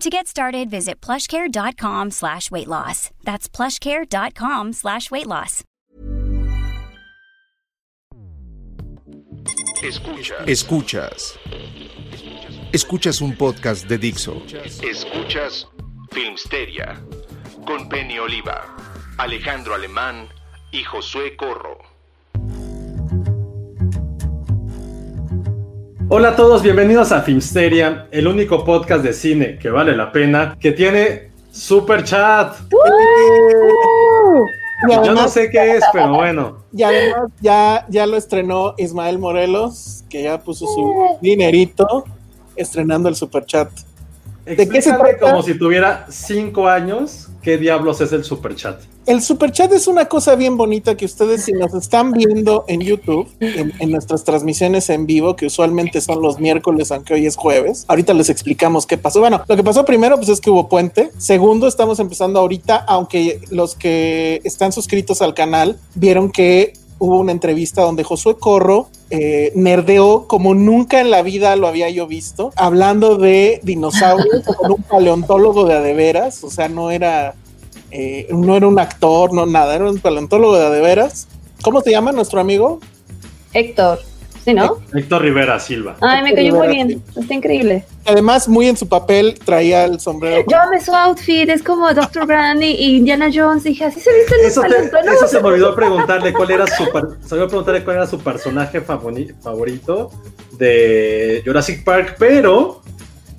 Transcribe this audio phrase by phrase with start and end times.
[0.00, 3.10] To get started, visit plushcare.com slash weight loss.
[3.24, 5.62] That's plushcare.com slash weight loss.
[9.82, 10.48] Escuchas.
[10.48, 11.38] Escuchas.
[12.72, 14.42] Escuchas un podcast de Dixo.
[14.82, 15.68] Escuchas
[16.10, 17.00] Filmsteria
[17.66, 18.76] con Penny Oliva,
[19.18, 20.28] Alejandro Alemán
[20.72, 21.78] y Josué Corro.
[26.10, 30.54] Hola a todos, bienvenidos a Filmsteria, el único podcast de cine que vale la pena,
[30.60, 32.54] que tiene super chat.
[34.88, 36.58] Yo no sé qué es, pero bueno.
[36.74, 42.04] Y además ya, ya lo estrenó Ismael Morelos, que ya puso su dinerito
[42.54, 43.16] estrenando el
[44.44, 44.72] superchat.
[44.72, 45.18] qué se trata?
[45.18, 48.80] como si tuviera cinco años, ¿qué diablos es el super chat?
[49.06, 53.28] El superchat es una cosa bien bonita que ustedes si nos están viendo en YouTube,
[53.40, 57.84] en, en nuestras transmisiones en vivo, que usualmente son los miércoles, aunque hoy es jueves,
[57.88, 59.20] ahorita les explicamos qué pasó.
[59.20, 61.10] Bueno, lo que pasó primero pues es que hubo puente.
[61.18, 67.32] Segundo, estamos empezando ahorita, aunque los que están suscritos al canal vieron que hubo una
[67.32, 72.52] entrevista donde Josué Corro eh, nerdeó como nunca en la vida lo había yo visto,
[72.56, 77.34] hablando de dinosaurios con un paleontólogo de a de veras, o sea, no era
[77.90, 81.28] eh, no era un actor, no nada, era un paleontólogo de a de veras.
[81.62, 82.80] ¿Cómo se llama nuestro amigo?
[83.52, 84.00] Héctor,
[84.44, 84.78] ¿sí, no?
[84.94, 85.96] Héctor Rivera Silva.
[86.00, 87.84] Ay, me cayó muy bien, está increíble.
[88.06, 90.44] Además, muy en su papel, traía el sombrero.
[90.48, 92.26] Yo amé su outfit, es como Dr.
[92.26, 95.74] Granny y Indiana Jones, dije, así se viste el Eso, te- eso se me olvidó
[95.74, 100.10] preguntarle cuál era su per- se me olvidó preguntarle cuál era su personaje favori- favorito
[100.52, 102.80] de Jurassic Park, pero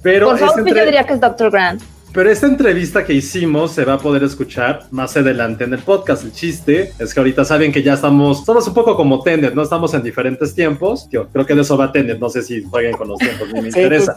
[0.02, 1.50] pero Por outfit entre- yo diría que es Dr.
[1.50, 1.82] Grant.
[2.16, 6.24] Pero esta entrevista que hicimos se va a poder escuchar más adelante en el podcast.
[6.24, 9.62] El chiste es que ahorita saben que ya estamos, somos un poco como Tenet, ¿no?
[9.62, 11.10] Estamos en diferentes tiempos.
[11.12, 13.60] Yo creo que de eso va Tenet, no sé si jueguen con los tiempos, ni
[13.60, 14.16] me interesa.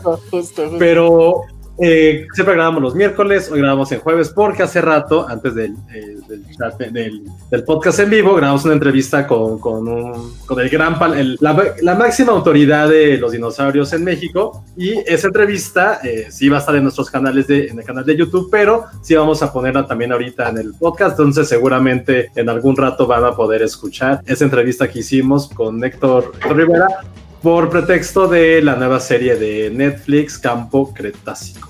[0.79, 1.41] Pero
[1.81, 6.17] eh, siempre grabamos los miércoles, hoy grabamos en jueves, porque hace rato, antes del, eh,
[7.51, 9.61] del, podcast en vivo, grabamos una entrevista con,
[10.59, 14.65] el gran, el- la, la máxima autoridad de los dinosaurios en México.
[14.77, 18.05] Y esa entrevista eh, sí va a estar en nuestros canales, de, en el canal
[18.05, 21.19] de YouTube, pero sí vamos a ponerla también ahorita en el podcast.
[21.19, 25.99] Entonces, seguramente en algún rato van a poder escuchar esa entrevista que hicimos con Héctor
[25.99, 26.87] Héctor Rivera
[27.43, 31.68] por pretexto de la nueva serie de Netflix, Campo Cretácico.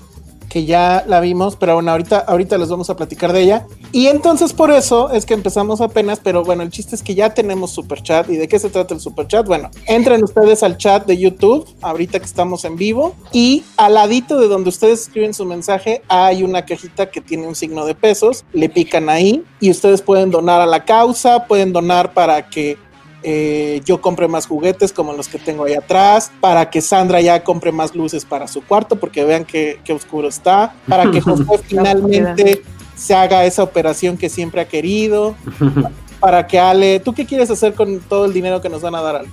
[0.49, 3.67] Que ya la vimos, pero bueno, ahorita, ahorita les vamos a platicar de ella.
[3.91, 7.33] Y entonces por eso es que empezamos apenas, pero bueno, el chiste es que ya
[7.33, 8.29] tenemos super chat.
[8.29, 9.45] ¿Y de qué se trata el super chat?
[9.45, 14.39] Bueno, entren ustedes al chat de YouTube, ahorita que estamos en vivo, y al ladito
[14.39, 18.43] de donde ustedes escriben su mensaje hay una cajita que tiene un signo de pesos,
[18.53, 22.77] le pican ahí y ustedes pueden donar a la causa, pueden donar para que
[23.23, 27.43] eh, yo compre más juguetes como los que tengo ahí atrás, para que Sandra ya
[27.43, 31.43] compre más luces para su cuarto, porque vean qué, qué oscuro está, para que José
[31.65, 32.63] finalmente
[32.95, 35.35] se haga esa operación que siempre ha querido,
[36.19, 39.01] para que Ale, ¿tú qué quieres hacer con todo el dinero que nos van a
[39.01, 39.15] dar?
[39.17, 39.29] Ale?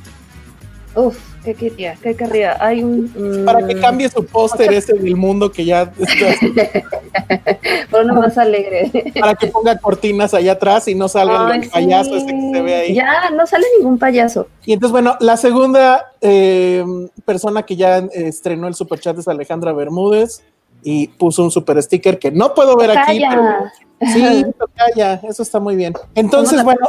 [0.94, 1.16] Uf,
[1.46, 1.94] ¿qué quería?
[2.02, 2.56] ¿Qué querría?
[2.58, 3.04] Hay un...
[3.14, 5.92] mm, Para que cambie su póster ese del mundo que ya,
[7.90, 8.90] Por uno más alegre.
[9.20, 12.16] para que ponga cortinas allá atrás y no salga Ay, el payaso sí.
[12.16, 12.94] ese que se ve ahí.
[12.94, 14.48] Ya, no sale ningún payaso.
[14.64, 16.84] Y entonces, bueno, la segunda eh,
[17.24, 20.42] persona que ya eh, estrenó el superchat es Alejandra Bermúdez
[20.82, 23.20] y puso un super sticker que no puedo ver aquí.
[23.28, 23.70] pero-
[24.12, 24.44] sí,
[24.74, 25.94] calla, eso está muy bien.
[26.14, 26.86] Entonces, bueno,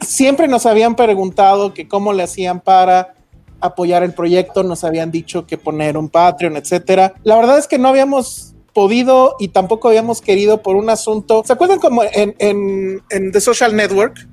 [0.00, 3.14] siempre nos habían preguntado que cómo le hacían para
[3.60, 7.14] apoyar el proyecto, nos habían dicho que poner un Patreon, etcétera.
[7.24, 11.42] La verdad es que no habíamos podido y tampoco habíamos querido por un asunto.
[11.44, 14.28] ¿Se acuerdan como en, en, The Social Network?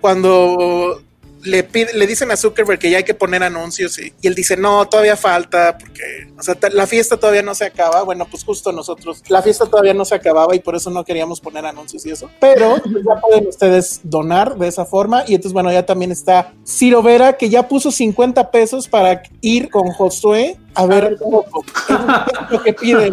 [0.00, 1.00] Cuando
[1.46, 4.34] le, pide- le dicen a Zuckerberg que ya hay que poner anuncios y, y él
[4.34, 6.02] dice, no, todavía falta porque,
[6.38, 8.02] o sea, la fiesta todavía no se acaba.
[8.02, 11.40] Bueno, pues justo nosotros, la fiesta todavía no se acababa y por eso no queríamos
[11.40, 12.28] poner anuncios y eso.
[12.40, 17.02] Pero ya pueden ustedes donar de esa forma y entonces, bueno, ya también está Ciro
[17.02, 21.64] Vera que ya puso 50 pesos para ir con Josué a ver Coco.
[21.66, 23.12] Es lo que piden.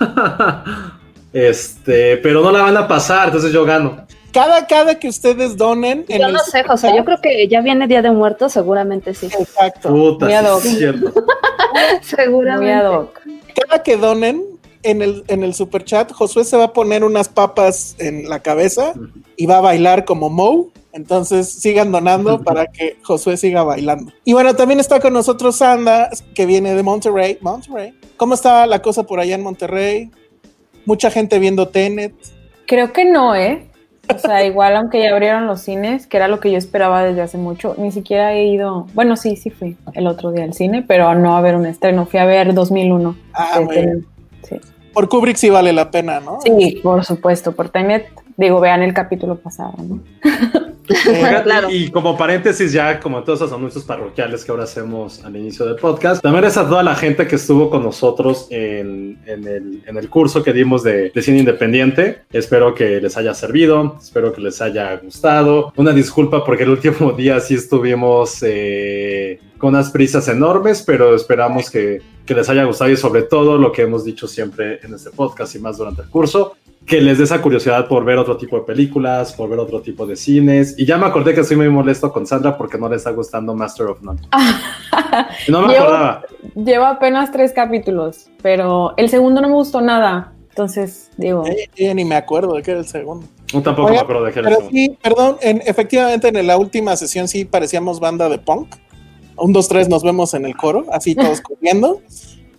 [1.32, 4.04] Este, pero no la van a pasar, entonces yo gano.
[4.32, 6.92] Cada, cada que ustedes donen en Yo el no sé, José.
[6.96, 9.26] Yo creo que ya viene Día de Muertos, seguramente sí.
[9.26, 9.88] Exacto.
[9.90, 10.64] Puta, Muy ad sí hoc.
[10.64, 11.12] es cierto.
[11.14, 12.72] Muy Seguramente.
[12.72, 13.20] ad hoc.
[13.54, 14.44] cada que donen
[14.82, 18.40] en el, en el super chat, Josué se va a poner unas papas en la
[18.40, 18.94] cabeza
[19.36, 20.66] y va a bailar como Moe.
[20.92, 24.12] Entonces sigan donando para que Josué siga bailando.
[24.24, 27.38] Y bueno, también está con nosotros Sanda, que viene de Monterrey.
[27.40, 27.94] Monterrey.
[28.16, 30.10] ¿Cómo está la cosa por allá en Monterrey?
[30.86, 32.14] Mucha gente viendo Tenet.
[32.66, 33.69] Creo que no, ¿eh?
[34.14, 37.22] O sea, igual aunque ya abrieron los cines, que era lo que yo esperaba desde
[37.22, 40.84] hace mucho, ni siquiera he ido, bueno, sí, sí fui el otro día al cine,
[40.86, 43.16] pero no a ver un estreno, fui a ver 2001.
[43.34, 43.60] Ah.
[43.68, 44.04] Tenet.
[44.42, 44.60] Sí.
[44.92, 46.40] Por Kubrick sí vale la pena, ¿no?
[46.40, 50.00] Sí, por supuesto, por Tenet, digo, vean el capítulo pasado, ¿no?
[51.08, 51.70] Oigan, Claro.
[51.70, 55.64] y, y como paréntesis, ya como todos esos anuncios parroquiales que ahora hacemos al inicio
[55.66, 59.82] del podcast, también es a toda la gente que estuvo con nosotros en, en el,
[59.86, 62.22] en el curso que dimos de, de cine independiente.
[62.32, 65.72] Espero que les haya servido, espero que les haya gustado.
[65.76, 71.70] Una disculpa porque el último día sí estuvimos eh, con unas prisas enormes, pero esperamos
[71.70, 75.10] que, que les haya gustado y sobre todo lo que hemos dicho siempre en este
[75.10, 76.56] podcast y más durante el curso,
[76.90, 80.04] que les dé esa curiosidad por ver otro tipo de películas, por ver otro tipo
[80.06, 80.74] de cines.
[80.76, 83.54] Y ya me acordé que estoy muy molesto con Sandra porque no le está gustando
[83.54, 84.20] Master of None.
[85.48, 86.22] No me Llevo- acordaba.
[86.56, 91.94] Llevo apenas tres capítulos, pero el segundo no me gustó nada, entonces digo, eh, eh,
[91.94, 93.26] ni me acuerdo de que era el segundo.
[93.54, 94.70] No, tampoco Oiga, me acuerdo de qué era Pero eso.
[94.70, 98.74] sí, perdón, en, efectivamente en la última sesión sí parecíamos banda de punk.
[99.36, 102.00] Un, dos, tres, nos vemos en el coro, así todos corriendo.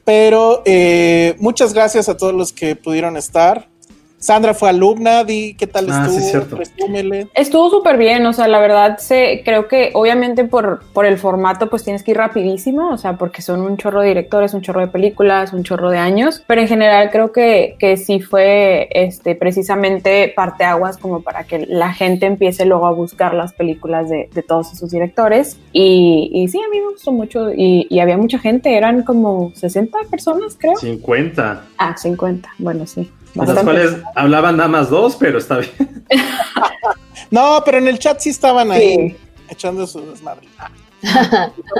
[0.05, 3.67] Pero eh, muchas gracias a todos los que pudieron estar.
[4.21, 6.55] Sandra fue alumna, di qué tal Ah, sí, estuvo, cierto.
[6.57, 7.27] presúmele.
[7.33, 11.71] Estuvo súper bien, o sea, la verdad, se, creo que obviamente por, por el formato
[11.71, 14.81] pues tienes que ir rapidísimo, o sea, porque son un chorro de directores, un chorro
[14.81, 19.33] de películas, un chorro de años, pero en general creo que, que sí fue este,
[19.33, 24.43] precisamente parteaguas como para que la gente empiece luego a buscar las películas de, de
[24.43, 28.37] todos esos directores y, y sí, a mí me gustó mucho y, y había mucha
[28.37, 30.75] gente, eran como 60 personas creo.
[30.75, 31.63] 50.
[31.79, 33.09] Ah, 50, bueno, sí.
[33.33, 33.63] De las bastante.
[33.63, 36.05] cuales hablaban nada más dos, pero está bien.
[37.29, 39.17] No, pero en el chat sí estaban ahí Sí.
[39.49, 40.47] echando su desmadre.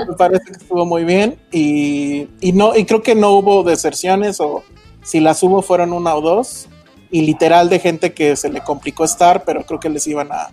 [0.08, 4.40] Me parece que estuvo muy bien y, y no y creo que no hubo deserciones
[4.40, 4.64] o
[5.02, 6.68] si las hubo fueron una o dos
[7.10, 10.48] y literal de gente que se le complicó estar, pero creo que les iban a,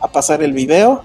[0.00, 1.02] a pasar el video.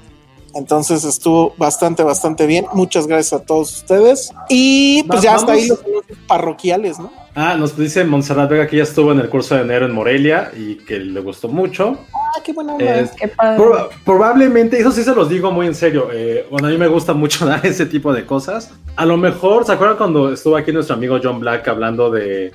[0.54, 2.66] Entonces estuvo bastante, bastante bien.
[2.74, 4.34] Muchas gracias a todos ustedes.
[4.50, 5.80] Y pues ya hasta ahí los
[6.28, 7.12] parroquiales, ¿no?
[7.40, 10.50] Ah, nos dice Montserrat Vega que ya estuvo en el curso de enero en Morelia
[10.58, 11.96] y que le gustó mucho.
[12.12, 13.02] Ah, qué buena onda.
[13.02, 13.64] Eh, Qué padre.
[14.04, 16.10] Probablemente, eso sí se los digo muy en serio.
[16.12, 18.74] eh, bueno, a mí me gusta mucho dar ese tipo de cosas.
[18.96, 22.54] A lo mejor, ¿se acuerdan cuando estuvo aquí nuestro amigo John Black hablando de.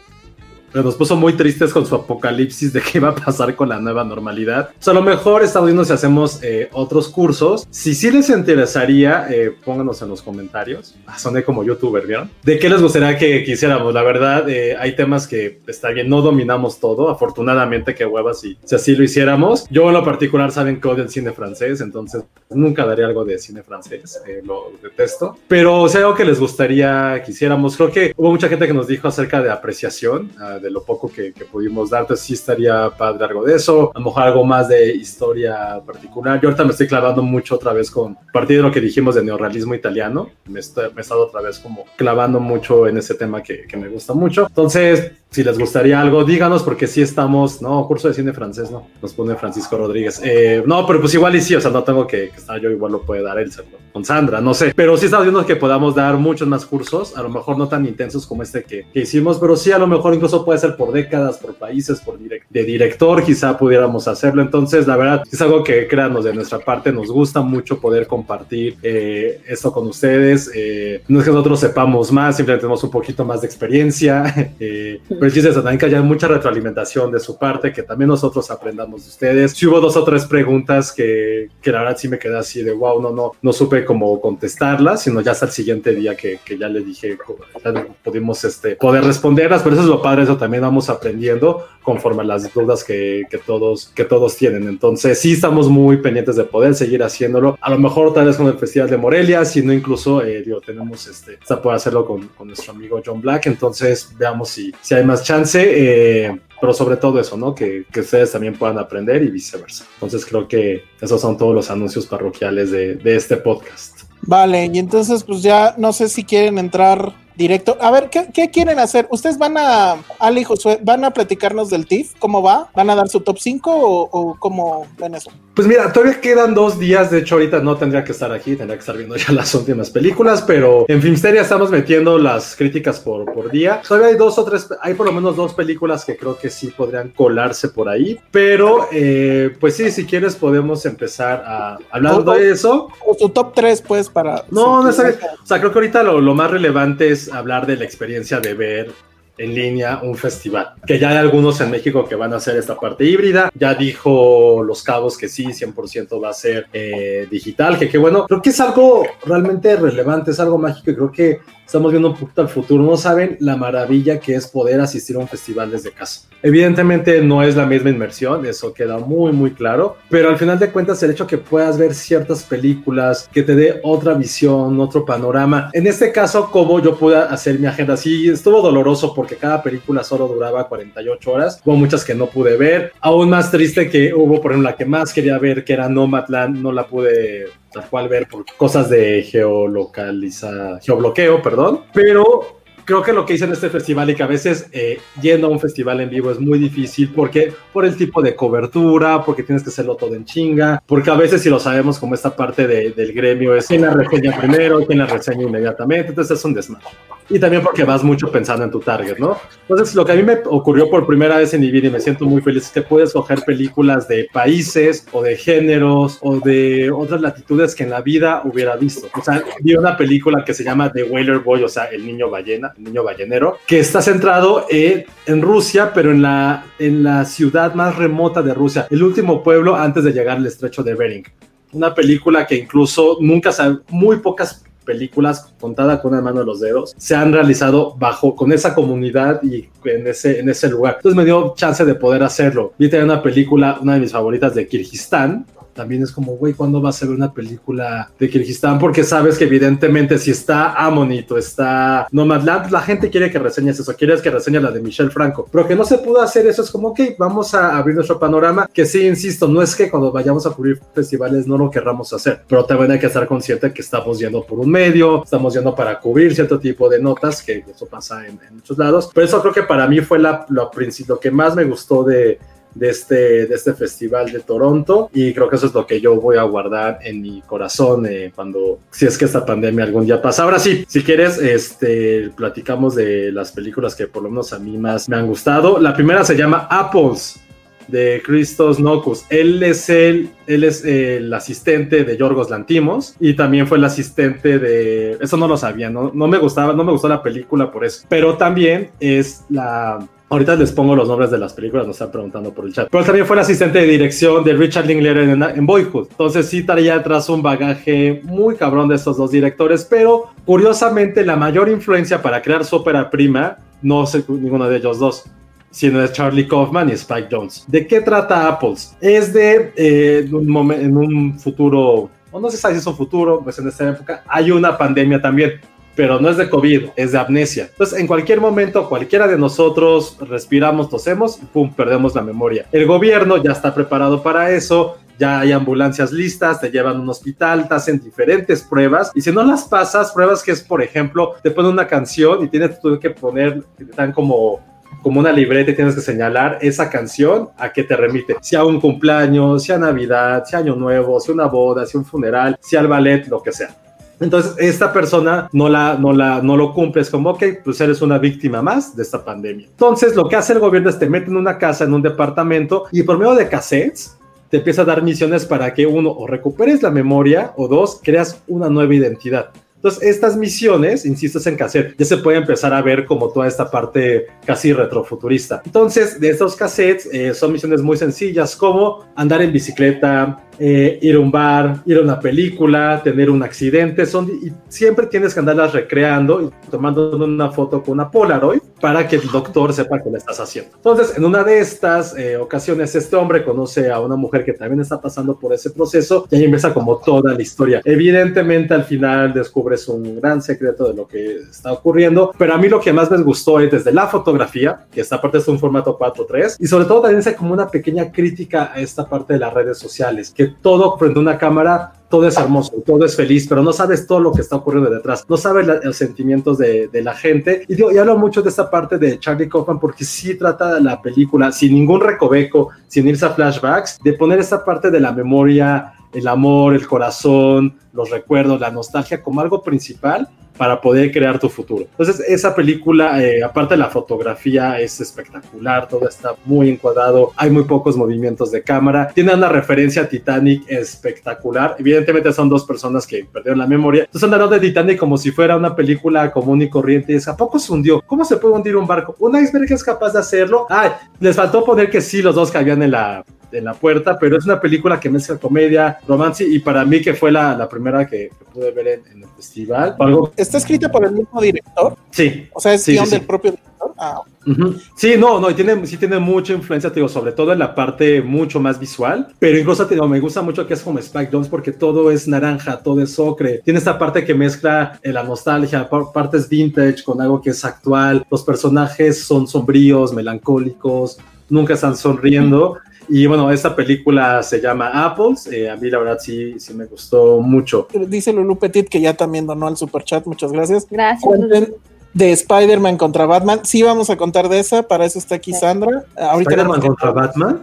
[0.73, 3.79] Pero Nos puso muy tristes con su apocalipsis de qué iba a pasar con la
[3.79, 4.71] nueva normalidad.
[4.71, 7.67] O sea, a lo mejor estamos viendo si hacemos eh, otros cursos.
[7.71, 10.95] Si sí les interesaría, eh, pónganos en los comentarios.
[11.07, 12.31] Ah, soné como youtuber, ¿vieron?
[12.43, 13.93] ¿De qué les gustaría que quisiéramos?
[13.93, 17.11] La verdad, eh, hay temas que está bien, no dominamos todo.
[17.11, 19.67] Afortunadamente, que huevas si, si así lo hiciéramos.
[19.71, 23.39] Yo en lo particular saben que odio el cine francés, entonces nunca daría algo de
[23.39, 25.37] cine francés, eh, lo detesto.
[25.49, 28.75] Pero si hay algo que les gustaría que hiciéramos, creo que hubo mucha gente que
[28.75, 32.35] nos dijo acerca de apreciación, ah, de lo poco que, que pudimos dar, entonces sí
[32.35, 36.41] estaría padre algo de eso, a lo mejor algo más de historia particular.
[36.41, 39.15] Yo ahorita me estoy clavando mucho otra vez con, a partir de lo que dijimos
[39.15, 43.67] de neorrealismo italiano, me, he estado otra vez como clavando mucho en ese tema que,
[43.77, 44.47] me gusta mucho.
[44.49, 48.87] Entonces, si les gustaría algo, díganos, porque sí estamos, no, curso de cine francés, no,
[49.01, 50.21] nos pone Francisco Rodríguez.
[50.23, 52.71] Eh, no, pero pues igual y sí, o sea, no tengo que, que estar yo,
[52.71, 54.73] igual lo puede dar él, seguro, con Sandra, no sé.
[54.75, 57.85] Pero sí estamos viendo que podamos dar muchos más cursos, a lo mejor no tan
[57.87, 60.93] intensos como este que, que hicimos, pero sí a lo mejor incluso puede ser por
[60.93, 64.43] décadas, por países, por direct- de director, quizá pudiéramos hacerlo.
[64.43, 68.77] Entonces, la verdad, es algo que, créanos, de nuestra parte nos gusta mucho poder compartir
[68.83, 70.51] eh, esto con ustedes.
[70.55, 74.53] Eh, no es que nosotros sepamos más, simplemente tenemos un poquito más de experiencia.
[74.61, 78.09] eh, pero el chiste es también que haya mucha retroalimentación de su parte, que también
[78.09, 79.53] nosotros aprendamos de ustedes.
[79.53, 82.73] Si hubo dos o tres preguntas que, que la verdad sí me quedé así de
[82.73, 86.59] wow, no, no, no supe cómo contestarlas, sino ya hasta el siguiente día que, que
[86.59, 87.19] ya le dije,
[87.65, 92.23] ya pudimos este, poder responderlas, pero eso es lo padre de también vamos aprendiendo conforme
[92.23, 94.69] a las dudas que, que, todos, que todos tienen.
[94.69, 97.59] Entonces, sí estamos muy pendientes de poder seguir haciéndolo.
[97.61, 100.61] A lo mejor tal vez con el Festival de Morelia, si no incluso, eh, digo,
[100.61, 103.47] tenemos este, se puede hacerlo con, con, nuestro amigo John Black.
[103.47, 105.61] Entonces, veamos si, si hay más chance.
[105.63, 107.57] Eh, pero sobre todo eso, ¿no?
[107.57, 109.85] Que, que, ustedes también puedan aprender y viceversa.
[109.95, 114.03] Entonces creo que esos son todos los anuncios parroquiales de, de este podcast.
[114.21, 117.77] Vale, y entonces pues ya no sé si quieren entrar directo.
[117.81, 119.09] A ver, ¿qué, ¿qué, quieren hacer?
[119.11, 122.15] ¿Ustedes van a, Ali y Josué, van a platicarnos del TIFF?
[122.21, 122.71] ¿Cómo va?
[122.77, 125.33] ¿Van a dar su top 5 o, o, cómo ven eso?
[125.55, 127.11] Pues mira, todavía quedan dos días.
[127.11, 129.91] De hecho, ahorita no tendría que estar aquí, tendría que estar viendo ya las últimas
[129.91, 133.83] películas, pero en Filmsteria estamos metiendo las críticas por, por día.
[133.87, 136.69] Todavía hay dos o tres, hay por lo menos dos películas que creo que sí
[136.69, 142.53] podrían colarse por ahí, pero eh, pues sí, si quieres podemos empezar a hablando de
[142.53, 142.89] eso.
[143.05, 144.45] O tu top 3, pues, para...
[144.51, 147.77] No, no es, o sea, creo que ahorita lo, lo más relevante es hablar de
[147.77, 148.93] la experiencia de ver
[149.39, 150.75] en línea un festival.
[150.87, 153.51] Que ya hay algunos en México que van a hacer esta parte híbrida.
[153.55, 157.79] Ya dijo Los Cabos que sí, 100% va a ser eh, digital.
[157.79, 161.41] Que qué bueno, creo que es algo realmente relevante, es algo mágico y creo que
[161.73, 162.85] estamos viendo un poquito al futuro.
[162.85, 166.29] No saben la maravilla que es poder asistir a un festival desde casa.
[166.43, 169.97] Evidentemente no es la misma inmersión, eso queda muy, muy claro.
[170.11, 173.81] Pero al final de cuentas, el hecho que puedas ver ciertas películas, que te dé
[173.85, 175.71] otra visión, otro panorama.
[175.73, 180.05] En este caso, como yo pude hacer mi agenda, sí, estuvo doloroso porque cada película
[180.05, 181.63] solo duraba 48 horas.
[181.65, 182.93] Hubo muchas que no pude ver.
[183.01, 186.59] Aún más triste que hubo, por ejemplo, la que más quería ver, que era Nomadland,
[186.59, 193.13] no la pude tal cual ver por cosas de geolocaliza, geobloqueo, perdón, pero creo que
[193.13, 196.01] lo que hice en este festival y que a veces eh, yendo a un festival
[196.01, 199.97] en vivo es muy difícil porque por el tipo de cobertura, porque tienes que hacerlo
[199.97, 203.55] todo en chinga, porque a veces si lo sabemos como esta parte de, del gremio
[203.55, 206.87] es quién la reseña primero, quién la reseña inmediatamente, entonces es un desmadre.
[207.29, 209.39] Y también porque vas mucho pensando en tu target, ¿no?
[209.63, 212.01] Entonces lo que a mí me ocurrió por primera vez en mi vida y me
[212.01, 216.91] siento muy feliz es que puedes coger películas de países o de géneros o de
[216.91, 219.09] otras latitudes que en la vida hubiera visto.
[219.19, 222.29] O sea, vi una película que se llama The Whaler Boy, o sea, el niño
[222.29, 227.75] ballena, niño ballenero, que está centrado en, en Rusia, pero en la, en la ciudad
[227.75, 231.25] más remota de Rusia, el último pueblo antes de llegar al estrecho de Bering.
[231.73, 233.51] Una película que incluso nunca,
[233.89, 238.53] muy pocas películas contada con una mano de los dedos se han realizado bajo con
[238.53, 242.73] esa comunidad y en ese en ese lugar entonces me dio chance de poder hacerlo
[242.79, 247.03] vi una película una de mis favoritas de Kirguistán también es como, güey, ¿cuándo vas
[247.03, 248.79] a ver una película de Kirguistán?
[248.79, 253.95] Porque sabes que evidentemente si está Amonito, está Nomadland, la gente quiere que reseñes eso,
[253.95, 256.71] quieres que reseñes la de Michelle Franco, pero que no se pudo hacer eso, es
[256.71, 260.47] como, ok, vamos a abrir nuestro panorama, que sí, insisto, no es que cuando vayamos
[260.47, 264.19] a cubrir festivales no lo querramos hacer, pero también hay que estar consciente que estamos
[264.19, 268.27] yendo por un medio, estamos yendo para cubrir cierto tipo de notas, que eso pasa
[268.27, 270.71] en, en muchos lados, pero eso creo que para mí fue la, lo,
[271.07, 272.39] lo que más me gustó de
[272.75, 276.17] de este, de este festival de Toronto y creo que eso es lo que yo
[276.17, 280.21] voy a guardar en mi corazón eh, cuando, si es que esta pandemia algún día
[280.21, 280.45] pasa.
[280.45, 284.77] Ahora sí, si quieres, este, platicamos de las películas que por lo menos a mí
[284.79, 285.79] más me han gustado.
[285.79, 287.41] La primera se llama Apples
[287.89, 289.25] de Christos Nocus.
[289.29, 294.59] Él es el, él es el asistente de Yorgos Lantimos y también fue el asistente
[294.59, 295.19] de.
[295.21, 298.07] Eso no lo sabía, no, no me gustaba, no me gustó la película por eso.
[298.09, 299.99] Pero también es la
[300.33, 302.89] Ahorita les pongo los nombres de las películas, nos están preguntando por el chat.
[302.91, 306.09] Pero también fue el asistente de dirección de Richard Linklater en, Boyhood.
[306.11, 311.37] Entonces sí traía atrás un bagaje muy cabrón de estos dos directores, pero curiosamente la
[311.37, 315.27] mayor influencia para crear su ópera prima no es ninguno de ellos dos
[315.73, 317.65] sino es Charlie Kaufman y Spike Jones.
[317.67, 318.97] ¿De qué trata Apples?
[319.01, 323.41] Es de eh, un momento, en un futuro, o no sé si es un futuro,
[323.43, 325.61] pues en esta época hay una pandemia también
[325.95, 327.69] pero no es de COVID, es de amnesia.
[327.71, 332.67] Entonces, en cualquier momento, cualquiera de nosotros respiramos, tosemos y pum, perdemos la memoria.
[332.73, 337.09] El gobierno ya está preparado para eso, ya hay ambulancias listas, te llevan a un
[337.09, 341.35] hospital, te hacen diferentes pruebas y si no las pasas, pruebas que es, por ejemplo,
[341.43, 344.61] te ponen una canción y tienes tú que poner, te dan como
[345.03, 348.37] como una libreta y tienes que señalar esa canción a qué te remite.
[348.41, 351.85] Si a un cumpleaños, si a Navidad, si a Año Nuevo, si a una boda,
[351.85, 353.77] si a un funeral, si al ballet, lo que sea.
[354.21, 358.01] Entonces, esta persona no, la, no, la, no lo cumple, es como, ok, pues eres
[358.03, 359.67] una víctima más de esta pandemia.
[359.67, 362.85] Entonces, lo que hace el gobierno es te mete en una casa, en un departamento,
[362.93, 364.17] y por medio de cassettes,
[364.49, 368.41] te empieza a dar misiones para que uno, o recuperes la memoria, o dos, creas
[368.47, 369.51] una nueva identidad.
[369.83, 373.49] Entonces, estas misiones, insisto, es en cassette, ya se puede empezar a ver como toda
[373.49, 375.61] esta parte casi retrofuturista.
[375.65, 381.17] Entonces, de estos cassettes eh, son misiones muy sencillas como andar en bicicleta, eh, ir
[381.17, 385.41] a un bar, ir a una película, tener un accidente, son, y siempre tienes que
[385.41, 390.11] andarlas recreando y tomando una foto con una Polaroid para que el doctor sepa qué
[390.11, 390.73] le estás haciendo.
[390.75, 394.81] Entonces, en una de estas eh, ocasiones, este hombre conoce a una mujer que también
[394.81, 397.81] está pasando por ese proceso y ahí empieza como toda la historia.
[397.85, 402.69] Evidentemente, al final descubres un gran secreto de lo que está ocurriendo, pero a mí
[402.69, 405.97] lo que más me gustó es desde la fotografía, que esta parte es un formato
[405.97, 409.55] 4.3, y sobre todo también es como una pequeña crítica a esta parte de las
[409.55, 413.63] redes sociales, que todo frente a una cámara todo es hermoso, todo es feliz, pero
[413.63, 417.65] no sabes todo lo que está ocurriendo detrás, no sabes los sentimientos de, la gente.
[417.67, 421.01] Y, digo, y hablo mucho de esta parte de Charlie Kaufman porque sí trata la
[421.01, 425.95] película sin ningún recoveco, sin irse a flashbacks, de poner esta parte de la memoria,
[426.13, 431.49] el amor, el corazón, los recuerdos, la nostalgia como algo principal para poder crear tu
[431.49, 431.87] futuro.
[431.91, 437.51] Entonces, esa película, eh, aparte de la fotografía, es espectacular, todo está muy encuadrado, hay
[437.51, 443.07] muy pocos movimientos de cámara, tiene una referencia a Titanic espectacular, evidentemente son dos personas
[443.07, 446.69] que perdieron la memoria, entonces andaron de Titanic como si fuera una película común y
[446.69, 448.03] corriente, ¿a poco se hundió?
[448.07, 449.15] ¿Cómo se puede hundir un barco?
[449.19, 450.67] ¿Un iceberg es capaz de hacerlo?
[450.69, 450.91] Ay,
[451.21, 454.45] les faltó poner que sí, los dos cabían en la, en la puerta, pero es
[454.45, 458.31] una película que mezcla comedia, romance y para mí que fue la, la primera que,
[458.39, 459.97] que, pude ver en, el festival.
[460.43, 461.97] ¿Está escrita por el mismo director?
[462.11, 462.49] Sí.
[462.53, 463.95] O sea, es sí, guion sí, del propio director.
[463.99, 464.21] Ah.
[464.45, 464.81] Uh -huh.
[464.97, 467.75] Sí, no, no, y tiene, sí tiene mucha influencia, te digo, sobre todo en la
[467.75, 471.31] parte mucho más visual, pero incluso te digo, me gusta mucho que es como Spike
[471.31, 475.23] Jones porque todo es naranja, todo es ocre, tiene esta parte que mezcla eh, la
[475.23, 481.19] nostalgia, partes vintage con algo que es actual, los personajes son sombríos, melancólicos,
[481.49, 482.73] nunca están sonriendo.
[482.73, 482.92] Uh -huh.
[483.15, 485.47] Y bueno, esta película se llama Apples.
[485.49, 487.87] Eh, a mí la verdad sí, sí me gustó mucho.
[488.09, 490.25] Dice Lulu Petit que ya también donó al super chat.
[490.25, 490.87] Muchas gracias.
[490.91, 491.23] Gracias.
[491.23, 491.75] Cuenten
[492.15, 493.61] de Spider-Man contra Batman.
[493.65, 494.85] Sí vamos a contar de esa.
[494.85, 496.07] Para eso está aquí Sandra.
[496.17, 497.61] Ahorita ¿Spider-Man contra Batman?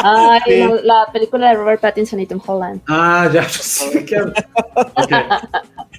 [0.00, 0.58] Ah, sí.
[0.58, 2.80] la, la, película de Robert Pattinson y Tom Holland.
[2.88, 3.46] Ah, ya.
[4.98, 5.20] Okay.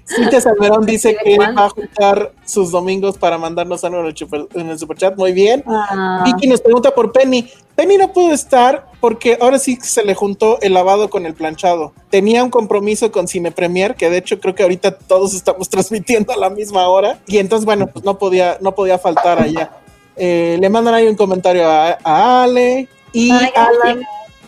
[0.09, 4.48] Cintia Salmerón dice que va a juntar sus domingos para mandarnos algo en el, super,
[4.55, 5.15] en el superchat.
[5.17, 5.63] Muy bien.
[5.67, 6.24] Ah.
[6.25, 7.48] Vicky nos pregunta por Penny.
[7.75, 11.93] Penny no pudo estar porque ahora sí se le juntó el lavado con el planchado.
[12.09, 16.33] Tenía un compromiso con Cine Premier, que de hecho creo que ahorita todos estamos transmitiendo
[16.33, 17.19] a la misma hora.
[17.27, 19.71] Y entonces, bueno, pues no podía, no podía faltar allá.
[20.15, 22.89] Eh, le mandan ahí un comentario a, a Ale.
[23.13, 24.03] Y Ay, Alan,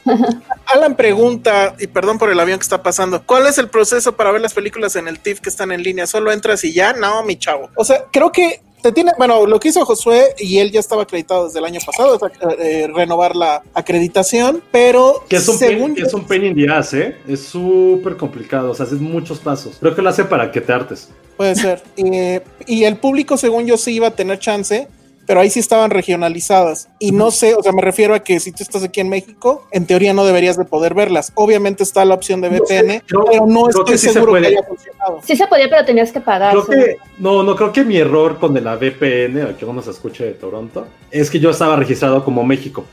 [0.65, 4.31] Alan pregunta, y perdón por el avión que está pasando, ¿cuál es el proceso para
[4.31, 6.07] ver las películas en el TIFF que están en línea?
[6.07, 6.94] ¿Solo entras y ya?
[6.94, 7.70] No, mi chavo.
[7.75, 11.03] O sea, creo que te tiene, bueno, lo que hizo Josué y él ya estaba
[11.03, 12.22] acreditado desde el año pasado, es
[12.59, 16.68] eh, renovar la acreditación, pero que es un según pain, es un pain in the
[16.72, 17.16] ass, ¿eh?
[17.27, 19.77] Es súper complicado, o sea, haces muchos pasos.
[19.79, 21.09] Creo que lo hace para que te hartes.
[21.38, 21.83] Puede ser.
[21.98, 24.88] eh, y el público, según yo, sí iba a tener chance
[25.31, 26.89] pero ahí sí estaban regionalizadas.
[27.00, 29.65] Y no sé, o sea, me refiero a que si tú estás aquí en México,
[29.72, 31.31] en teoría no deberías de poder verlas.
[31.35, 35.22] Obviamente está la opción de VPN, no, pero no estoy sí seguro que haya funcionado.
[35.24, 36.51] Sí se podía, pero tenías que pagar.
[36.51, 40.25] Creo que, no, no, creo que mi error con la VPN, que uno se escuche
[40.25, 42.83] de Toronto, es que yo estaba registrado como México.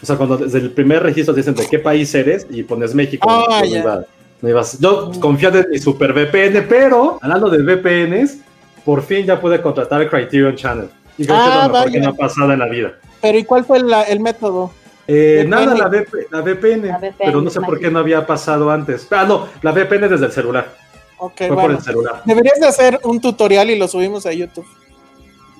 [0.00, 2.94] O sea, cuando desde el primer registro te dicen de qué país eres y pones
[2.94, 3.28] México.
[3.28, 4.04] Ah, no, iba,
[4.40, 4.78] no ibas.
[4.78, 8.38] Yo confío en mi super VPN, pero hablando de VPNs,
[8.84, 10.88] por fin ya pude contratar el Criterion Channel.
[11.18, 11.92] Y creo ah, que es lo mejor vaya.
[11.92, 12.92] que me ha pasado en la vida.
[13.20, 14.72] Pero ¿y cuál fue la, el método?
[15.06, 18.26] Eh, nada, la, VP, la, VPN, la, VPN, pero no sé por qué no había
[18.26, 19.06] pasado antes.
[19.10, 20.74] Ah, no, la VPN desde el celular.
[21.18, 21.62] Ok, Fue bueno.
[21.62, 22.22] por el celular.
[22.24, 24.66] Deberías de hacer un tutorial y lo subimos a YouTube.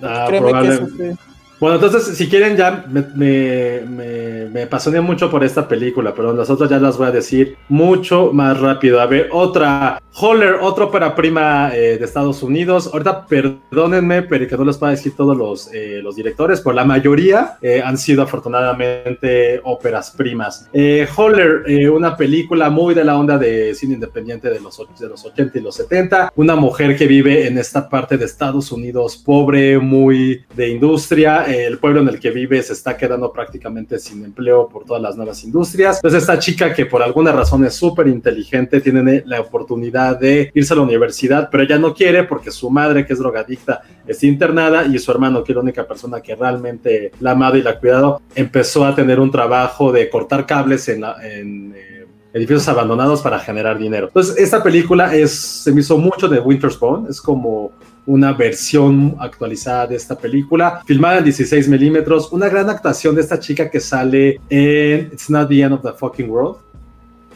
[0.03, 1.19] Ah, Créeme que sí.
[1.63, 6.51] Bueno, entonces, si quieren, ya me, me, me, me mucho por esta película, pero las
[6.51, 9.01] otras ya las voy a decir mucho más rápido.
[9.01, 12.91] A ver, otra, Holler, otra ópera prima eh, de Estados Unidos.
[12.93, 16.85] Ahorita, perdónenme, pero que no les pueda decir todos los, eh, los directores, pero la
[16.85, 20.69] mayoría eh, han sido afortunadamente óperas primas.
[20.73, 25.09] Eh, Holler, eh, una película muy de la onda de cine independiente de los, de
[25.09, 26.33] los 80 y los 70.
[26.35, 31.79] Una mujer que vive en esta parte de Estados Unidos pobre, muy de industria el
[31.79, 35.43] pueblo en el que vive se está quedando prácticamente sin empleo por todas las nuevas
[35.45, 35.97] industrias.
[35.97, 40.73] Entonces esta chica que por alguna razón es súper inteligente tiene la oportunidad de irse
[40.73, 44.87] a la universidad, pero ella no quiere porque su madre, que es drogadicta, está internada
[44.87, 47.79] y su hermano, que es la única persona que realmente la amado y la ha
[47.79, 51.05] cuidado, empezó a tener un trabajo de cortar cables en,
[51.75, 54.07] eh, edificios abandonados para generar dinero.
[54.07, 57.73] Entonces esta película se me hizo mucho de Winter's Bone, es como
[58.07, 63.39] una versión actualizada de esta película, filmada en 16 milímetros, una gran actuación de esta
[63.39, 66.57] chica que sale en It's Not the End of the Fucking World.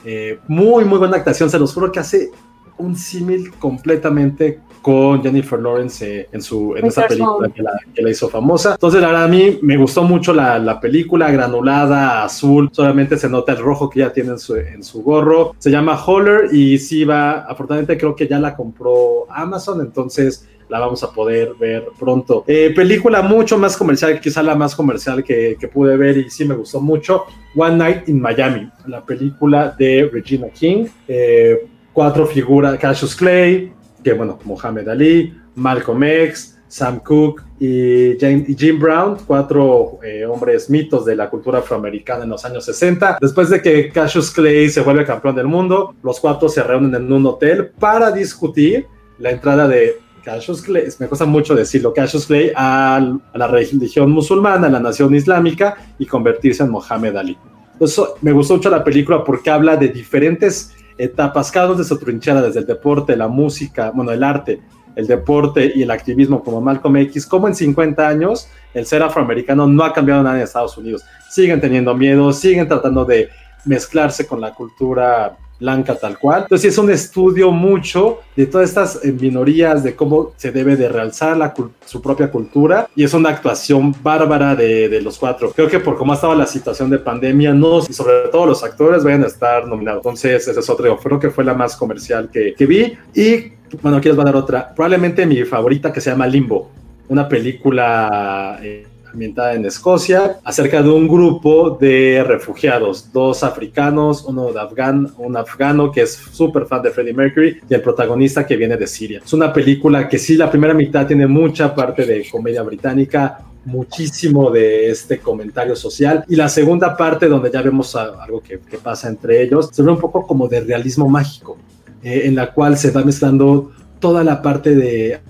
[0.04, 2.30] Eh, muy, muy buena actuación, se los juro que hace
[2.78, 7.52] un símil completamente con Jennifer Lawrence eh, en su en esa película Bone.
[7.52, 8.72] que la, que la hizo famosa.
[8.74, 13.28] Entonces, la verdad, a mí me gustó mucho la, la película, granulada, azul, solamente se
[13.28, 15.56] nota el rojo que ya tiene en su, en su gorro.
[15.58, 20.80] Se llama Holler y sí va, afortunadamente creo que ya la compró Amazon, entonces la
[20.80, 22.44] vamos a poder ver pronto.
[22.46, 26.44] Eh, película mucho más comercial, quizá la más comercial que, que pude ver y sí
[26.44, 27.24] me gustó mucho.
[27.54, 30.86] One Night in Miami, la película de Regina King.
[31.08, 38.56] Eh, cuatro figuras, Cassius Clay, que bueno, Mohamed Ali, Malcolm X, Sam Cooke y, y
[38.56, 43.18] Jim Brown, cuatro eh, hombres mitos de la cultura afroamericana en los años 60.
[43.20, 47.12] Después de que Cassius Clay se vuelve campeón del mundo, los cuatro se reúnen en
[47.12, 48.86] un hotel para discutir
[49.18, 53.00] la entrada de Cassius Clay, me cuesta mucho decirlo, Cassius Clay a,
[53.32, 57.38] la religión musulmana, a la nación islámica y convertirse en Mohamed Ali.
[57.74, 61.96] Entonces, me gustó mucho la película porque habla de diferentes etapas, cada uno de su
[61.96, 64.60] trinchera, desde el deporte, la música, bueno, el arte,
[64.96, 69.68] el deporte y el activismo como Malcolm X, como en 50 años el ser afroamericano
[69.68, 71.04] no ha cambiado nada en Estados Unidos.
[71.30, 73.28] Siguen teniendo miedo, siguen tratando de
[73.64, 76.42] mezclarse con la cultura blanca tal cual.
[76.42, 80.88] Entonces es un estudio mucho de todas estas eh, minorías, de cómo se debe de
[80.88, 85.52] realzar la su propia cultura y es una actuación bárbara de, de los cuatro.
[85.52, 88.62] Creo que por cómo ha estado la situación de pandemia, no, y sobre todo los
[88.62, 90.00] actores vayan a estar nominados.
[90.00, 93.98] Entonces ese es otro, creo que fue la más comercial que, que vi y bueno,
[93.98, 96.70] aquí les voy a dar otra, probablemente mi favorita que se llama Limbo,
[97.08, 98.58] una película...
[98.62, 98.86] eh,
[99.16, 105.38] ambientada en Escocia, acerca de un grupo de refugiados, dos africanos, uno de afgan, un
[105.38, 109.22] afgano que es súper fan de Freddie Mercury y el protagonista que viene de Siria.
[109.24, 114.50] Es una película que sí, la primera mitad tiene mucha parte de comedia británica, muchísimo
[114.50, 119.08] de este comentario social y la segunda parte donde ya vemos algo que, que pasa
[119.08, 121.56] entre ellos, se ve un poco como de realismo mágico,
[122.02, 125.20] eh, en la cual se va mezclando toda la parte de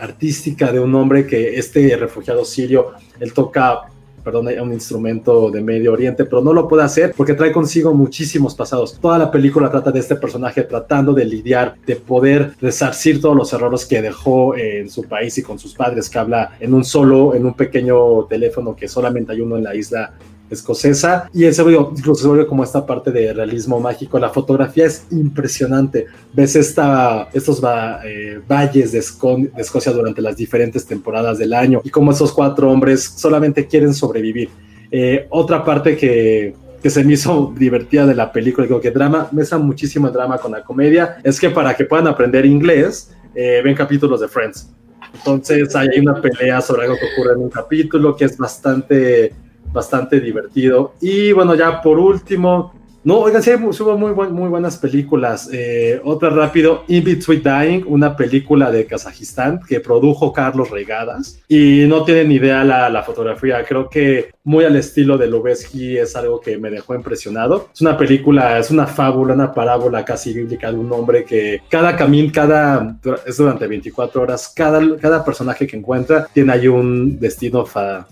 [0.00, 3.82] artística de un hombre que este refugiado sirio, él toca,
[4.24, 8.54] perdón, un instrumento de Medio Oriente, pero no lo puede hacer porque trae consigo muchísimos
[8.54, 8.98] pasados.
[9.00, 13.52] Toda la película trata de este personaje tratando de lidiar, de poder resarcir todos los
[13.52, 17.34] errores que dejó en su país y con sus padres, que habla en un solo,
[17.34, 20.14] en un pequeño teléfono que solamente hay uno en la isla
[20.54, 24.18] escocesa y él se vuelve, incluso se como esta parte de realismo mágico.
[24.18, 26.06] La fotografía es impresionante.
[26.32, 27.62] Ves esta, estos
[28.04, 32.32] eh, valles de, Esco- de Escocia durante las diferentes temporadas del año y cómo esos
[32.32, 34.50] cuatro hombres solamente quieren sobrevivir.
[34.90, 39.28] Eh, otra parte que, que se me hizo divertida de la película, digo que drama,
[39.32, 43.74] mezcla muchísimo drama con la comedia, es que para que puedan aprender inglés, eh, ven
[43.74, 44.68] capítulos de Friends.
[45.14, 49.32] Entonces hay una pelea sobre algo que ocurre en un capítulo que es bastante,
[49.72, 50.94] bastante divertido.
[51.00, 55.48] Y bueno, ya por último, no, oigan, sí, hubo muy, buen- muy buenas películas.
[55.52, 61.40] Eh, otra rápido, In Between Dying, una película de Kazajistán que produjo Carlos Regadas.
[61.48, 63.64] Y no tienen idea la, la fotografía.
[63.64, 67.70] Creo que muy al estilo de Lubeski es algo que me dejó impresionado.
[67.74, 71.96] Es una película, es una fábula, una parábola casi bíblica de un hombre que cada
[71.96, 77.66] camino, cada, es durante 24 horas, cada, cada personaje que encuentra tiene ahí un destino
[77.66, 78.06] fa-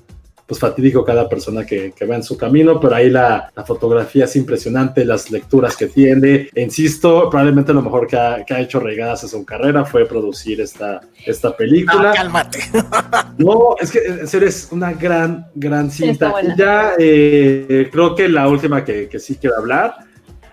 [0.50, 4.24] pues fatídico cada persona que, que va en su camino, pero ahí la, la fotografía
[4.24, 6.48] es impresionante, las lecturas que tiene.
[6.52, 10.06] E insisto, probablemente lo mejor que ha, que ha hecho Regadas en su carrera fue
[10.06, 12.10] producir esta, esta película.
[12.10, 12.58] Ah, cálmate.
[13.38, 16.34] No, es que en serio es una gran, gran cinta.
[16.58, 19.94] ya eh, creo que la última que, que sí quiero hablar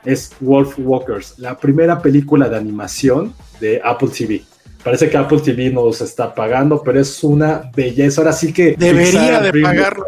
[0.05, 4.43] es Wolf Walkers, la primera película de animación de Apple TV.
[4.87, 8.21] Parece que Apple TV nos está pagando, pero es una belleza.
[8.21, 10.05] Ahora sí que Debería Pixar, de pagarlo.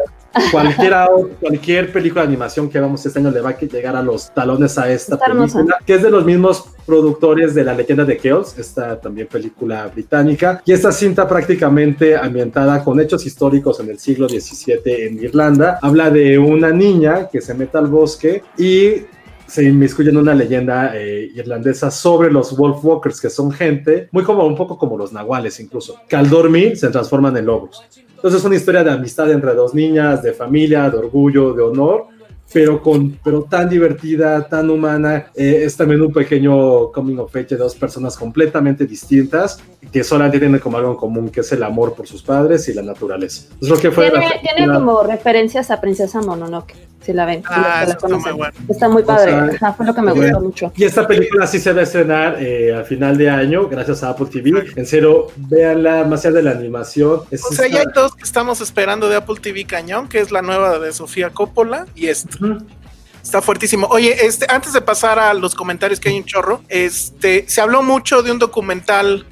[0.50, 0.94] Cualquier,
[1.38, 4.78] cualquier película de animación que hagamos este año le va a llegar a los talones
[4.78, 5.58] a esta Está hermosa.
[5.58, 9.86] película, que es de los mismos productores de La leyenda de Chaos, esta también película
[9.88, 15.78] británica, y esta cinta prácticamente ambientada con hechos históricos en el siglo XVII en Irlanda,
[15.82, 19.02] habla de una niña que se mete al bosque y
[19.50, 24.22] se inmiscuye en una leyenda eh, irlandesa sobre los Wolf Walkers, que son gente muy
[24.22, 27.82] como un poco como los nahuales incluso, que al dormir se transforman en lobos.
[28.14, 32.06] Entonces es una historia de amistad entre dos niñas, de familia, de orgullo, de honor,
[32.52, 35.26] pero, con, pero tan divertida, tan humana.
[35.34, 39.58] Eh, es también un pequeño coming of age de dos personas completamente distintas
[39.92, 42.74] que solamente tienen como algo en común, que es el amor por sus padres y
[42.74, 43.46] la naturaleza.
[43.60, 47.24] Es lo que fue Tiene, la- tiene la- como referencias a Princesa Mononoke, si la
[47.24, 47.40] ven.
[47.40, 48.54] si Ah, la- la eso está muy bueno.
[48.68, 49.30] Está muy padre.
[49.30, 50.26] sea, Ajá, fue lo que me bueno.
[50.26, 50.72] gustó mucho.
[50.76, 54.10] Y esta película sí se va a estrenar eh, a final de año, gracias a
[54.10, 54.64] Apple TV.
[54.76, 57.20] En serio, véanla, más allá de la animación.
[57.30, 60.18] es O sea, ya hay esta- dos que estamos esperando de Apple TV Cañón, que
[60.20, 62.36] es la nueva de Sofía Coppola y esto.
[63.22, 63.86] Está fuertísimo.
[63.88, 67.82] Oye, este, antes de pasar a los comentarios que hay un chorro, este, se habló
[67.82, 69.26] mucho de un documental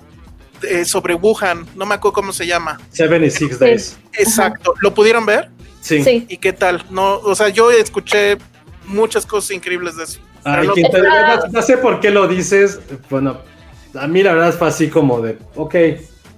[0.62, 2.78] eh, sobre Wuhan, no me acuerdo cómo se llama.
[2.90, 3.98] 76 Days.
[4.12, 4.74] Exacto.
[4.80, 5.50] ¿Lo pudieron ver?
[5.80, 6.02] Sí.
[6.02, 6.26] Sí.
[6.28, 6.84] ¿Y qué tal?
[6.90, 8.36] No, o sea, yo escuché
[8.86, 10.20] muchas cosas increíbles de eso.
[10.44, 10.74] Ay, no,
[11.50, 12.80] no sé por qué lo dices.
[13.08, 13.38] Bueno,
[13.94, 15.74] a mí la verdad fue así como de, ok,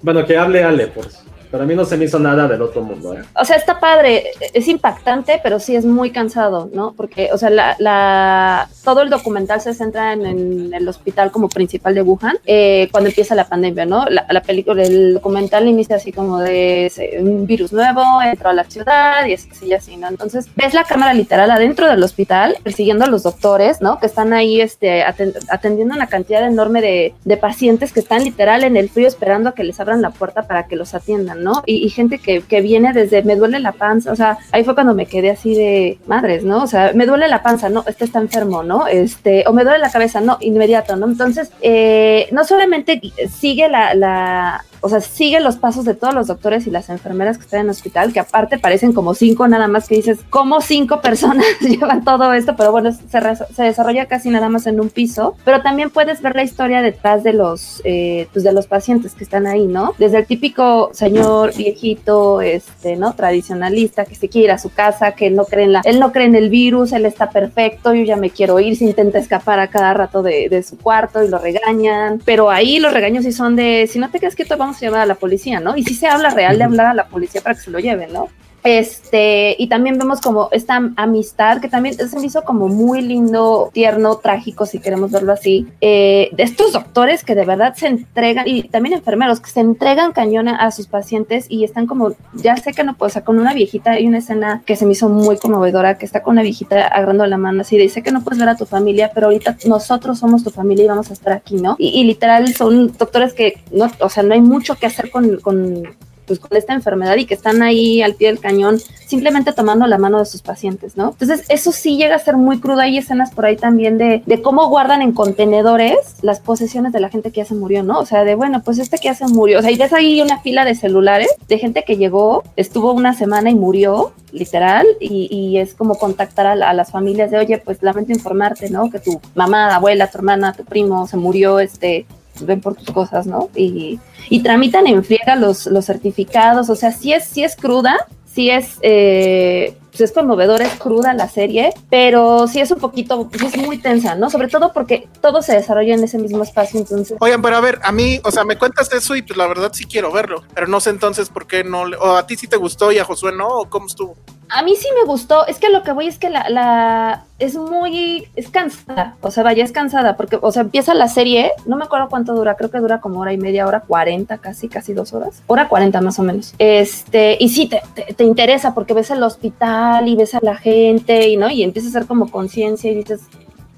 [0.03, 1.23] bueno, que hable Ale, pues.
[1.51, 3.23] Pero a mí no se me hizo nada del otro mundo, ¿eh?
[3.35, 6.93] O sea, está padre, es impactante, pero sí es muy cansado, ¿no?
[6.97, 11.95] Porque, o sea, la, la- todo el documental se centra en, el hospital como principal
[11.95, 14.07] de Wuhan eh, cuando empieza la pandemia, ¿no?
[14.07, 18.53] La, la película, el documental inicia así como de se- un virus nuevo, entró a
[18.53, 20.09] la ciudad y así y así, ¿no?
[20.09, 23.99] Entonces, ves la cámara literal adentro del hospital, persiguiendo a los doctores, ¿no?
[23.99, 28.65] Que están ahí este, aten- atendiendo una cantidad enorme de, de pacientes que están literal
[28.65, 31.63] en el frío esperando a que les abran la puerta para que los atiendan, ¿no?
[31.67, 34.75] Y, y gente que, que viene desde, me duele la panza, o sea, ahí fue
[34.75, 36.63] cuando me quedé así de madres, ¿no?
[36.63, 38.87] O sea, me duele la panza, no, este está enfermo, ¿no?
[38.87, 41.07] Este, o me duele la cabeza, no, inmediato, ¿no?
[41.07, 46.27] Entonces, eh, no solamente sigue la, la, o sea, sigue los pasos de todos los
[46.27, 49.69] doctores y las enfermeras que están en el hospital, que aparte parecen como cinco nada
[49.69, 52.55] más, que dices, ¿cómo cinco personas llevan todo esto?
[52.57, 56.23] Pero bueno, se, re- se desarrolla casi nada más en un piso, pero también puedes
[56.23, 59.95] ver la historia detrás de los, eh, pues de los pacientes que están ahí, ¿no?
[59.99, 63.15] Desde el típico señor viejito, este, ¿no?
[63.15, 66.13] Tradicionalista, que se quiere ir a su casa, que no cree en la, él no
[66.13, 69.59] cree en el virus, él está perfecto, yo ya me quiero ir, se intenta escapar
[69.61, 73.33] a cada rato de, de su cuarto y lo regañan, pero ahí los regaños sí
[73.33, 75.77] son de, si no te quedas quieto, vamos a llamar a la policía, ¿no?
[75.77, 78.13] Y sí se habla real de hablar a la policía para que se lo lleven,
[78.13, 78.29] ¿no?
[78.63, 83.71] Este, y también vemos como esta amistad que también se me hizo como muy lindo,
[83.73, 88.47] tierno, trágico, si queremos verlo así, eh, de estos doctores que de verdad se entregan,
[88.47, 92.73] y también enfermeros que se entregan cañón a, sus pacientes y están como, ya sé
[92.73, 95.09] que no puedo, o sea, con una viejita, hay una escena que se me hizo
[95.09, 98.39] muy conmovedora, que está con una viejita agarrando la mano así, sé que no puedes
[98.39, 101.57] ver a tu familia, pero ahorita nosotros somos tu familia y vamos a estar aquí,
[101.57, 101.75] ¿no?
[101.79, 105.39] Y, y literal son doctores que, no, o sea, no hay mucho que hacer con,
[105.39, 105.83] con
[106.31, 109.99] pues con esta enfermedad y que están ahí al pie del cañón simplemente tomando la
[109.99, 111.09] mano de sus pacientes, ¿no?
[111.09, 112.79] Entonces eso sí llega a ser muy crudo.
[112.79, 117.09] Hay escenas por ahí también de, de cómo guardan en contenedores las posesiones de la
[117.09, 117.99] gente que ya se murió, ¿no?
[117.99, 119.59] O sea, de bueno, pues este que ya se murió.
[119.59, 123.13] O sea, y ves ahí una fila de celulares de gente que llegó, estuvo una
[123.13, 127.59] semana y murió, literal, y, y es como contactar a, a las familias de, oye,
[127.59, 128.89] pues lamento informarte, ¿no?
[128.89, 132.07] Que tu mamá, abuela, tu hermana, tu primo se murió, este,
[132.43, 133.51] ven por tus cosas, ¿no?
[133.55, 137.97] Y, y tramitan en friega los, los certificados, o sea, sí es, sí es cruda,
[138.27, 143.29] sí es, eh, pues es conmovedora, es cruda la serie, pero sí es un poquito,
[143.33, 144.31] es muy tensa, ¿no?
[144.31, 147.19] Sobre todo porque todo se desarrolla en ese mismo espacio, entonces...
[147.21, 149.71] Oigan, pero a ver, a mí, o sea, me cuentas eso y pues la verdad
[149.75, 152.47] sí quiero verlo, pero no sé entonces por qué no, le- o a ti sí
[152.47, 154.17] te gustó y a Josué no, o cómo estuvo.
[154.53, 157.55] A mí sí me gustó, es que lo que voy es que la, la es
[157.55, 161.77] muy, es cansada, o sea, vaya, es cansada, porque, o sea, empieza la serie, no
[161.77, 164.93] me acuerdo cuánto dura, creo que dura como hora y media, hora cuarenta, casi, casi
[164.93, 168.93] dos horas, hora cuarenta más o menos, este, y sí, te, te, te interesa porque
[168.93, 169.71] ves el hospital
[170.07, 171.51] y ves a la gente y, ¿no?
[171.51, 173.23] Y empieza a hacer como conciencia y dices,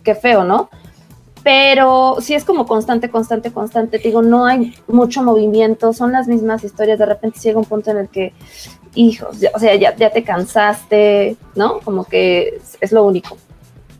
[0.02, 0.68] qué feo, ¿no?
[1.42, 3.98] Pero sí es como constante, constante, constante.
[3.98, 6.98] Te digo, no hay mucho movimiento, son las mismas historias.
[7.00, 8.32] De repente llega un punto en el que,
[8.94, 11.80] hijos, ya- o sea, ya, ya te cansaste, ¿no?
[11.80, 13.36] Como que es lo único.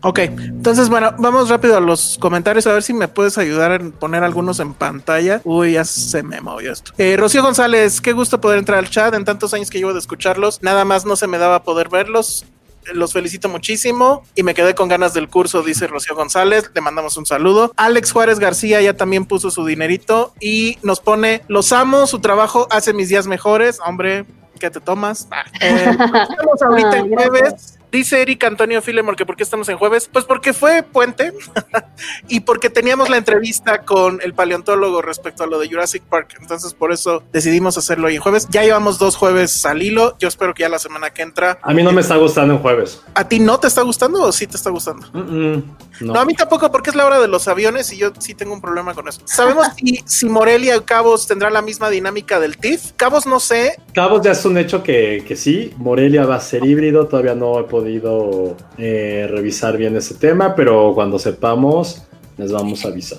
[0.04, 3.92] Ok, entonces bueno, vamos rápido a los comentarios a ver si me puedes ayudar en
[3.92, 5.40] poner algunos en pantalla.
[5.44, 6.92] Uy, ya se me movió esto.
[6.98, 10.00] Eh, Rocío González, qué gusto poder entrar al chat en tantos años que llevo de
[10.00, 10.60] escucharlos.
[10.60, 12.44] Nada más no se me daba poder verlos.
[12.92, 16.68] Los felicito muchísimo y me quedé con ganas del curso, dice Rocío González.
[16.74, 17.72] Le mandamos un saludo.
[17.76, 22.66] Alex Juárez García ya también puso su dinerito y nos pone: Los amo, su trabajo
[22.70, 23.78] hace mis días mejores.
[23.86, 24.24] Hombre,
[24.58, 25.28] ¿qué te tomas?
[25.30, 25.90] Ah, eh,
[26.28, 27.78] estamos ahorita Ay, en jueves.
[27.92, 30.08] Dice Eric Antonio Filemor que por qué estamos en jueves.
[30.10, 31.34] Pues porque fue puente
[32.28, 36.38] y porque teníamos la entrevista con el paleontólogo respecto a lo de Jurassic Park.
[36.40, 38.48] Entonces por eso decidimos hacerlo hoy en jueves.
[38.48, 40.16] Ya llevamos dos jueves al hilo.
[40.18, 41.58] Yo espero que ya la semana que entra.
[41.60, 43.02] A mí no me está gustando en jueves.
[43.12, 45.06] ¿A ti no te está gustando o sí te está gustando?
[45.12, 46.14] Mm, mm, no.
[46.14, 48.54] No, a mí tampoco, porque es la hora de los aviones y yo sí tengo
[48.54, 49.20] un problema con eso.
[49.26, 52.92] ¿Sabemos si, si Morelia o Cabos tendrá la misma dinámica del TIFF?
[52.96, 53.76] Cabos no sé.
[53.92, 55.74] Cabos ya es un hecho que, que sí.
[55.76, 57.06] Morelia va a ser híbrido.
[57.06, 57.81] Todavía no he podido
[58.78, 62.02] eh, revisar bien ese tema, pero cuando sepamos,
[62.36, 63.18] les vamos a avisar.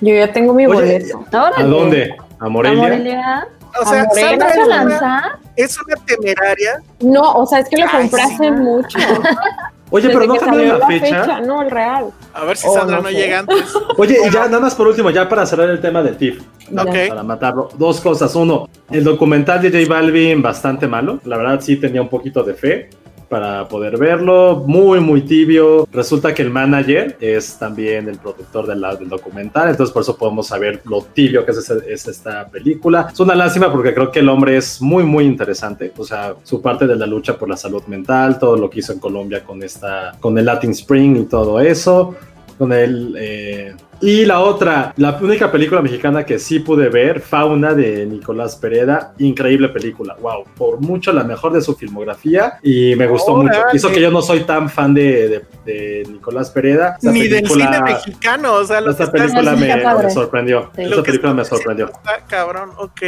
[0.00, 1.24] Yo ya tengo mi Oye, boleto.
[1.32, 2.14] ¿A dónde?
[2.38, 2.84] ¿A Morelia?
[2.84, 3.48] ¿A Morelia?
[3.80, 6.82] O sea, ¿A Morelia Sandra ¿Vas es una, es una temeraria.
[7.00, 8.50] No, o sea, es que lo Ay, compré sí.
[8.50, 8.98] mucho.
[9.90, 11.40] Oye, pero no cambiaron la fecha.
[11.40, 12.10] No, el real.
[12.34, 13.14] A ver si Oh, Sandra no no, sé.
[13.14, 13.64] llega antes.
[13.96, 16.40] Oye, y ya nada más por último, ya para cerrar el tema del TIFF,
[16.76, 17.08] Ok.
[17.08, 18.34] para matarlo, dos cosas.
[18.36, 21.20] Uno, el documental de J Balvin bastante malo.
[21.24, 22.90] La verdad sí tenía un poquito de fe.
[23.28, 24.64] Para poder verlo.
[24.66, 25.86] Muy, muy tibio.
[25.92, 30.46] Resulta que el manager es también el productor del, del documental, entonces por eso podemos
[30.46, 33.08] saber lo tibio que es, ese- es esta película.
[33.12, 35.92] Es una lástima porque creo que el hombre es muy, muy interesante.
[35.96, 38.92] O sea, su parte de la lucha por la salud mental, todo lo que hizo
[38.92, 42.14] en Colombia con, esta, con el Latin Spring y todo eso.
[42.56, 47.74] Con el, eh, y la otra, la única película mexicana que sí pude ver, Fauna
[47.74, 53.06] de Nicolás Pereda, increíble película, wow, por mucho la mejor de su filmografía y me
[53.06, 53.58] gustó Órale.
[53.58, 53.76] mucho.
[53.76, 56.94] Hizo que yo no soy tan fan de, de- de Nicolás Pereda.
[56.98, 60.70] Esta Ni del película- cine mexicano, o sea, lo que Esta película me, sorprendió.
[60.76, 60.82] Sí.
[60.82, 61.86] Esta película me sorprendió.
[61.86, 63.02] está cabrón, ok.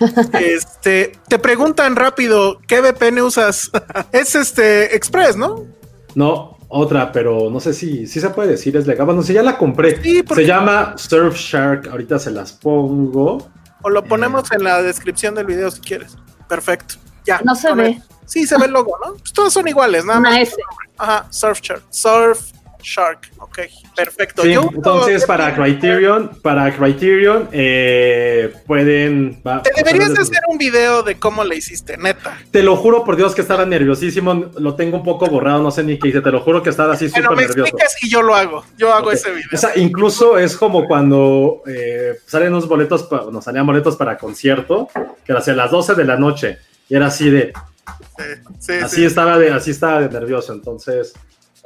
[0.40, 3.70] este, te preguntan rápido, ¿qué VPN usas?
[4.12, 5.64] es este Express, ¿no?
[6.14, 9.06] No, otra, pero no sé si, si se puede decir, es legal.
[9.06, 10.02] Bueno, si ya la compré.
[10.02, 13.38] Sí, Se llama Surfshark, ahorita se las pongo.
[13.82, 16.16] O lo ponemos en la descripción del video si quieres.
[16.48, 16.96] Perfecto.
[17.24, 17.40] Ya.
[17.44, 17.94] No se ver.
[17.94, 18.02] ve.
[18.24, 19.14] Sí, se ve el logo, ¿no?
[19.14, 20.30] Pues todos son iguales, nada más.
[20.32, 20.56] Una S.
[20.98, 21.82] Ajá, Surf Shark.
[21.90, 22.50] Surf
[22.86, 23.30] Shark.
[23.38, 23.58] Ok,
[23.96, 24.42] perfecto.
[24.42, 29.42] Sí, Yo- entonces para Criterion, para Criterion eh, pueden.
[29.44, 32.38] va- Te deberías de hacer un video de cómo le hiciste, neta.
[32.52, 34.50] Te lo juro por Dios que estaba nerviosísimo.
[34.58, 36.20] Lo tengo un poco borrado, no sé ni qué hice.
[36.20, 37.62] Te lo juro que estaba así súper me nervioso.
[37.62, 38.64] explicas y yo lo hago.
[38.78, 39.48] Yo hago ese video.
[39.52, 44.16] O sea, incluso es como cuando eh, salen unos boletos, pa- nos salían boletos para
[44.16, 46.58] concierto, que era hacia las 12 de la noche.
[46.88, 47.52] Y era así de,
[48.16, 48.22] Sí,
[48.60, 49.04] sí, así sí.
[49.04, 50.52] estaba de, así estaba de nervioso.
[50.52, 51.12] Entonces,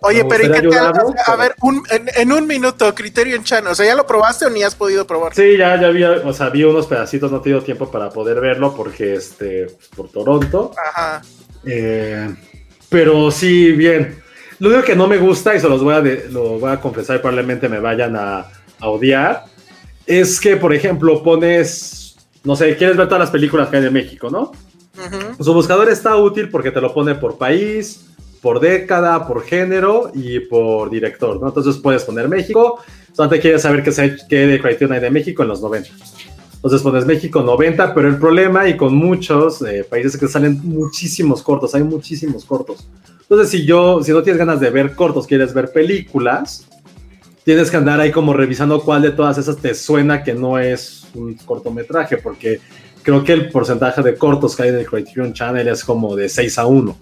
[0.02, 0.60] Oye, pero ¿y qué tal?
[0.60, 3.72] ayudarlo, A ver, un- en, en un minuto, Criterion Channel.
[3.72, 5.34] O sea, ¿ya lo probaste o ni has podido probar?
[5.34, 8.40] Sí, ya, ya vi, o sea, vi unos pedacitos, no he tenido tiempo para poder
[8.40, 10.72] verlo porque, este, por Toronto.
[10.94, 11.22] Ajá.
[11.64, 12.34] Eh,
[12.88, 14.22] pero sí, bien.
[14.58, 16.80] Lo único que no me gusta, y se los voy a, de- lo voy a
[16.80, 18.46] confesar y probablemente me vayan a,
[18.80, 19.44] a odiar,
[20.06, 23.90] es que, por ejemplo, pones, no sé, quieres ver todas las películas que hay de
[23.90, 24.52] México, ¿no?
[25.40, 28.09] Su buscador está útil porque te lo pone por país,
[28.40, 31.48] por década, por género y por director, ¿no?
[31.48, 32.80] Entonces puedes poner México,
[33.12, 35.90] solamente quieres saber qué, se, qué de Criterion hay de México en los 90.
[36.54, 40.60] Entonces pones México 90, pero el problema y con muchos eh, países es que salen
[40.62, 42.86] muchísimos cortos, hay muchísimos cortos.
[43.22, 46.66] Entonces si yo, si no tienes ganas de ver cortos, quieres ver películas,
[47.44, 51.08] tienes que andar ahí como revisando cuál de todas esas te suena que no es
[51.14, 52.60] un cortometraje, porque
[53.02, 56.28] creo que el porcentaje de cortos que hay en el Criterion Channel es como de
[56.28, 56.98] 6 a 1.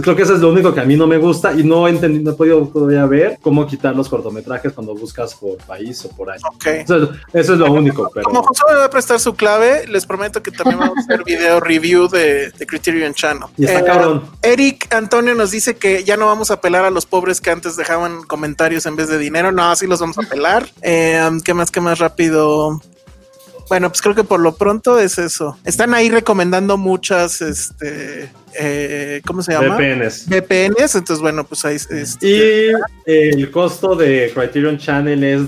[0.00, 1.90] Creo que eso es lo único que a mí no me gusta y no he,
[1.90, 6.08] entendido, no he podido todavía ver cómo quitar los cortometrajes cuando buscas por país o
[6.10, 6.42] por año.
[6.54, 6.66] Ok.
[6.66, 8.24] Eso, es- eso es lo único, pero...
[8.24, 11.24] Como José me va a prestar su clave, les prometo que también vamos a hacer
[11.24, 13.48] video review de, de Criterion Channel.
[13.56, 14.22] Y está Eh, cabrón.
[14.42, 17.76] Eric Antonio nos dice que ya no vamos a apelar a los pobres que antes
[17.76, 19.52] dejaban comentarios en vez de dinero.
[19.52, 20.68] No, sí los vamos a apelar.
[20.80, 21.70] Eh, ¿Qué más?
[21.70, 22.80] ¿Qué más rápido?
[23.72, 25.56] Bueno, pues creo que por lo pronto es eso.
[25.64, 29.78] Están ahí recomendando muchas, este, eh, ¿cómo se llama?
[29.78, 30.26] VPNs.
[30.28, 30.94] VPNs.
[30.96, 31.76] Entonces, bueno, pues ahí.
[31.76, 32.70] este, Y
[33.06, 35.40] el costo de Criterion Channel es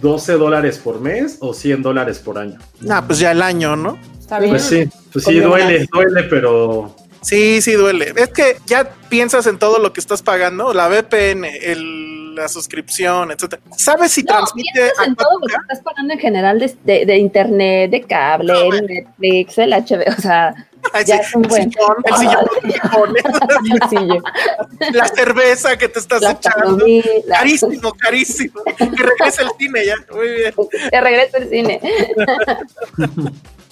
[0.00, 2.60] 12 dólares por mes o 100 dólares por año.
[2.88, 3.98] Ah, pues ya el año, ¿no?
[4.16, 4.52] Está bien.
[4.52, 8.12] Pues sí, pues sí, duele, duele, pero Sí, sí duele.
[8.16, 13.30] Es que ya piensas en todo lo que estás pagando, la VPN, el, la suscripción,
[13.30, 13.62] etcétera.
[13.76, 15.60] ¿Sabes si No, transmite en todo lo que 4K?
[15.62, 18.70] estás pagando en general de, de- de internet, de cable, No.
[18.70, 20.54] Netflix, el HBO, o sea,
[20.92, 21.70] Ay, ya sí, es un el buen.
[21.70, 24.22] sillón, el sillón
[24.80, 26.78] que la cerveza que te estás la echando.
[26.80, 28.60] comida, Carísimo, carísimo.
[28.80, 29.94] Y regresa el cine ya.
[30.12, 30.54] Muy bien.
[30.90, 31.80] Te regreso al cine.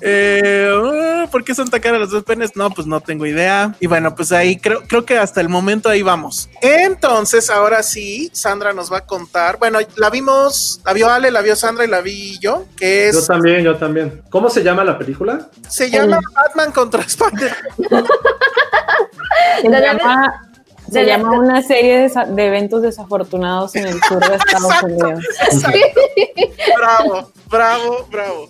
[0.00, 2.56] Eh, uh, ¿Por qué son tan caras las VPNs?
[2.56, 3.74] No, pues no tengo idea.
[3.80, 6.48] Y bueno, pues ahí creo, creo que hasta el momento ahí vamos.
[6.60, 9.58] Entonces, ahora sí, Sandra nos va a contar.
[9.58, 13.18] Bueno, la vimos, la vio Ale, la vio Sandra y la vi yo, que yo
[13.18, 14.22] es, también, yo también.
[14.30, 15.48] ¿Cómo se llama la película?
[15.68, 17.54] se llama Batman contra Spider.
[19.60, 20.50] Se llama,
[20.90, 25.24] se llama una serie de eventos desafortunados en el sur de Estados Unidos.
[26.76, 28.48] Bravo, bravo, bravo.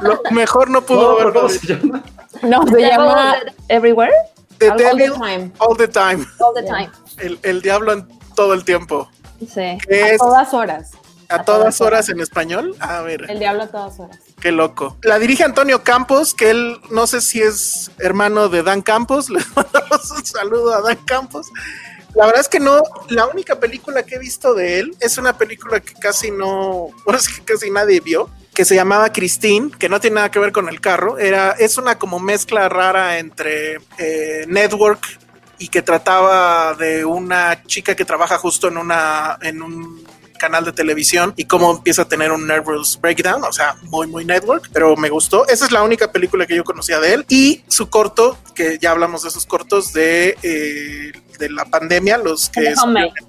[0.00, 2.02] Lo mejor no pudo No, ¿Cómo se llama?
[2.42, 3.36] No, se llama
[3.68, 4.12] Everywhere,
[4.58, 5.52] The All the Devil Time.
[5.58, 6.26] All the Time.
[6.38, 6.90] all the time.
[7.18, 9.08] El, el diablo en todo el tiempo.
[9.48, 9.60] Sí.
[9.60, 10.92] A es todas horas.
[11.28, 12.74] a todas horas en español.
[12.80, 13.30] A ver.
[13.30, 14.18] El diablo a todas horas.
[14.40, 14.96] Qué loco.
[15.02, 19.30] La dirige Antonio Campos, que él no sé si es hermano de Dan Campos.
[19.30, 21.50] Le mandamos un saludo a Dan Campos.
[22.14, 25.36] La verdad es que no, la única película que he visto de él es una
[25.36, 29.88] película que casi no, bueno, es que casi nadie vio, que se llamaba Christine, que
[29.88, 31.18] no tiene nada que ver con el carro.
[31.18, 35.18] Era, es una como mezcla rara entre eh, Network
[35.58, 40.06] y que trataba de una chica que trabaja justo en una, en un
[40.44, 44.26] canal de televisión y cómo empieza a tener un nervous breakdown, o sea, muy, muy
[44.26, 45.48] network, pero me gustó.
[45.48, 48.90] Esa es la única película que yo conocía de él y su corto, que ya
[48.90, 52.74] hablamos de esos cortos de eh, de la pandemia, los que en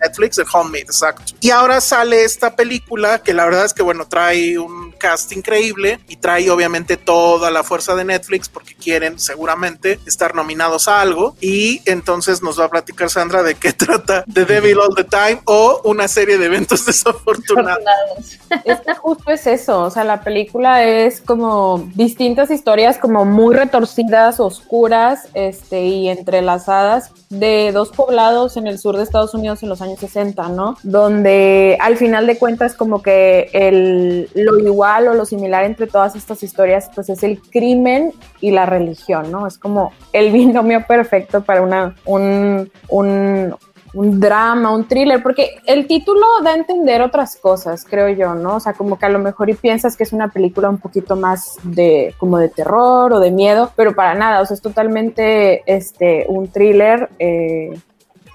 [0.02, 1.34] Netflix, el Homemade, exacto.
[1.40, 6.00] Y ahora sale esta película que la verdad es que, bueno, trae un cast increíble
[6.08, 11.36] y trae obviamente toda la fuerza de Netflix porque quieren seguramente estar nominados a algo.
[11.42, 15.42] Y entonces nos va a platicar Sandra de qué trata The Devil All the Time
[15.46, 18.40] o una serie de eventos desafortunados.
[18.66, 23.54] Es que justo es eso, o sea, la película es como distintas historias como muy
[23.54, 29.70] retorcidas, oscuras, este, y entrelazadas de dos poblados en el sur de Estados Unidos en
[29.70, 30.78] los años 60, ¿no?
[30.84, 36.16] Donde al final de cuentas como que el, lo igual o lo similar entre todas
[36.16, 39.48] estas historias pues es el crimen y la religión, ¿no?
[39.48, 43.56] Es como el binomio perfecto para una, un, un,
[43.96, 48.58] un drama, un thriller, porque el título da a entender otras cosas, creo yo, ¿no?
[48.58, 51.16] O sea, como que a lo mejor y piensas que es una película un poquito
[51.16, 55.64] más de como de terror o de miedo, pero para nada, o sea, es totalmente
[55.66, 57.74] este un thriller eh,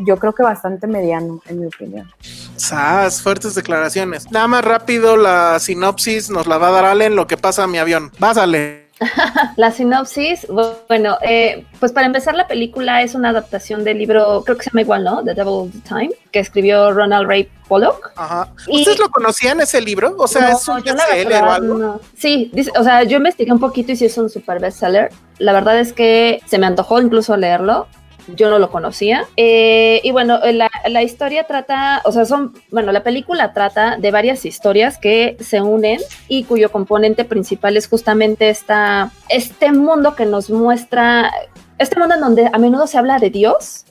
[0.02, 2.10] yo creo que bastante mediano, en mi opinión.
[2.56, 4.30] Sas, fuertes declaraciones.
[4.30, 7.66] Nada más rápido la sinopsis nos la va a dar Allen lo que pasa a
[7.66, 8.10] mi avión.
[8.18, 8.79] Pásale.
[9.56, 10.46] La sinopsis,
[10.88, 14.70] bueno, eh, pues para empezar la película es una adaptación del libro, creo que se
[14.70, 15.24] llama igual, ¿no?
[15.24, 18.12] The Devil of the Time, que escribió Ronald Ray Pollock.
[18.16, 18.48] Ajá.
[18.66, 20.14] Y- ¿Ustedes lo conocían ese libro?
[20.18, 21.74] O sea, No, es un bestseller o algo.
[21.78, 22.00] no.
[22.16, 25.10] Sí, dice- o sea, yo investigué un poquito y sí es un super bestseller.
[25.38, 27.86] La verdad es que se me antojó incluso leerlo.
[28.28, 29.26] Yo no lo conocía.
[29.36, 34.10] Eh, y bueno, la, la historia trata, o sea, son, bueno, la película trata de
[34.10, 40.26] varias historias que se unen y cuyo componente principal es justamente esta, este mundo que
[40.26, 41.32] nos muestra,
[41.78, 43.84] este mundo en donde a menudo se habla de Dios,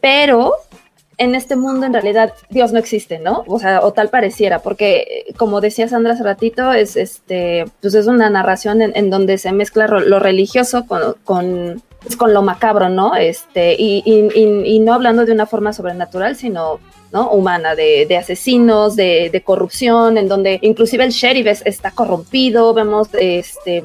[0.00, 0.52] pero
[1.18, 3.44] en este mundo en realidad Dios no existe, ¿no?
[3.46, 8.06] O sea, o tal pareciera, porque como decía Sandra hace ratito, es este, pues es
[8.06, 12.88] una narración en, en donde se mezcla lo religioso con, con, pues, con lo macabro,
[12.88, 13.14] ¿no?
[13.16, 16.78] Este, y, y- y- y no hablando de una forma sobrenatural, sino
[17.12, 17.30] ¿no?
[17.30, 22.74] humana, de, de asesinos, de, de corrupción, en donde inclusive el sheriff es- está corrompido,
[22.74, 23.82] vemos este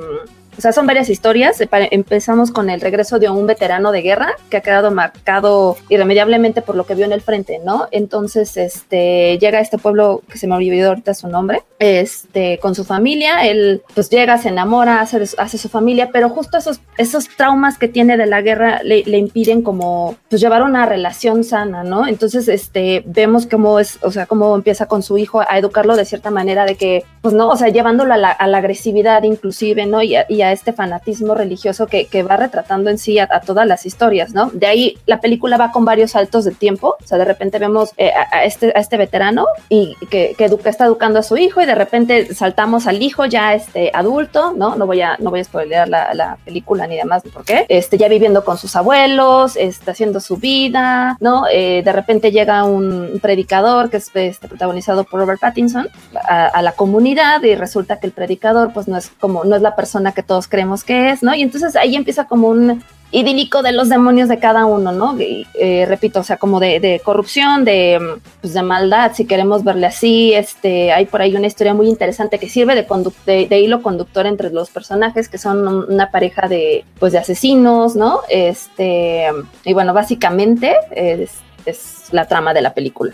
[0.62, 1.60] o sea, son varias historias.
[1.60, 6.62] Eh, Empezamos con el regreso de un veterano de guerra que ha quedado marcado irremediablemente
[6.62, 7.88] por lo que vio en el frente, ¿no?
[7.90, 12.76] Entonces, este, llega a este pueblo que se me olvidó ahorita su nombre, este, con
[12.76, 13.44] su familia.
[13.48, 18.16] Él, pues, llega, se enamora, hace su familia, pero justo esos, esos traumas que tiene
[18.16, 22.06] de la guerra le, le impiden como, pues, llevar una relación sana, ¿no?
[22.06, 26.06] Entonces, este, vemos cómo es, o sea, cómo empieza con su hijo a educarlo de
[26.06, 29.86] cierta manera de que, pues, no, o sea, llevándolo a la, a la agresividad inclusive,
[29.86, 30.02] ¿no?
[30.02, 33.42] Y a, y a este fanatismo religioso que, que va retratando en sí a, a
[33.42, 34.50] todas las historias, ¿no?
[34.54, 37.92] De ahí la película va con varios saltos de tiempo, o sea, de repente vemos
[37.98, 41.62] eh, a, este, a este veterano y que, que educa- está educando a su hijo
[41.62, 44.76] y de repente saltamos al hijo ya este adulto, ¿no?
[44.76, 47.98] No voy a, no voy a spoilear la, la película ni demás, por qué, este,
[47.98, 51.44] ya viviendo con sus abuelos, está haciendo su vida, ¿no?
[51.52, 55.88] Eh, de repente llega un predicador que es este, protagonizado por Robert Pattinson
[56.28, 57.11] a la comunidad
[57.44, 60.48] y resulta que el predicador pues no es como, no es la persona que todos
[60.48, 61.34] creemos que es, ¿no?
[61.36, 62.84] Y entonces ahí empieza como un
[63.14, 65.18] idílico de los demonios de cada uno, ¿no?
[65.20, 68.00] Eh, repito, o sea, como de, corrupción, de,
[68.40, 72.40] pues, de maldad, si queremos verle así, este, hay por ahí una historia muy interesante
[72.40, 72.88] que sirve de,
[73.26, 77.20] de, de hilo conductor entre los personajes, que son un- una pareja de, pues, de
[77.20, 78.22] asesinos, ¿no?
[78.30, 79.26] Este,
[79.66, 83.14] y bueno, básicamente es la trama de la película.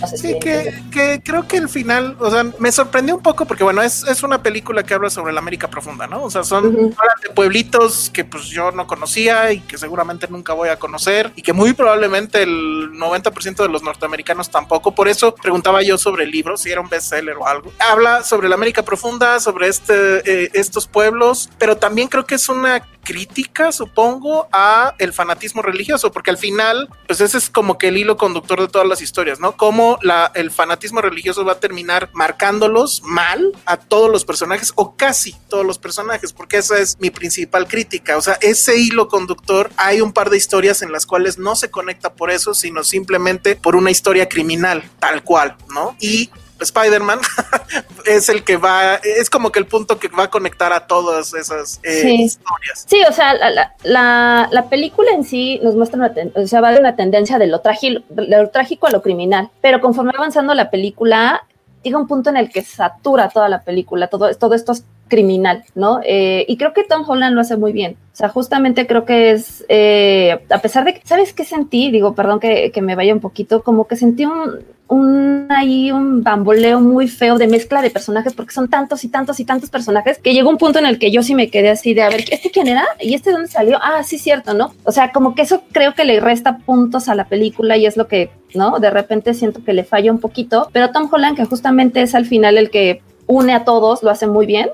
[0.00, 3.22] No sé Sí, si- que, que creo que el final, o sea, me sorprendió un
[3.22, 6.22] poco porque, bueno, es, es una película que habla sobre la América profunda, ¿no?
[6.24, 6.78] O sea, son Ujú.
[6.98, 11.32] hablan de pueblitos que pues yo no conocía y que seguramente nunca voy a conocer
[11.36, 14.94] y que muy probablemente el 90% de los norteamericanos tampoco.
[14.94, 17.72] Por eso preguntaba yo sobre el libro, si era un bestseller o algo.
[17.78, 22.48] Habla sobre la América profunda, sobre este, eh, estos pueblos, pero también creo que es
[22.48, 27.88] una crítica, supongo, a el fanatismo religioso, porque al final, pues ese es como que
[27.88, 29.56] el hilo conductor de todas las historias, ¿no?
[29.56, 34.96] Cómo la, el fanatismo religioso va a terminar marcándolos mal a todos los personajes o
[34.96, 38.16] casi todos los personajes, porque esa es mi principal crítica.
[38.16, 41.70] O sea, ese hilo conductor, hay un par de historias en las cuales no se
[41.70, 45.96] conecta por eso, sino simplemente por una historia criminal, tal cual, ¿no?
[46.00, 46.30] Y
[46.62, 47.20] Spider-Man
[48.06, 51.34] es el que va, es como que el punto que va a conectar a todas
[51.34, 52.22] esas eh, Sí.
[52.22, 52.84] historias.
[52.86, 56.46] Sí, o sea, la, la, la- la película en sí nos muestra una, ten- o
[56.46, 59.80] sea, va de una tendencia de lo, trágico, de lo trágico a lo criminal, pero
[59.80, 61.44] conforme va avanzando la película,
[61.82, 65.62] llega un punto en el que satura toda la película, todo, todo esto es criminal,
[65.74, 66.00] ¿no?
[66.06, 67.98] Eh, y creo que Tom Holland lo hace muy bien.
[68.14, 71.90] O sea, justamente creo que es, eh, a pesar de que, ¿sabes qué sentí?
[71.90, 76.80] Digo, perdón que, me vaya un poquito, como que sentí un, un ahí un bamboleo
[76.80, 80.32] muy feo de mezcla de personajes porque son tantos y tantos y tantos personajes que
[80.32, 82.50] llegó un punto en el que yo sí me quedé así de a ver, ¿este
[82.50, 82.86] quién era?
[82.98, 83.78] ¿Y este dónde salió?
[83.82, 84.72] Ah, sí, cierto, ¿no?
[84.84, 87.98] O sea, como que eso creo que le resta puntos a la película y es
[87.98, 88.78] lo que, ¿no?
[88.78, 92.24] De repente siento que le falla un poquito, pero Tom Holland, que justamente es al
[92.24, 94.70] final el que une a todos, lo hace muy bien.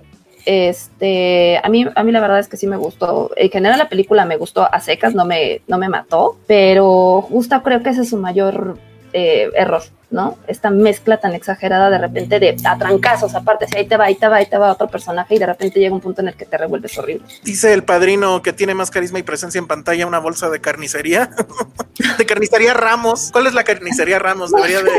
[0.50, 3.30] Este, a mí, a mí la verdad es que sí me gustó.
[3.36, 7.62] En general la película me gustó a secas, no me, no me mató, pero justo
[7.62, 8.78] creo que ese es su mayor
[9.12, 10.38] eh, error, ¿no?
[10.46, 14.26] Esta mezcla tan exagerada de repente de atrancazos, aparte, si ahí te va, ahí te
[14.26, 16.46] va, ahí te va otro personaje y de repente llega un punto en el que
[16.46, 17.26] te revuelves horrible.
[17.44, 21.28] Dice el padrino que tiene más carisma y presencia en pantalla una bolsa de carnicería.
[22.18, 23.28] de carnicería Ramos.
[23.32, 24.50] ¿Cuál es la carnicería Ramos?
[24.50, 24.90] Debería de...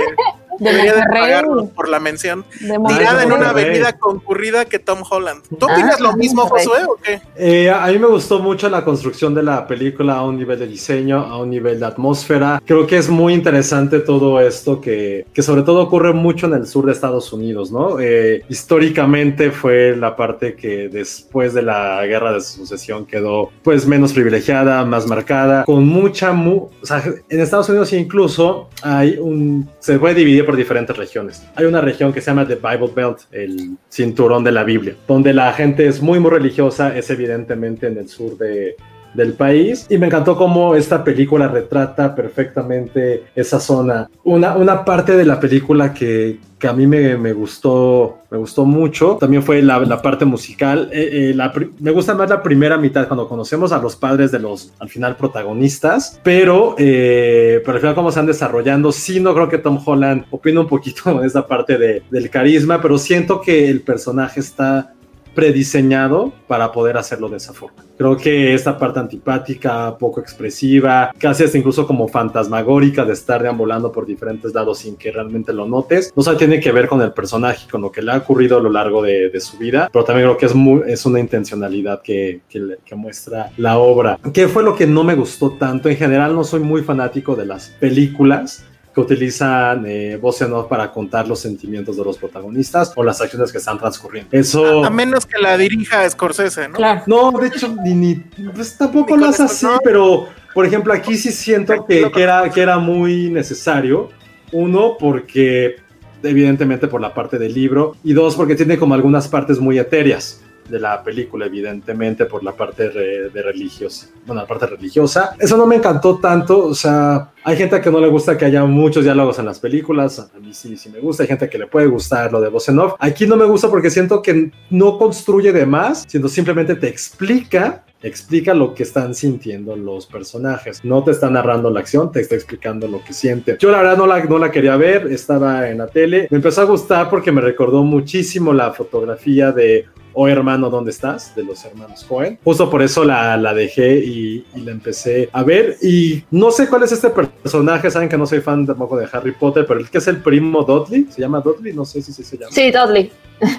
[0.59, 2.45] Debería de pagarnos por la mención.
[2.59, 5.43] Tirada en una avenida concurrida que Tom Holland.
[5.57, 7.21] ¿Tú opinas lo mismo, Josué, o qué?
[7.35, 10.67] Eh, a mí me gustó mucho la construcción de la película a un nivel de
[10.67, 12.61] diseño, a un nivel de atmósfera.
[12.65, 16.67] Creo que es muy interesante todo esto que, que sobre todo ocurre mucho en el
[16.67, 17.99] sur de Estados Unidos, ¿no?
[17.99, 24.13] Eh, históricamente fue la parte que después de la guerra de sucesión quedó pues menos
[24.13, 26.33] privilegiada, más marcada, con mucha...
[26.33, 29.69] Mu o sea, en Estados Unidos incluso hay un...
[29.79, 31.45] se puede dividir por diferentes regiones.
[31.53, 35.31] Hay una región que se llama The Bible Belt, el cinturón de la Biblia, donde
[35.31, 38.75] la gente es muy, muy religiosa, es evidentemente en el sur de,
[39.13, 39.85] del país.
[39.89, 44.09] Y me encantó cómo esta película retrata perfectamente esa zona.
[44.23, 48.65] Una, una parte de la película que, que a mí me, me, gustó me gustó
[48.65, 49.17] mucho.
[49.19, 50.89] También fue la, la parte musical.
[50.91, 54.73] Eh, eh, me gusta más la primera mitad cuando conocemos a los padres de los
[54.79, 56.19] al final protagonistas.
[56.23, 58.91] Pero eh, pero al final cómo se van desarrollando.
[58.91, 62.81] Sí no creo que Tom Holland opina un poquito de esa parte de, del carisma
[62.81, 64.93] pero siento que el personaje está
[65.33, 67.83] prediseñado para poder hacerlo de esa forma.
[67.97, 73.91] Creo que esta parte antipática, poco expresiva, casi es incluso como fantasmagórica de estar deambulando
[73.91, 77.11] por diferentes lados sin que realmente lo notes, no solo tiene que ver con el
[77.11, 80.27] personaje, con lo que le ha ocurrido a lo largo de, su vida, pero también
[80.27, 84.19] creo que es, muy, es una intencionalidad que, que muestra la obra.
[84.33, 85.87] ¿Qué fue lo que no me gustó tanto?
[85.87, 88.65] En general no soy muy fanático de las películas
[89.07, 93.21] que utilizan eh, voz en off para contar los sentimientos de los protagonistas o las
[93.21, 94.29] acciones que están transcurriendo.
[94.31, 94.83] Eso.
[94.83, 96.75] A, a menos que la dirija Scorsese, ¿no?
[96.75, 97.03] Claro.
[97.07, 98.15] No, de hecho, ni, ni
[98.53, 99.79] pues tampoco lo es así, no.
[99.83, 104.09] pero por ejemplo, aquí sí siento que, que, era, que era muy necesario.
[104.51, 105.75] Uno, porque
[106.23, 110.41] evidentemente por la parte del libro, y dos, porque tiene como algunas partes muy etéreas
[110.69, 114.07] de la película, evidentemente, por la parte de, de religiosa.
[114.25, 115.35] Bueno, la parte religiosa.
[115.39, 118.65] Eso no me encantó tanto, o sea, hay gente que no le gusta que haya
[118.65, 121.67] muchos diálogos en las películas, a mí sí, sí me gusta, hay gente que le
[121.67, 122.79] puede gustar lo de voz en.
[122.99, 127.83] Aquí no me gusta porque siento que no construye de más, sino simplemente te explica
[128.01, 130.83] explica lo que están sintiendo los personajes.
[130.83, 133.57] No te está narrando la acción, te está explicando lo que siente.
[133.59, 136.27] Yo la verdad no la, no la quería ver, estaba en la tele.
[136.31, 139.87] Me empezó a gustar porque me recordó muchísimo la fotografía de
[140.21, 141.33] Oh hermano, ¿dónde estás?
[141.33, 142.37] De los hermanos Cohen.
[142.43, 145.77] Justo por eso la, la dejé y, y, la empecé a ver.
[145.81, 149.31] Y no sé cuál es este personaje, saben que no soy fan tampoco de Harry
[149.31, 151.71] Potter, pero el que es el primo Dudley, ¿se llama Dudley?
[151.71, 152.51] No sé si se llama.
[152.51, 153.09] Sí, Dudley.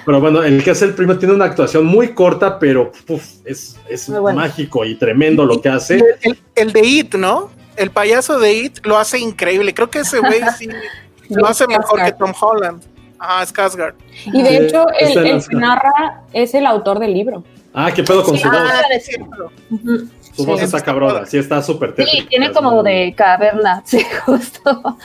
[0.05, 3.79] Pero bueno, el que es el primo tiene una actuación muy corta, pero uf, es,
[3.89, 4.39] es bueno.
[4.39, 5.95] mágico y tremendo lo que hace.
[5.95, 7.49] El, el, el, de It, ¿no?
[7.75, 9.73] El payaso de It lo hace increíble.
[9.73, 10.69] Creo que ese güey sí
[11.29, 12.83] lo hace mejor que Tom Holland.
[13.23, 13.93] Ah, es Skarsgård.
[14.25, 17.43] Y de hecho, el, el, que narra es el autor del libro.
[17.71, 18.57] Ah, qué pedo con su voz.
[18.59, 18.81] Ah,
[19.69, 20.09] uh -huh.
[20.35, 24.97] Su voz sí, está cabrona, sí está súper Sí, tiene como de caverna, sí, justo.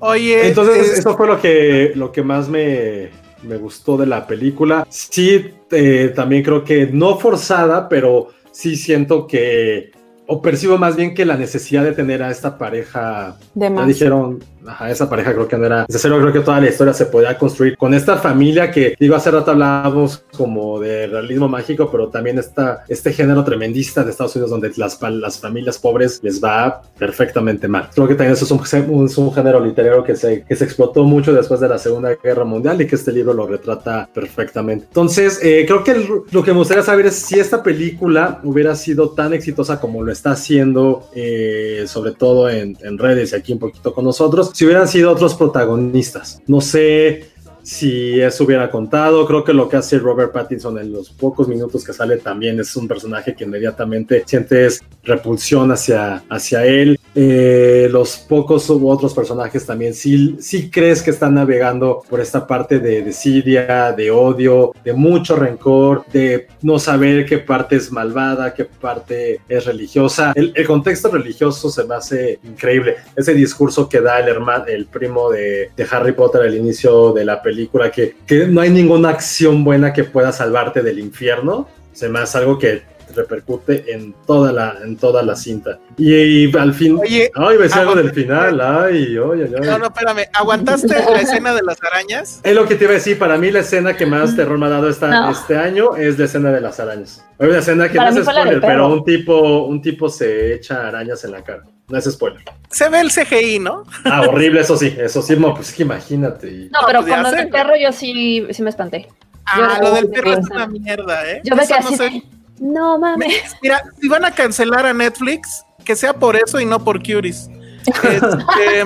[0.00, 0.48] Oye.
[0.48, 0.98] Entonces, es...
[0.98, 3.08] eso fue lo que, lo que más me,
[3.42, 4.86] me gustó de la película.
[4.90, 9.92] Sí, eh, también creo que no forzada, pero sí siento que
[10.26, 13.86] o percibo más bien que la necesidad de tener a esta pareja, de más.
[13.86, 17.06] dijeron, ajá, esa pareja creo que no era necesario, creo que toda la historia se
[17.06, 22.08] podía construir con esta familia que, digo, hace rato hablábamos como de realismo mágico, pero
[22.08, 26.82] también está este género tremendista de Estados Unidos donde las, las familias pobres les va
[26.98, 27.88] perfectamente mal.
[27.94, 31.32] Creo que también eso es un, un, género literario que se, que se explotó mucho
[31.32, 34.86] después de la Segunda Guerra Mundial y que este libro lo retrata perfectamente.
[34.86, 39.10] Entonces, eh, creo que lo que me gustaría saber es si esta película hubiera sido
[39.10, 43.58] tan exitosa como lo está haciendo, eh, sobre todo en, en redes y aquí un
[43.58, 46.42] poquito con nosotros, si hubieran sido otros protagonistas.
[46.46, 47.32] No sé
[47.62, 49.26] si eso hubiera contado.
[49.26, 52.74] Creo que lo que hace Robert Pattinson en los pocos minutos que sale también es
[52.76, 56.98] un personaje que inmediatamente sientes repulsión hacia, hacia él.
[57.14, 62.46] Eh, los pocos u otros personajes también, sí, sí crees que están navegando por esta
[62.46, 68.54] parte de desidia, de odio, de mucho rencor, de no saber qué parte es malvada,
[68.54, 70.32] qué parte es religiosa.
[70.34, 72.96] El, contexto religioso se me hace increíble.
[73.14, 77.24] Ese discurso que da el hermano, el primo de, de Harry Potter al inicio de
[77.24, 82.08] la película, que, que no hay ninguna acción buena que pueda salvarte del infierno, se
[82.08, 82.82] me hace algo que
[83.14, 85.78] repercute en toda la, en toda la cinta.
[85.96, 89.66] Y, al fin, Oye, ay, me algo del final, ay, ay, ay, ay.
[89.68, 90.24] No, no, espérame.
[90.32, 92.40] ¿Aguantaste la escena de las arañas?
[92.42, 94.66] Es lo que te iba a decir, para mí la escena que más terror me
[94.66, 95.30] ha dado esta, No.
[95.30, 97.24] este año es la escena de las arañas.
[97.38, 100.86] Hay una escena que Para no es spoiler, pero un tipo, un tipo se echa
[100.88, 101.64] arañas en la cara.
[101.88, 102.42] No es spoiler.
[102.70, 103.82] Se ve el CGI, ¿no?
[104.04, 106.68] Ah, horrible, eso sí, eso sí, no, pues es que imagínate.
[106.70, 109.08] No, No, pero pues del pero- perro yo sí, sí me espanté.
[109.44, 111.40] Ah, Yo- lo del perro es una mierda, ¿eh?
[111.44, 112.22] Yo me quedé no así sé.
[112.62, 113.56] No mames.
[113.60, 117.48] Mira, si van a cancelar a Netflix, que sea por eso y no por Curies.
[117.84, 118.84] Este,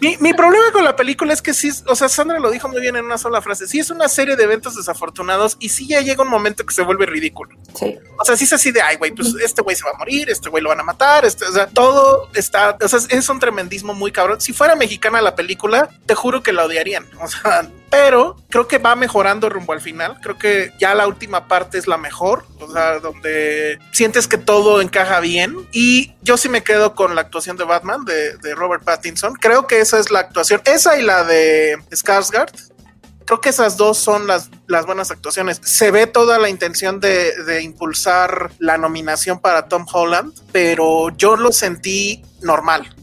[0.00, 2.80] mi, mi problema con la película es que sí, o sea, Sandra lo dijo muy
[2.80, 3.66] bien en una sola frase.
[3.66, 6.82] Sí, es una serie de eventos desafortunados y sí ya llega un momento que se
[6.82, 7.56] vuelve ridículo.
[7.74, 7.98] Sí.
[8.18, 10.30] O sea, sí es así de, ay, güey, pues este güey se va a morir,
[10.30, 13.38] este güey lo van a matar, este, o sea, todo está, o sea, es un
[13.38, 14.40] tremendismo muy cabrón.
[14.40, 17.06] Si fuera mexicana la película, te juro que la odiarían.
[17.20, 20.18] O sea, pero creo que va mejorando rumbo al final.
[20.22, 24.80] Creo que ya la última parte es la mejor, o sea, donde sientes que todo
[24.80, 25.56] encaja bien.
[25.72, 29.34] Y yo sí me quedo con la actuación de Batman, de, de Robert Pattinson.
[29.34, 32.52] Creo que esa es la actuación, esa y la de Skarsgård
[33.24, 35.60] creo que esas dos son las, las buenas actuaciones.
[35.62, 41.36] Se ve toda la intención de, de impulsar la nominación para Tom Holland, pero yo
[41.36, 42.96] lo sentí normal.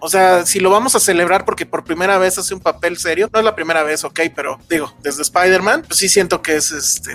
[0.00, 3.28] O sea, si lo vamos a celebrar porque por primera vez hace un papel serio,
[3.30, 6.70] no es la primera vez, ok, pero digo, desde Spider-Man, pues sí siento que es
[6.70, 7.12] este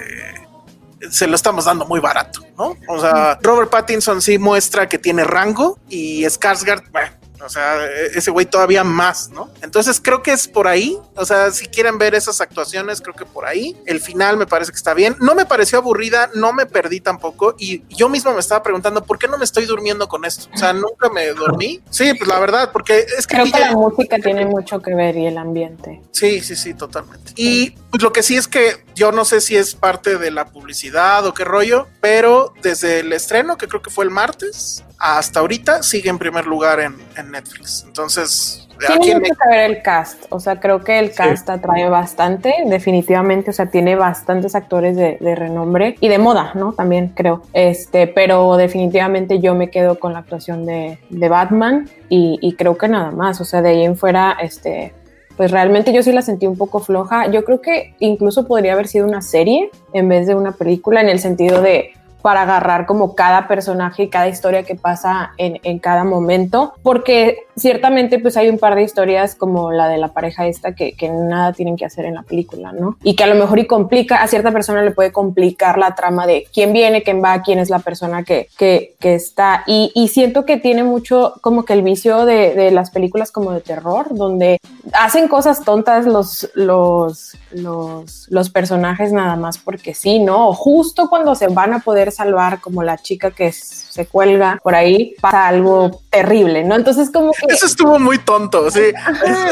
[1.09, 2.77] se lo estamos dando muy barato, ¿no?
[2.87, 7.11] O sea, Robert Pattinson sí muestra que tiene rango y Skarsgård, bueno,
[7.43, 9.49] o sea, ese güey todavía más, ¿no?
[9.61, 10.97] Entonces creo que es por ahí.
[11.15, 13.75] O sea, si quieren ver esas actuaciones, creo que por ahí.
[13.85, 15.15] El final me parece que está bien.
[15.19, 17.55] No me pareció aburrida, no me perdí tampoco.
[17.57, 20.49] Y yo mismo me estaba preguntando, ¿por qué no me estoy durmiendo con esto?
[20.53, 21.81] O sea, nunca me dormí.
[21.89, 23.35] Sí, pues la verdad, porque es que...
[23.35, 26.01] Creo que ya- la música tiene mucho que ver y el ambiente.
[26.11, 27.33] Sí, sí, sí, totalmente.
[27.35, 30.45] Y pues, lo que sí es que yo no sé si es parte de la
[30.45, 35.39] publicidad o qué rollo, pero desde el estreno, que creo que fue el martes, hasta
[35.41, 37.83] ahorita sigue en primer lugar en, en Netflix.
[37.85, 41.49] Entonces, aquí Tiene en mucho que ver el cast, o sea, creo que el cast
[41.49, 46.73] atrae bastante, definitivamente, o sea, tiene bastantes actores de, de renombre y de moda, ¿no?
[46.73, 52.39] También creo, este, pero definitivamente yo me quedo con la actuación de, de Batman y,
[52.41, 54.93] y creo que nada más, o sea, de ahí en fuera, este,
[55.35, 58.87] pues realmente yo sí la sentí un poco floja, yo creo que incluso podría haber
[58.87, 61.93] sido una serie en vez de una película en el sentido de
[62.23, 67.39] para agarrar como cada personaje y cada historia que pasa en, en, cada momento, porque
[67.57, 71.09] ciertamente pues hay un par de historias como la de la pareja esta que, que,
[71.09, 72.97] nada tienen que hacer en la película, ¿no?
[73.03, 76.25] Y que a lo mejor y complica, a cierta persona le puede complicar la trama
[76.25, 79.65] de quién viene, quién va, quién es la persona que, que, está.
[79.67, 83.51] Y, y, siento que tiene mucho como que el vicio de, de, las películas como
[83.51, 84.59] de terror, donde
[84.91, 90.49] hacen cosas tontas los, los, los, los personajes nada más porque sí, ¿no?
[90.49, 94.75] O justo cuando se van a poder salvar como la chica que se cuelga por
[94.75, 96.75] ahí, pasa algo terrible, ¿no?
[96.75, 97.53] Entonces como que...
[97.53, 98.81] Eso estuvo muy tonto, sí.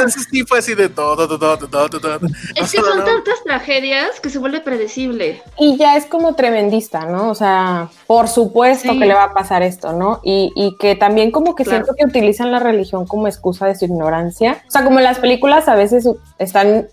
[0.06, 2.20] Eso sí fue así de todo, todo, todo, todo, todo.
[2.56, 5.42] Es que son tantas tragedias que se vuelve predecible.
[5.58, 7.30] Y ya es como tremendista, ¿no?
[7.30, 9.00] O sea, por supuesto sí.
[9.00, 10.20] que le va a pasar esto, ¿no?
[10.24, 11.86] Y, y que también como que claro.
[11.86, 14.64] siento que utilizan la religión como excusa de su ignorancia.
[14.68, 16.08] O sea, como las películas a veces
[16.38, 16.88] están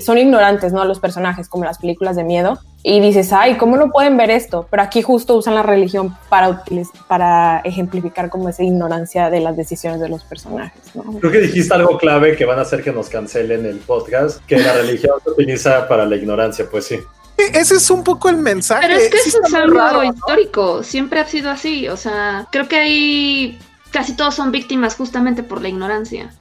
[0.00, 0.84] son ignorantes, ¿no?
[0.84, 2.58] Los personajes, como las películas de miedo.
[2.84, 4.66] Y dices, ay, ¿cómo no pueden ver esto?
[4.70, 6.64] Pero aquí justo usan la religión para,
[7.06, 11.04] para ejemplificar como esa ignorancia de las decisiones de los personajes, ¿no?
[11.20, 14.58] Creo que dijiste algo clave que van a hacer que nos cancelen el podcast, que
[14.58, 16.98] la religión se utiliza para la ignorancia, pues sí.
[17.36, 18.86] Ese es un poco el mensaje.
[18.86, 20.12] Pero es que sí eso es algo raro, ¿no?
[20.12, 23.58] histórico, siempre ha sido así, o sea, creo que ahí
[23.92, 26.32] casi todos son víctimas justamente por la ignorancia.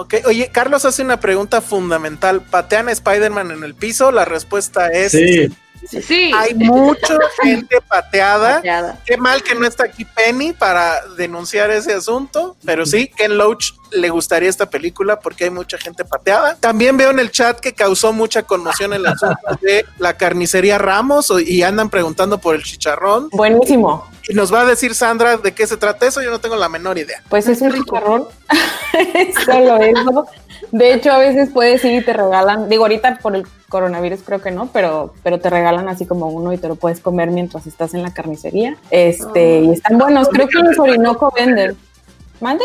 [0.00, 2.40] Ok, oye, Carlos hace una pregunta fundamental.
[2.40, 4.10] ¿Patean a Spider-Man en el piso?
[4.10, 5.54] La respuesta es sí.
[5.86, 6.32] Sí, sí.
[6.34, 8.56] Hay mucha gente pateada.
[8.56, 8.98] pateada.
[9.04, 13.72] Qué mal que no está aquí Penny para denunciar ese asunto, pero sí, Ken Loach
[13.92, 16.56] le gustaría esta película porque hay mucha gente pateada.
[16.56, 21.32] También veo en el chat que causó mucha conmoción el asunto de la carnicería Ramos
[21.44, 23.28] y andan preguntando por el chicharrón.
[23.32, 24.06] Buenísimo.
[24.28, 26.68] Y nos va a decir Sandra de qué se trata eso, yo no tengo la
[26.68, 27.22] menor idea.
[27.28, 28.26] Pues es un chicharrón,
[29.44, 30.26] solo eso.
[30.72, 34.40] De hecho, a veces puedes ir y te regalan, digo, ahorita por el coronavirus creo
[34.40, 37.66] que no, pero, pero te regalan así como uno y te lo puedes comer mientras
[37.66, 38.76] estás en la carnicería.
[38.90, 41.76] Este, y están buenos, creo que en los Orinoco venden.
[42.40, 42.64] ¿Mande?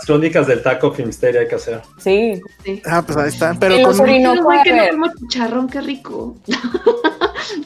[0.00, 1.82] Las crónicas del taco Filmsteria hay que hacer.
[1.98, 2.40] Sí.
[2.64, 2.80] Sí.
[2.86, 3.54] Ah, pues ahí está.
[3.60, 6.36] Pero En con güey, que no como chicharrón, qué rico.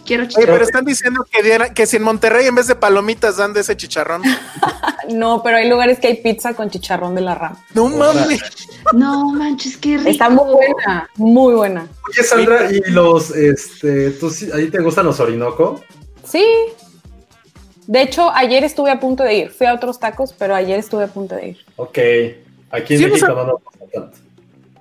[0.04, 0.54] Quiero Oye, chicharrón.
[0.54, 3.60] pero están diciendo que, diera- que si en Monterrey en vez de palomitas dan de
[3.60, 4.22] ese chicharrón.
[5.10, 7.62] No, pero hay lugares que hay pizza con chicharrón de la rama.
[7.74, 8.40] No mames.
[8.94, 10.08] No manches, qué rico.
[10.08, 11.86] Está muy buena, muy buena.
[12.08, 15.84] Oye, Sandra, ¿y los, este, tú sí, ahí te gustan los Orinoco?
[16.26, 16.42] Sí.
[17.86, 19.50] De hecho, ayer estuve a punto de ir.
[19.50, 21.58] Fui a otros tacos, pero ayer estuve a punto de ir.
[21.76, 21.98] Ok.
[22.70, 24.18] Aquí en Sí, o México sea- no nos pasa tanto.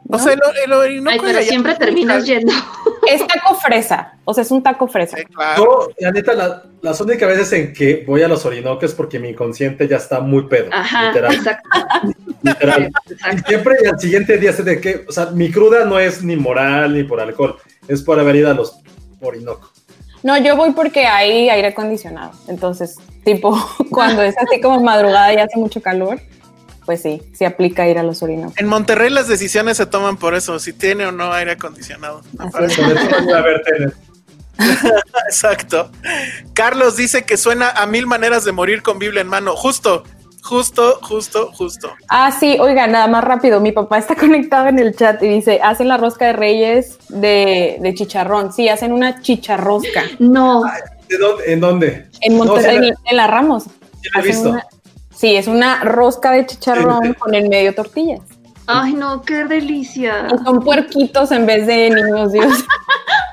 [0.09, 2.51] O sea, el, el Orinoco Ay, de pero allá- siempre terminas yendo.
[3.05, 4.13] Es taco fresa.
[4.23, 5.17] O sea, es un taco fresa.
[5.17, 5.63] Sí, claro.
[5.63, 9.19] Yo, la neta, la- las únicas veces en que voy a los Orinoco es porque
[9.19, 10.69] mi inconsciente ya está muy pedo.
[10.71, 11.33] Ajá, Literal.
[11.33, 11.69] exacto.
[12.43, 12.89] literal.
[13.33, 16.23] Y siempre y al siguiente día sé de que, o sea, mi cruda no es
[16.23, 17.57] ni moral ni por alcohol,
[17.89, 18.79] es por haber ido a los
[19.19, 19.69] Orinoco.
[20.23, 22.31] No, yo voy porque hay aire acondicionado.
[22.47, 23.55] Entonces, tipo,
[23.91, 26.21] cuando es así como madrugada y hace mucho calor,
[26.85, 28.53] pues sí, sí aplica ir a los Orinoco.
[28.57, 32.21] En Monterrey las decisiones se toman por eso, si tiene o no aire acondicionado.
[35.27, 35.91] Exacto.
[36.53, 39.55] Carlos dice que suena a mil maneras de morir con Biblia en mano.
[39.55, 40.03] Justo,
[40.43, 41.91] justo, justo, justo.
[42.09, 43.59] Ah, sí, oiga, nada más rápido.
[43.59, 47.77] Mi papá está conectado en el chat y dice, hacen la rosca de reyes de,
[47.79, 48.51] de chicharrón.
[48.53, 50.03] Sí, hacen una chicharrosca.
[50.19, 50.63] No,
[51.09, 51.43] ¿De dónde?
[51.53, 52.07] ¿En dónde?
[52.21, 53.65] En No, Monterrey, sí en, en la Ramos.
[54.15, 54.49] he visto.
[54.49, 54.65] una-
[55.15, 58.21] sí, es una rosca de chicharrón con en medio tortillas.
[58.67, 60.27] ay no, qué delicia.
[60.33, 62.53] Y son puerquitos en vez de niños Dios.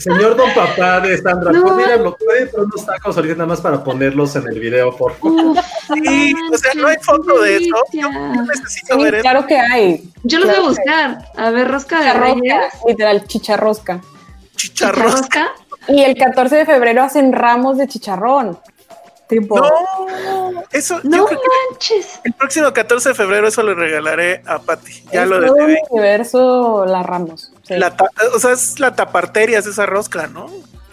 [0.00, 1.62] Señor Don Papá de Sandra, No.
[1.62, 4.58] ¿puede ir a lo- puede por unos tacos ahorita nada más para ponerlos en el
[4.58, 5.32] video, por favor?
[5.48, 5.58] Uf,
[6.04, 7.76] Sí, o sea, no hay foto de eso.
[7.92, 9.22] Yo, yo necesito Sí, ver eso.
[9.22, 10.10] claro que hay.
[10.22, 11.18] Yo los voy a buscar.
[11.36, 12.72] A ver, rosca de Chicharrosca, reyes.
[12.86, 14.00] literal, chicharrosca.
[14.56, 15.02] Chicharrón.
[15.12, 15.48] Rosca.
[15.88, 18.58] Y el 14 de febrero hacen ramos de chicharrón.
[19.28, 22.20] Tipo, No, eso, yo No creo que manches.
[22.24, 25.04] el próximo 14 de febrero eso le regalaré a Patti.
[25.12, 25.78] Ya es lo todo decidí.
[25.90, 27.52] universo la Ramos.
[27.70, 30.46] Sí, La ta- o sea, es la taparteria, es esa rosca, ¿no?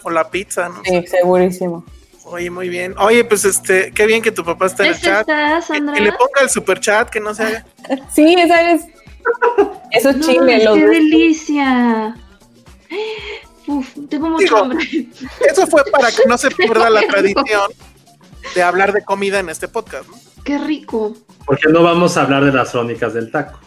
[0.04, 0.80] O la pizza, ¿no?
[0.84, 1.84] sí, segurísimo.
[2.24, 2.94] Oye, muy bien.
[2.98, 5.20] Oye, pues este, qué bien que tu papá está en el ¿Es chat.
[5.28, 5.94] esta, Que, Sandra?
[5.94, 7.66] que le ponga el super chat, que no se haga.
[8.14, 8.82] Sí, esa es.
[9.90, 10.62] Eso es No, chile.
[10.64, 12.16] Los qué dos- delicia.
[13.66, 14.86] Uf, tengo mucho Digo, hambre.
[15.50, 17.70] Eso fue para que no se pierda la tradición
[18.54, 20.14] de hablar de comida en este podcast, ¿no?
[20.44, 21.14] Qué rico.
[21.44, 23.58] Porque no vamos a hablar de las crónicas del taco.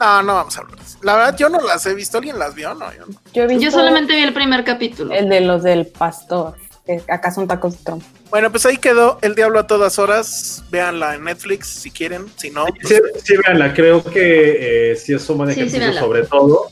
[0.00, 0.98] No, no vamos a hablar de eso.
[1.02, 2.18] La verdad, yo no las he visto.
[2.18, 2.74] ¿Alguien las vio?
[2.74, 3.20] No, yo no.
[3.32, 5.12] Yo, he visto Yo solamente vi el primer capítulo.
[5.14, 6.54] el de los del pastor.
[6.86, 8.06] que acá son tacos de trompo.
[8.30, 10.62] Bueno, pues ahí quedó El Diablo a todas horas.
[10.70, 12.26] Véanla en Netflix si quieren.
[12.36, 12.94] Si no, pues, Sí,
[13.24, 16.70] sí, véanla, creo que eh, sí es un buen Sí, sí, ejercicio sobre todo.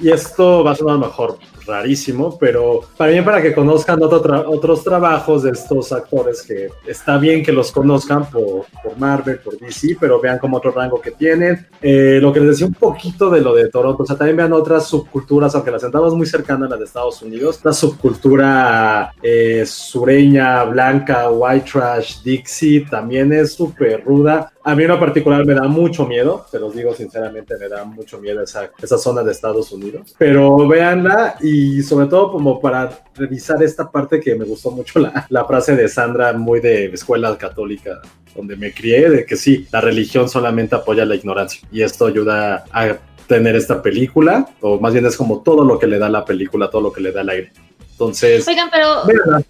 [0.00, 4.84] Y esto va a sonar mejor rarísimo, pero para bien para que conozcan otro otros
[4.84, 9.96] trabajos de estos actores que está bien que los conozcan por, por Marvel, por DC,
[10.00, 11.66] pero vean como otro rango que tienen.
[11.80, 14.52] Eh, lo que les decía un poquito de lo de Toronto, o sea, también vean
[14.52, 19.64] otras subculturas, aunque las sentamos muy cercanas a las de Estados Unidos, la subcultura eh,
[19.66, 24.51] sureña, blanca, white trash, Dixie, también es súper ruda.
[24.64, 27.84] A mí en lo particular me da mucho miedo, te los digo sinceramente, me da
[27.84, 30.14] mucho miedo esa, esa zona de Estados Unidos.
[30.18, 35.26] Pero véanla y sobre todo como para revisar esta parte que me gustó mucho la,
[35.28, 38.00] la frase de Sandra, muy de escuela católica,
[38.36, 41.60] donde me crié, de que sí, la religión solamente apoya la ignorancia.
[41.72, 42.96] Y esto ayuda a
[43.26, 46.70] tener esta película, o más bien es como todo lo que le da la película,
[46.70, 47.52] todo lo que le da el aire.
[47.92, 49.42] Entonces, Oigan, pero véanla.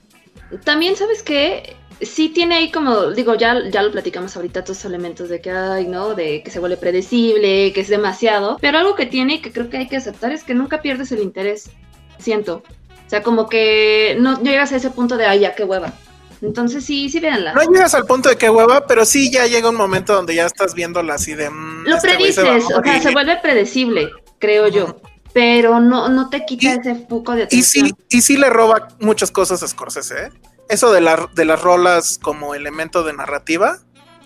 [0.64, 4.88] también sabes que sí tiene ahí como, digo, ya, ya lo platicamos ahorita, todos esos
[4.90, 6.14] elementos de que, ay, ¿no?
[6.14, 8.58] De que se vuelve predecible, que es demasiado.
[8.60, 11.12] Pero algo que tiene y que creo que hay que aceptar es que nunca pierdes
[11.12, 11.70] el interés,
[12.18, 12.62] siento.
[13.06, 15.92] O sea, como que no llegas a ese punto de, ay, ya, qué hueva.
[16.40, 17.52] Entonces sí, sí, véanla.
[17.54, 20.46] no llegas al punto de que hueva, pero sí ya llega un momento donde ya
[20.46, 21.48] estás viéndola así de.
[21.50, 24.08] mm, Lo este se predices, o sea, se vuelve predecible,
[24.40, 24.96] creo yo.
[25.32, 27.86] Pero no, no te quita Y- ese foco de Y atención.
[27.86, 30.28] sí, y sí le roba muchas cosas a Scorsese, ¿eh?
[30.72, 33.76] Eso de, la- de las rolas como elemento de narrativa,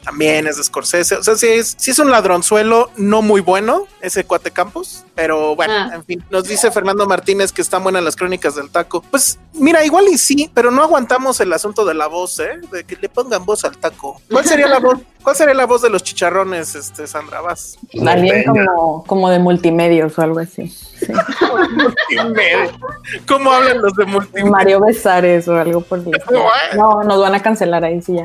[0.07, 1.17] también es de Scorsese.
[1.17, 5.05] O sea, sí es, sí es un ladronzuelo no muy bueno, ese cuate Campos.
[5.17, 5.91] Pero bueno, Ah.
[5.95, 9.03] en fin, nos dice Fernando Martínez que están buenas las crónicas del taco.
[9.11, 12.61] Pues mira, igual y sí, pero no aguantamos el asunto de la voz, ¿eh?
[12.71, 14.21] De que le pongan voz al taco.
[14.31, 14.99] ¿Cuál sería la voz?
[15.25, 17.77] ¿Cuál sería la voz de los chicharrones, este, Sandra Vaz?
[18.07, 20.69] Alguien como, como de multimedios o algo así.
[20.69, 21.13] Sí.
[23.27, 24.51] ¿Cómo hablan los de multimedia?
[24.51, 26.45] Mario Besares o algo por el estilo.
[26.77, 28.25] No, nos van a cancelar ahí sí ya.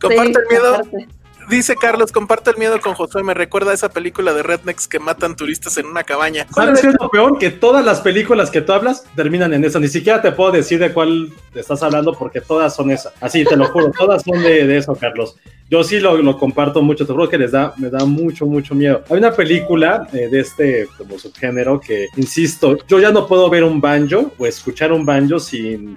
[0.00, 1.06] Comparte Sí, el miedo.
[1.48, 4.98] Dice Carlos, comparto el miedo con Josué, me recuerda a esa película de rednecks que
[4.98, 6.44] matan turistas en una cabaña.
[6.52, 7.38] ¿Sabes qué es lo peor?
[7.38, 9.78] Que todas las películas que tú hablas terminan en eso.
[9.78, 13.12] Ni siquiera te puedo decir de cuál estás hablando porque todas son esas.
[13.20, 15.36] Así, te lo juro, todas son de, de eso, Carlos.
[15.70, 18.74] Yo sí lo, lo, comparto mucho, te juro que les da, me da mucho, mucho
[18.74, 19.02] miedo.
[19.08, 23.62] Hay una película eh, de este como subgénero que, insisto, yo ya no puedo ver
[23.62, 25.96] un banjo o escuchar un banjo sin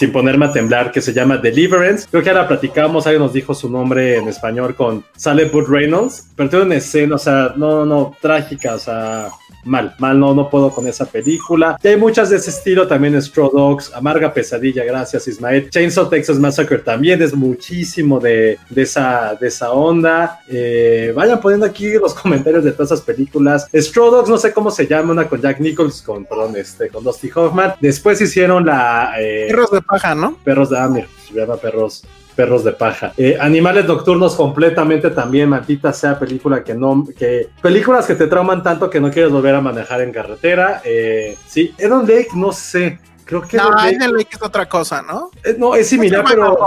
[0.00, 2.08] sin ponerme a temblar, que se llama Deliverance.
[2.10, 6.26] Creo que ahora platicamos, alguien nos dijo su nombre en español con Sale Bud Reynolds,
[6.34, 9.28] pero tiene una escena, o sea, no, no, trágica, o sea,
[9.64, 11.78] mal, mal, no, no puedo con esa película.
[11.82, 15.70] Y hay muchas de ese estilo, también Straw Dogs, Amarga Pesadilla, gracias Ismael.
[15.70, 20.40] Chainsaw Texas Massacre también es muchísimo de, de, esa, de esa onda.
[20.48, 23.66] Eh, vayan poniendo aquí los comentarios de todas esas películas.
[23.72, 27.04] Straw Dogs, no sé cómo se llama, una con Jack Nichols, con, perdón, este, con
[27.04, 27.74] Dusty Hoffman.
[27.80, 29.14] Después hicieron la...
[29.18, 30.36] Eh, Perros de paja, ¿no?
[30.44, 32.04] Perros de Amir, se llama Perros
[32.34, 33.12] perros de paja.
[33.16, 38.62] Eh, animales nocturnos completamente también, maldita sea película que no, que películas que te trauman
[38.62, 40.80] tanto que no quieres volver a manejar en carretera.
[40.84, 43.56] Eh, sí, Eden Lake, no sé, creo que...
[43.56, 45.30] No, Lake es otra cosa, ¿no?
[45.44, 46.58] Eh, no, es similar, pero...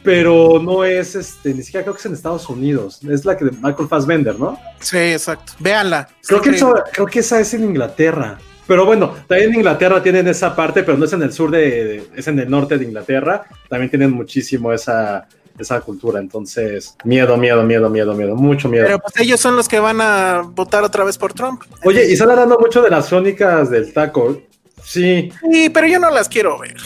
[0.00, 3.00] Pero no es, este, ni siquiera creo que es en Estados Unidos.
[3.02, 4.58] Es la que de Michael Fassbender, ¿no?
[4.78, 5.52] Sí, exacto.
[5.58, 6.08] Véanla.
[6.26, 8.38] Creo que, eso, creo que esa es en Inglaterra.
[8.68, 12.04] Pero bueno, también en Inglaterra tienen esa parte, pero no es en el sur de,
[12.14, 13.46] es en el norte de Inglaterra.
[13.68, 15.26] También tienen muchísimo esa,
[15.58, 16.20] esa cultura.
[16.20, 18.84] Entonces, miedo, miedo, miedo, miedo, miedo, mucho miedo.
[18.84, 21.62] Pero pues ellos son los que van a votar otra vez por Trump.
[21.82, 24.42] Oye, y están hablando mucho de las crónicas del taco.
[24.84, 25.32] Sí.
[25.50, 26.76] Sí, pero yo no las quiero ver.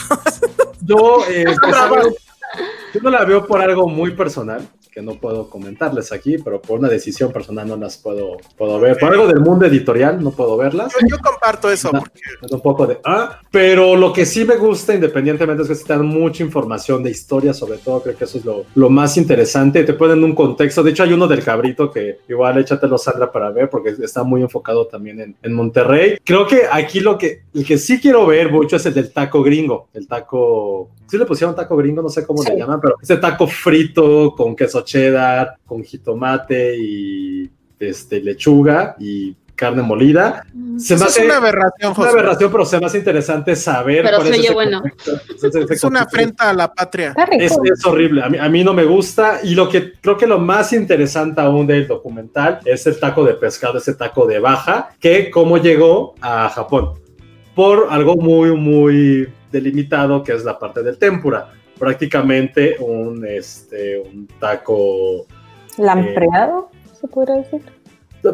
[0.82, 1.44] yo, eh,
[2.92, 6.78] yo no la veo por algo muy personal que no puedo comentarles aquí, pero por
[6.78, 8.98] una decisión personal no las puedo, puedo ver.
[8.98, 10.92] Por algo del mundo editorial no puedo verlas.
[11.00, 11.90] Yo, yo comparto eso.
[11.90, 12.20] porque...
[12.50, 16.42] un poco de, ah, pero lo que sí me gusta, independientemente, es que dan mucha
[16.42, 19.82] información de historia, sobre todo, creo que eso es lo, lo más interesante.
[19.84, 20.82] Te ponen un contexto.
[20.82, 24.42] De hecho, hay uno del cabrito que igual échatelo, Sandra, para ver, porque está muy
[24.42, 26.18] enfocado también en, en Monterrey.
[26.22, 29.42] Creo que aquí lo que, el que sí quiero ver mucho es el del taco
[29.42, 32.50] gringo, el taco sí le pusieron taco gringo, no sé cómo sí.
[32.50, 39.36] le llaman, pero ese taco frito con queso cheddar, con jitomate y este, lechuga y
[39.54, 40.44] carne molida.
[40.76, 42.10] Se me hace, es una aberración, José.
[42.10, 44.02] Una aberración, pero se me hace interesante saber.
[44.02, 44.82] Pero se oye bueno.
[44.84, 47.14] Es, es, es, una afrenta a la patria.
[47.38, 48.22] Es, es, horrible.
[48.22, 49.40] A mí, a mí no me gusta.
[49.44, 53.34] Y lo que creo que lo más interesante aún del documental es el taco de
[53.34, 56.94] pescado, ese taco de baja, que cómo llegó a Japón.
[57.54, 61.52] Por algo muy, muy delimitado que es la parte del tempura.
[61.82, 65.26] Prácticamente un, este, un taco.
[65.78, 66.70] ¿Lampreado?
[66.72, 67.60] Eh, ¿Se podría decir?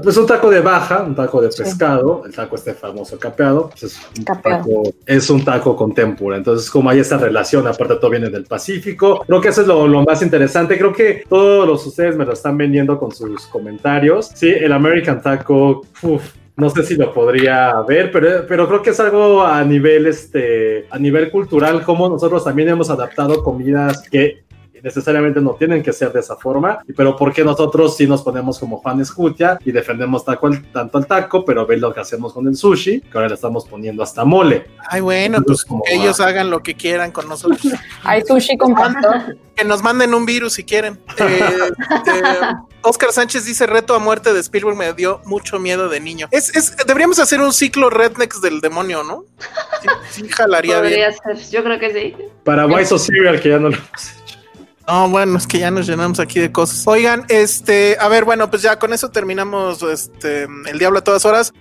[0.03, 2.29] Pues un taco de baja, un taco de pescado, sí.
[2.29, 4.65] el taco este famoso capeado, pues es, un capeado.
[4.65, 6.37] Taco, es un taco con tempura.
[6.37, 9.89] Entonces, como hay esa relación, aparte todo viene del Pacífico, creo que eso es lo,
[9.89, 10.77] lo, más interesante.
[10.77, 14.31] Creo que todos los ustedes me lo están vendiendo con sus comentarios.
[14.35, 18.91] Sí, el American Taco, uf, no sé si lo podría ver, pero, pero creo que
[18.91, 24.43] es algo a nivel, este, a nivel cultural, como nosotros también hemos adaptado comidas que
[24.83, 28.81] necesariamente no tienen que ser de esa forma, pero porque nosotros sí nos ponemos como
[28.81, 32.47] fan escutia y defendemos taco el, tanto el taco, pero ve lo que hacemos con
[32.47, 34.67] el sushi, que ahora le estamos poniendo hasta mole.
[34.89, 36.27] Ay, bueno, Entonces, pues como, que ellos ah.
[36.27, 37.61] hagan lo que quieran con nosotros.
[38.05, 38.75] Hay sushi con.
[39.55, 40.99] Que nos manden un virus si quieren.
[41.19, 46.01] Eh, eh, Oscar Sánchez dice reto a muerte de Spielberg me dio mucho miedo de
[46.01, 46.29] niño.
[46.31, 49.25] Es, es deberíamos hacer un ciclo rednecks del demonio, ¿no?
[49.83, 51.37] Sí, sí jalaría Podría bien.
[51.37, 52.17] Ser, yo creo que sí.
[52.45, 54.38] Para Vice o Serial, que ya no lo hemos hecho.
[54.89, 56.87] No, bueno, es que ya nos llenamos aquí de cosas.
[56.87, 61.27] Oigan, este, a ver, bueno, pues ya con eso terminamos este el diablo a todas
[61.27, 61.53] horas.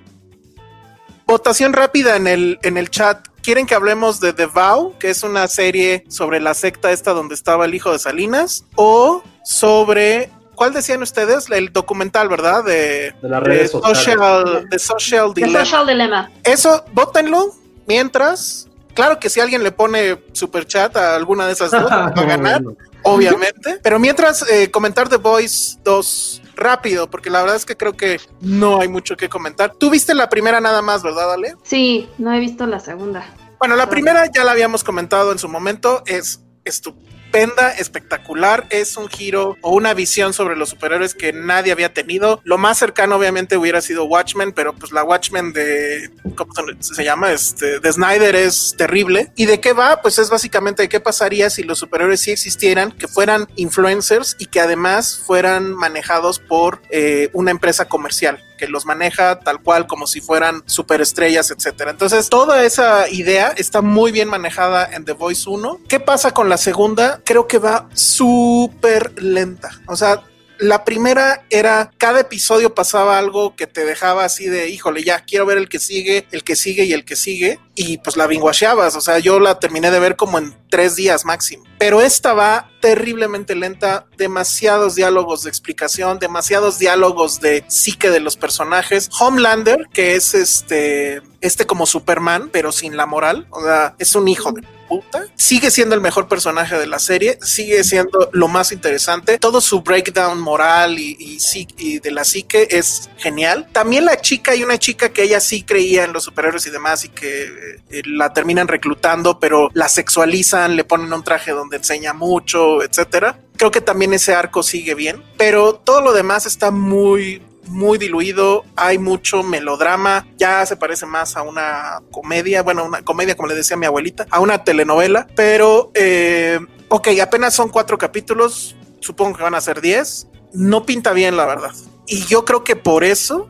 [1.25, 3.27] Votación rápida en el, en el chat.
[3.41, 7.35] ¿Quieren que hablemos de The Vow, que es una serie sobre la secta esta donde
[7.35, 8.63] estaba el hijo de Salinas?
[8.75, 11.49] ¿O sobre ¿cuál decían ustedes?
[11.49, 12.63] El documental, ¿verdad?
[12.63, 15.59] De, de las redes de social, de social Dilemma.
[15.59, 16.31] The Social Dilemma.
[16.45, 17.53] Eso, votenlo
[17.87, 18.69] mientras.
[18.93, 22.23] Claro que si alguien le pone super chat a alguna de esas dos, va a
[22.23, 22.77] ganar, bueno.
[23.15, 23.79] Obviamente.
[23.81, 28.19] Pero mientras, eh, comentar The Voice 2 rápido, porque la verdad es que creo que
[28.41, 29.73] no hay mucho que comentar.
[29.75, 31.55] Tú viste la primera nada más, ¿verdad, Ale?
[31.63, 33.25] Sí, no he visto la segunda.
[33.59, 38.95] Bueno, la primera ya la habíamos comentado en su momento, es estupenda estupenda, espectacular, es
[38.95, 42.39] un giro o una visión sobre los superhéroes que nadie había tenido.
[42.45, 47.33] Lo más cercano obviamente hubiera sido Watchmen, pero pues la Watchmen de, ¿cómo se llama?
[47.33, 49.31] Este, de Snyder es terrible.
[49.35, 50.01] ¿Y de qué va?
[50.01, 54.45] Pues es básicamente de qué pasaría si los superhéroes sí existieran, que fueran influencers y
[54.45, 60.07] que además fueran manejados por eh, una empresa comercial que los maneja tal cual como
[60.07, 61.91] si fueran superestrellas, etcétera.
[61.91, 65.81] Entonces, toda esa idea está muy bien manejada en The Voice 1.
[65.87, 67.21] ¿Qué pasa con la segunda?
[67.23, 69.71] Creo que va súper lenta.
[69.87, 70.23] O sea,
[70.59, 75.45] La primera era cada episodio pasaba algo que te dejaba así de, híjole, ya quiero
[75.45, 77.59] ver el que sigue, el que sigue y el que sigue.
[77.75, 81.25] Y pues la binguacheabas, o sea, yo la terminé de ver como en tres días
[81.25, 81.63] máximo.
[81.77, 88.35] Pero esta va terriblemente lenta, demasiados diálogos de explicación, demasiados diálogos de psique de los
[88.35, 89.09] personajes.
[89.19, 94.27] Homelander, que es este, este como Superman, pero sin la moral, o sea, es un
[94.27, 95.25] hijo de puta.
[95.35, 99.37] Sigue siendo el mejor personaje de la serie, sigue siendo lo más interesante.
[99.39, 101.37] Todo su breakdown moral y,
[101.77, 103.67] y, de la psique es genial.
[103.71, 107.05] También la chica, hay una chica que ella sí creía en los superhéroes y demás
[107.05, 107.43] y que
[107.89, 113.39] eh, la terminan reclutando, pero la sexualizan, le ponen un traje donde enseña mucho, etcétera.
[113.57, 118.65] Creo que también ese arco sigue bien, pero todo lo demás está muy, muy diluido,
[118.75, 123.55] hay mucho melodrama, ya se parece más a una comedia, bueno, una comedia como le
[123.55, 126.59] decía mi abuelita, a una telenovela, pero eh,
[126.89, 131.45] ok, apenas son cuatro capítulos, supongo que van a ser diez, no pinta bien la
[131.45, 131.73] verdad.
[132.07, 133.49] Y yo creo que por eso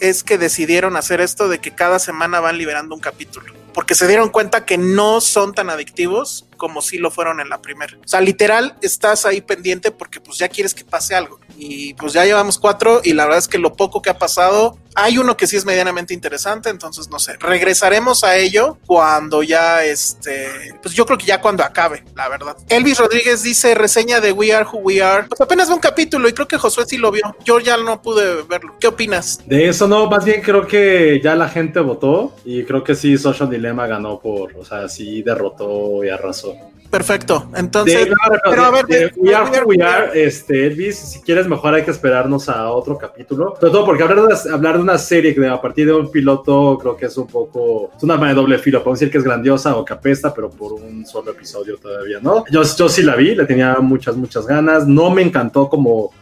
[0.00, 4.06] es que decidieron hacer esto de que cada semana van liberando un capítulo porque se
[4.06, 7.94] dieron cuenta que no son tan adictivos como si lo fueron en la primera.
[8.02, 11.40] O sea, literal, estás ahí pendiente porque pues ya quieres que pase algo.
[11.58, 14.78] Y pues ya llevamos cuatro y la verdad es que lo poco que ha pasado,
[14.94, 19.84] hay uno que sí es medianamente interesante, entonces no sé, regresaremos a ello cuando ya
[19.84, 22.56] este, pues yo creo que ya cuando acabe, la verdad.
[22.68, 25.26] Elvis Rodríguez dice reseña de We Are Who We Are.
[25.28, 27.22] Pues apenas ve un capítulo y creo que Josué sí lo vio.
[27.44, 28.76] Yo ya no pude verlo.
[28.80, 29.40] ¿Qué opinas?
[29.46, 33.18] De eso no, más bien creo que ya la gente votó y creo que sí
[33.18, 36.54] Social ganó por, o sea, sí derrotó y arrasó.
[36.94, 37.50] Perfecto.
[37.56, 41.74] Entonces, de, pero a ver, de, we, are, we are, este, Elvis, si quieres mejor
[41.74, 43.56] hay que esperarnos a otro capítulo.
[43.58, 46.78] Sobre todo porque hablar de, hablar de una serie que a partir de un piloto
[46.80, 48.78] creo que es un poco, es una arma de doble filo.
[48.78, 52.44] Podemos decir que es grandiosa o que apesta, pero por un solo episodio todavía, ¿no?
[52.48, 54.86] Yo, yo sí la vi, le tenía muchas, muchas ganas.
[54.86, 56.12] No me encantó como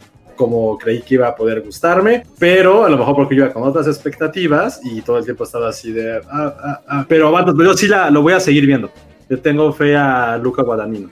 [0.43, 3.63] como creí que iba a poder gustarme, pero a lo mejor porque yo iba con
[3.63, 7.07] otras expectativas y todo el tiempo estaba así de, ah, ah, ah.
[7.09, 7.33] pero
[7.63, 8.91] yo sí la, lo voy a seguir viendo.
[9.31, 11.11] Yo tengo fe a Luca Guadagnino.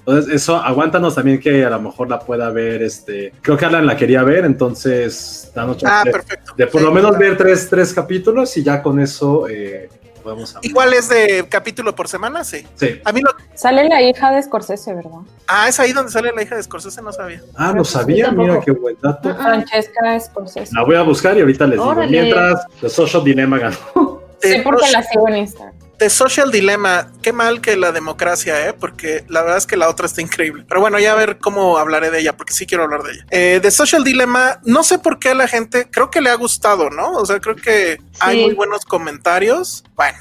[0.00, 3.86] Entonces, eso, aguántanos también que a lo mejor la pueda ver, este, creo que Alan
[3.86, 6.52] la quería ver, entonces, danos ah, de, perfecto.
[6.58, 9.88] de por lo menos ver tres, tres capítulos y ya con eso eh,
[10.20, 10.70] podemos hablar.
[10.70, 12.66] Igual es de capítulo por semana, sí.
[12.76, 13.00] Sí.
[13.04, 13.30] A mí lo...
[13.54, 15.20] Sale la hija de Scorsese, ¿verdad?
[15.46, 17.42] Ah, es ahí donde sale la hija de Scorsese, no sabía.
[17.56, 19.34] Ah, no sabía, mira qué buen dato.
[19.34, 20.74] Francesca Scorsese.
[20.74, 22.08] La voy a buscar y ahorita les Órale.
[22.08, 22.22] digo.
[22.22, 24.22] Mientras, The Social Dilemma ganó.
[24.40, 25.74] Sí, porque la sigo en Instagram.
[26.00, 28.72] The Social Dilemma, qué mal que la democracia, ¿eh?
[28.72, 30.64] porque la verdad es que la otra está increíble.
[30.66, 33.26] Pero bueno, ya a ver cómo hablaré de ella, porque sí quiero hablar de ella.
[33.30, 36.34] Eh, The Social Dilemma, no sé por qué a la gente, creo que le ha
[36.36, 37.12] gustado, ¿no?
[37.12, 38.18] O sea, creo que sí.
[38.20, 39.84] hay muy buenos comentarios.
[39.94, 40.16] Bueno,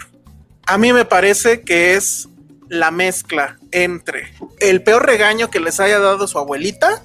[0.66, 2.28] a mí me parece que es
[2.68, 7.02] la mezcla entre el peor regaño que les haya dado su abuelita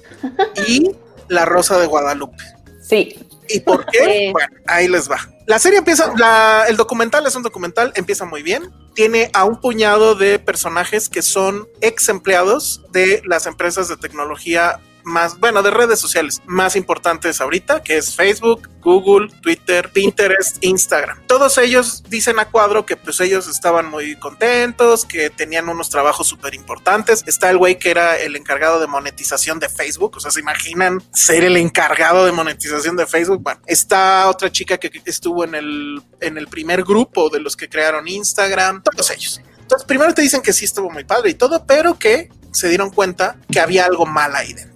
[0.67, 0.91] y
[1.29, 2.43] la Rosa de Guadalupe.
[2.81, 3.25] Sí.
[3.49, 4.05] ¿Y por qué?
[4.05, 4.31] Sí.
[4.31, 5.17] Bueno, ahí les va.
[5.45, 8.71] La serie empieza, la, el documental es un documental, empieza muy bien.
[8.95, 14.79] Tiene a un puñado de personajes que son ex empleados de las empresas de tecnología
[15.05, 21.25] más, bueno, de redes sociales más importantes ahorita, que es Facebook, Google, Twitter, Pinterest, Instagram.
[21.27, 26.27] Todos ellos dicen a cuadro que pues ellos estaban muy contentos, que tenían unos trabajos
[26.27, 27.23] súper importantes.
[27.27, 31.01] Está el güey que era el encargado de monetización de Facebook, o sea, ¿se imaginan
[31.13, 33.41] ser el encargado de monetización de Facebook?
[33.41, 37.69] Bueno, está otra chica que estuvo en el, en el primer grupo de los que
[37.69, 39.39] crearon Instagram, todos ellos.
[39.59, 42.89] Entonces, primero te dicen que sí estuvo muy padre y todo, pero que se dieron
[42.89, 44.74] cuenta que había algo mal ahí dentro.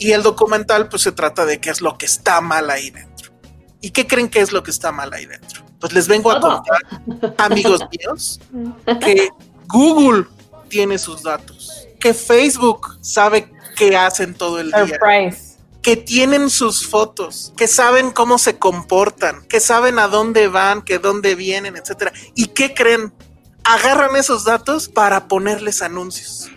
[0.00, 3.32] Y el documental pues se trata de qué es lo que está mal ahí dentro.
[3.82, 5.62] ¿Y qué creen que es lo que está mal ahí dentro?
[5.78, 6.80] Pues les vengo a contar,
[7.38, 8.40] amigos míos,
[9.00, 9.28] que
[9.68, 10.26] Google
[10.68, 14.86] tiene sus datos, que Facebook sabe qué hacen todo el día.
[14.86, 15.58] Surprise.
[15.82, 20.98] Que tienen sus fotos, que saben cómo se comportan, que saben a dónde van, que
[20.98, 22.12] dónde vienen, etcétera.
[22.34, 23.12] ¿Y qué creen?
[23.64, 26.50] Agarran esos datos para ponerles anuncios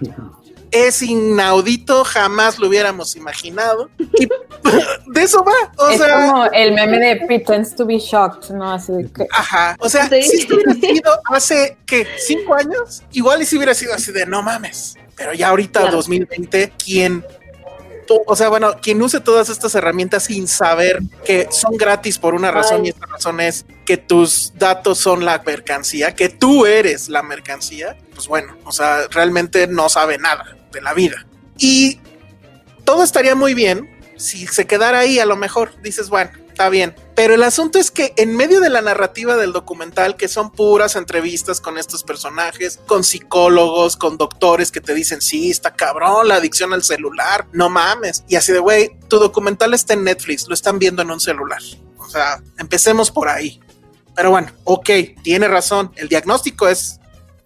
[0.74, 3.90] es inaudito, jamás lo hubiéramos imaginado.
[3.98, 4.28] Y
[5.14, 5.72] de eso va.
[5.78, 8.74] O es sea, como el meme de pretends to be shocked, ¿no?
[8.74, 9.28] Así de que...
[9.32, 9.76] Ajá.
[9.80, 10.24] O sea, sí.
[10.24, 12.08] si esto hubiera sido hace, ¿qué?
[12.18, 13.04] ¿Cinco años?
[13.12, 14.96] Igual y si hubiera sido así de no mames.
[15.16, 15.98] Pero ya ahorita, claro.
[15.98, 17.24] 2020, ¿quién?
[18.26, 22.52] O sea, bueno, quien use todas estas herramientas sin saber que son gratis por una
[22.52, 22.88] razón Ay.
[22.88, 27.96] y esta razón es que tus datos son la mercancía, que tú eres la mercancía,
[28.14, 31.26] pues bueno, o sea, realmente no sabe nada de la vida.
[31.58, 32.00] Y
[32.84, 36.96] todo estaría muy bien si se quedara ahí, a lo mejor dices, bueno, está bien,
[37.16, 40.96] Pero el asunto es que en medio de la narrativa del documental, que son puras
[40.96, 46.36] entrevistas con estos personajes, con psicólogos, con doctores que te dicen, sí, está cabrón la
[46.36, 48.24] adicción al celular, no mames.
[48.28, 51.62] Y así de, güey, tu documental está en Netflix, lo están viendo en un celular.
[51.98, 53.60] O sea, empecemos por ahí.
[54.16, 54.90] Pero bueno, ok,
[55.24, 55.92] tiene razón.
[55.96, 57.00] El diagnóstico es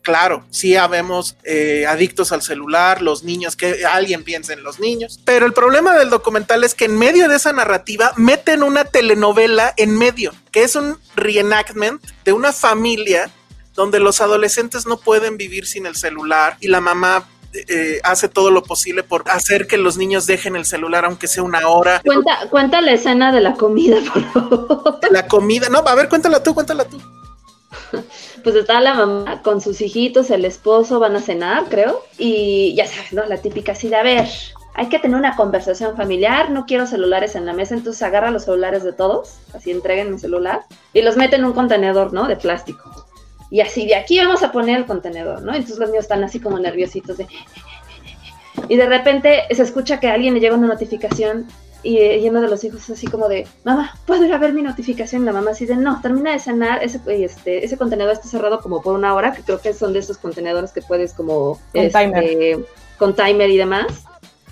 [0.08, 5.20] claro, sí habemos eh, adictos al celular, los niños, que alguien piense en los niños,
[5.26, 9.74] pero el problema del documental es que en medio de esa narrativa meten una telenovela
[9.76, 13.30] en medio, que es un reenactment de una familia
[13.74, 18.50] donde los adolescentes no pueden vivir sin el celular y la mamá eh, hace todo
[18.50, 22.02] lo posible por hacer que los niños dejen el celular aunque sea una hora.
[22.06, 25.00] Cuenta, cuenta la escena de la comida, por favor.
[25.12, 26.98] La comida, no, a ver, cuéntala tú, cuéntala tú.
[28.44, 32.88] pues está la mamá con sus hijitos, el esposo, van a cenar, creo, y ya
[32.88, 33.26] sabes, ¿no?
[33.26, 34.28] La típica así de, a ver,
[34.74, 38.46] hay que tener una conversación familiar, no quiero celulares en la mesa, entonces agarra los
[38.46, 40.62] celulares de todos, así entreguen mi celular,
[40.94, 42.28] y los mete en un contenedor, ¿no?
[42.28, 43.06] De plástico.
[43.50, 45.54] Y así, de aquí vamos a poner el contenedor, ¿no?
[45.54, 47.28] Entonces los niños están así como nerviositos de...
[48.70, 51.48] Y de repente se escucha que a alguien le llega una notificación
[51.84, 55.26] y, uno de los hijos así como de, mamá, ¿puedo ir a ver mi notificación?
[55.26, 58.82] La mamá así de, no, termina de cenar, ese, este, ese contenedor está cerrado como
[58.82, 61.60] por una hora, que creo que son de esos contenedores que puedes como...
[61.72, 62.66] Con este, timer.
[62.98, 64.06] Con timer y demás.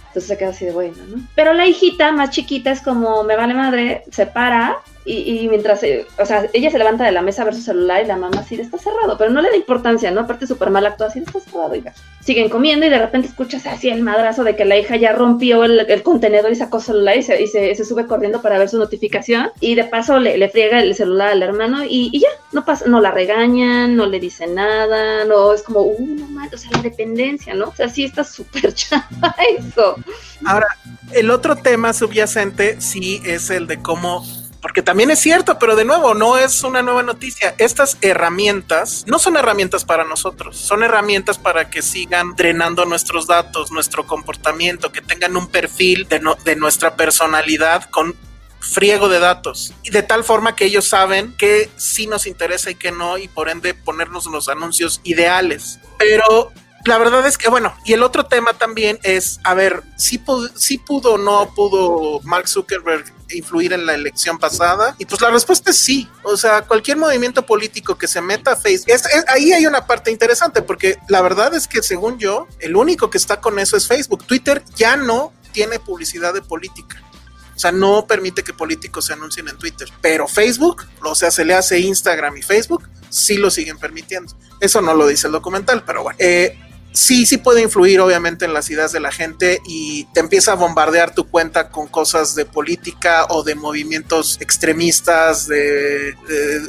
[0.08, 1.28] Entonces se queda así de bueno, ¿no?
[1.36, 4.78] Pero la hijita más chiquita es como, me vale madre, se para
[5.08, 8.04] y, mientras, eh, o sea, ella se levanta de la mesa a ver su celular
[8.04, 10.22] y la mamá así, está cerrado, pero no le da importancia, ¿no?
[10.22, 11.94] Aparte súper mal actuado, así, está cerrado, hija.
[12.22, 15.64] Siguen comiendo y de repente escuchas así el madrazo de que la hija ya rompió
[15.64, 19.52] el, contenedor y sacó celular y, se, y se, sube corriendo para ver su notificación
[19.60, 23.00] y de paso le, le friega el celular al hermano y, ya, no pasa, no
[23.00, 26.82] la regañan, no le dicen nada, no, es como, uh, no mal, o sea, la
[26.82, 27.66] dependencia, ¿no?
[27.66, 29.98] O sea, sí está súper chava eso.
[30.46, 30.68] Ahora,
[31.12, 34.26] el otro tema subyacente sí es el de cómo
[34.66, 37.54] porque también es cierto, pero de nuevo, no es una nueva noticia.
[37.60, 43.72] Estas herramientas no son herramientas para nosotros, son herramientas para que sigan drenando nuestros datos,
[43.72, 48.16] nuestro comportamiento, que tengan un perfil de, de nuestra personalidad con
[48.60, 52.76] friego de datos y de tal forma que ellos saben que sí nos interesa y
[52.76, 55.78] que no y por ende ponernos los anuncios ideales.
[56.00, 56.52] Pero
[56.86, 60.50] la verdad es que, bueno, y el otro tema también es, a ver, si pudo,
[60.56, 64.96] si pudo no pudo Mark Zuckerberg influir en la elección pasada?
[64.98, 66.10] Y pues la respuesta es sí.
[66.24, 68.92] O sea, cualquier movimiento político que se meta a Facebook,
[69.28, 73.18] ahí hay una parte interesante, porque la verdad es que según yo, el único que
[73.18, 74.26] está con eso es Facebook.
[74.26, 77.02] Twitter ya no tiene publicidad de política.
[77.56, 79.88] O sea, no permite que políticos se anuncien en Twitter.
[80.02, 84.34] Pero Facebook, o sea, se le hace Instagram y Facebook, sí lo siguen permitiendo.
[84.60, 86.18] Eso no lo dice el documental, pero bueno.
[86.20, 86.60] Eh,
[86.96, 90.56] sí, sí puede influir obviamente en las ideas de la gente y te empieza a
[90.56, 96.16] bombardear tu cuenta con cosas de política o de movimientos extremistas, de,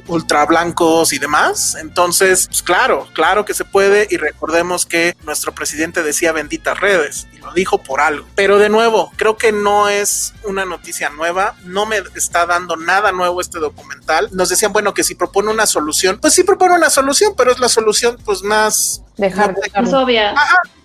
[0.08, 1.76] ultra blancos y demás.
[1.80, 7.26] Entonces, pues claro, claro que se puede y recordemos que nuestro presidente decía benditas redes
[7.32, 8.26] y lo dijo por algo.
[8.34, 13.12] Pero de nuevo, creo que no es una noticia nueva, no me está dando nada
[13.12, 14.28] nuevo este documental.
[14.32, 17.60] Nos decían, bueno, que si propone una solución, pues sí propone una solución, pero es
[17.60, 20.34] la solución pues más Dejar, no, obvia.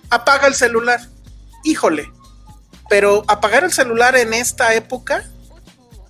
[0.09, 0.99] apaga el celular.
[1.63, 2.11] Híjole.
[2.89, 5.23] Pero apagar el celular en esta época,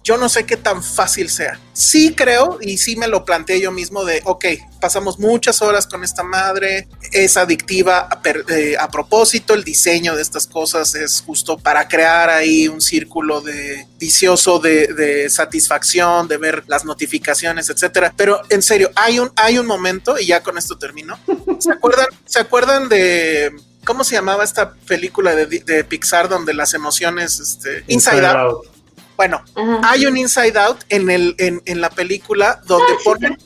[0.03, 1.59] yo no sé qué tan fácil sea.
[1.73, 4.45] Sí creo, y sí me lo planteé yo mismo de, ok,
[4.79, 10.47] pasamos muchas horas con esta madre, es adictiva a, eh, propósito, el diseño de estas
[10.47, 16.83] cosas es justo para crear ahí un círculo de vicioso de, satisfacción, de ver las
[16.83, 18.13] notificaciones, etcétera.
[18.17, 21.19] Pero en serio, hay un, hay un momento, y ya con esto termino.
[21.59, 23.51] ¿Se acuerdan, ¿se acuerdan de
[23.85, 28.80] ¿cómo se llamaba esta película de, Pixar donde las emociones, este, Inside, Out.
[29.17, 29.43] Bueno,
[29.83, 33.37] hay un Inside Out en, el, en, en la película donde ponen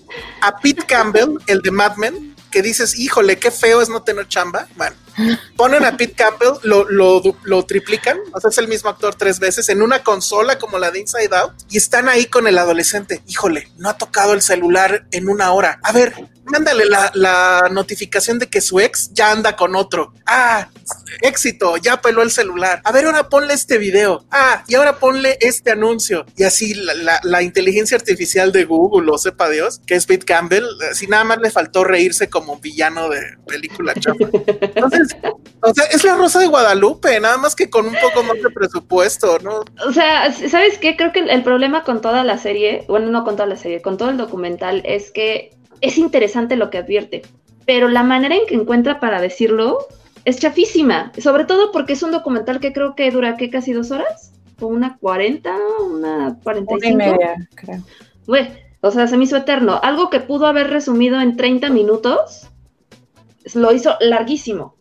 [0.42, 4.30] a Pete Campbell, el de Mad Men, que dices, híjole, qué feo es no tener
[4.30, 4.68] chamba.
[4.78, 4.96] Bueno,
[5.58, 9.40] ponen a Pete Campbell, lo, lo, lo, triplican, o sea, es el mismo actor tres
[9.40, 13.22] veces en una consola como la de Inside Out y están ahí con el adolescente.
[13.28, 15.80] Híjole, no ha tocado el celular en una hora.
[15.84, 16.14] A ver,
[16.46, 20.14] mándale la, notificación de que su ex ya anda con otro.
[20.26, 20.70] Ah,
[21.22, 22.82] éxito, ya peló el celular.
[22.84, 24.26] A ver, ahora ponle este video.
[24.32, 26.26] Ah, y ahora ponle este anuncio.
[26.38, 31.08] Y así la, inteligencia artificial de Google, o sepa Dios, que es Pete Campbell, si
[31.08, 34.30] nada más le faltó reírse como villano de película chapa.
[34.62, 35.16] Entonces,
[35.62, 38.50] o sea, es la Rosa de Guadalupe, nada más que con un poco más de
[38.50, 39.64] presupuesto, ¿no?
[39.88, 40.96] O sea, ¿sabes qué?
[40.96, 43.98] Creo que el problema con toda la serie, bueno, no con toda la serie, con
[43.98, 47.22] todo el documental, es que es interesante lo que advierte,
[47.66, 49.80] pero la manera en que encuentra para decirlo
[50.26, 53.50] es chafísima, sobre todo porque es un documental que creo que dura, ¿qué?
[53.50, 54.32] Casi dos horas.
[54.60, 55.56] una 40,
[55.92, 56.96] una 45.
[56.96, 57.84] Una y media, creo.
[58.26, 58.48] Güey,
[58.82, 59.80] o sea, se me hizo eterno.
[59.84, 62.48] Algo que pudo haber resumido en 30 minutos,
[63.54, 64.76] lo hizo larguísimo.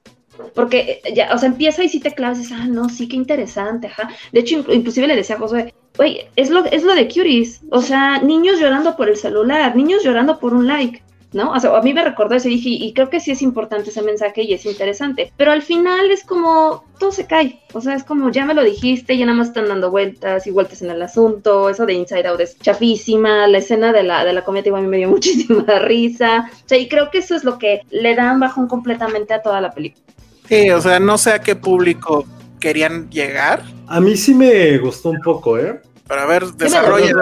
[0.55, 3.87] Porque ya, o sea, empieza y si te clavas, dices, ah, no, sí, qué interesante,
[3.89, 4.09] ajá.
[4.33, 7.61] De hecho, inclu- inclusive le decía a Josué, güey, es lo, es lo de Cuties.
[7.71, 11.03] O sea, niños llorando por el celular, niños llorando por un like.
[11.33, 11.51] ¿No?
[11.51, 13.91] O sea, a mí me recordó eso y dije, y creo que sí es importante
[13.91, 15.33] ese mensaje y es interesante.
[15.37, 17.61] Pero al final es como, todo se cae.
[17.73, 20.53] O sea, es como, ya me lo dijiste, ya nada más están dando vueltas y
[20.53, 21.69] vueltas en el asunto.
[21.69, 23.49] Eso de Inside Out es chafísima.
[23.49, 26.49] La escena de la, de la comida igual a mí me dio muchísima risa.
[26.53, 29.61] O sea, y creo que eso es lo que le dan bajón completamente a toda
[29.61, 30.05] la película.
[30.49, 32.25] Sí, o sea, no sé a qué público
[32.69, 35.81] querían llegar, A mí sí me gustó un poco, ¿eh?
[36.09, 37.13] pero a ver, desarrolla.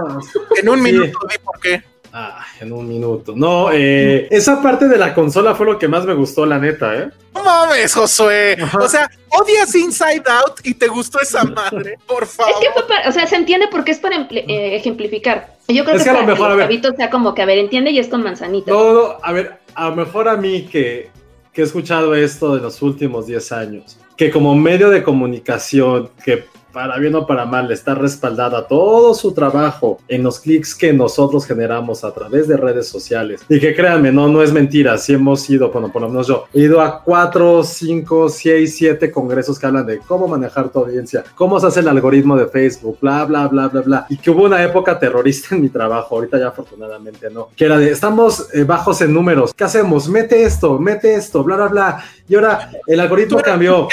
[0.60, 0.82] En un Sí.
[0.92, 1.82] minuto, di por qué.
[2.12, 3.32] Ah, en un minuto.
[3.34, 6.94] No, eh, esa parte de la consola fue lo que más me gustó, la neta,
[6.94, 7.08] ¿eh?
[7.34, 8.56] No mames, Josué.
[8.62, 8.78] Ajá.
[8.78, 11.96] O sea, odias Inside Out y te gustó esa madre.
[12.06, 12.52] Por favor.
[12.52, 15.56] Es que fue para- o sea, se entiende porque es para eh, ejemplificar.
[15.68, 16.96] Yo creo Es que, que a lo mejor, que a el ver.
[16.96, 18.72] sea como que, a ver, entiende y es con manzanitas.
[18.74, 21.10] No, no, a ver, a lo mejor a mí que,
[21.52, 26.44] que he escuchado esto de los últimos 10 años, que como medio de comunicación, que
[26.72, 31.46] para bien o para mal está respaldada todo su trabajo en los clics que nosotros
[31.46, 33.42] generamos a través de redes sociales.
[33.48, 36.46] Y que créanme, no, no es mentira, si hemos ido, bueno, por lo menos yo,
[36.52, 41.24] he ido a 4, 5, 6, 7 congresos que hablan de cómo manejar tu audiencia,
[41.34, 44.06] cómo se hace el algoritmo de Facebook, bla, bla, bla, bla, bla.
[44.08, 47.78] Y que hubo una época terrorista en mi trabajo, ahorita ya afortunadamente no, que era
[47.78, 50.08] de, estamos eh, bajos en números, ¿qué hacemos?
[50.08, 52.04] Mete esto, mete esto, bla, bla, bla.
[52.28, 53.88] Y ahora el algoritmo ¿Tú eras cambió.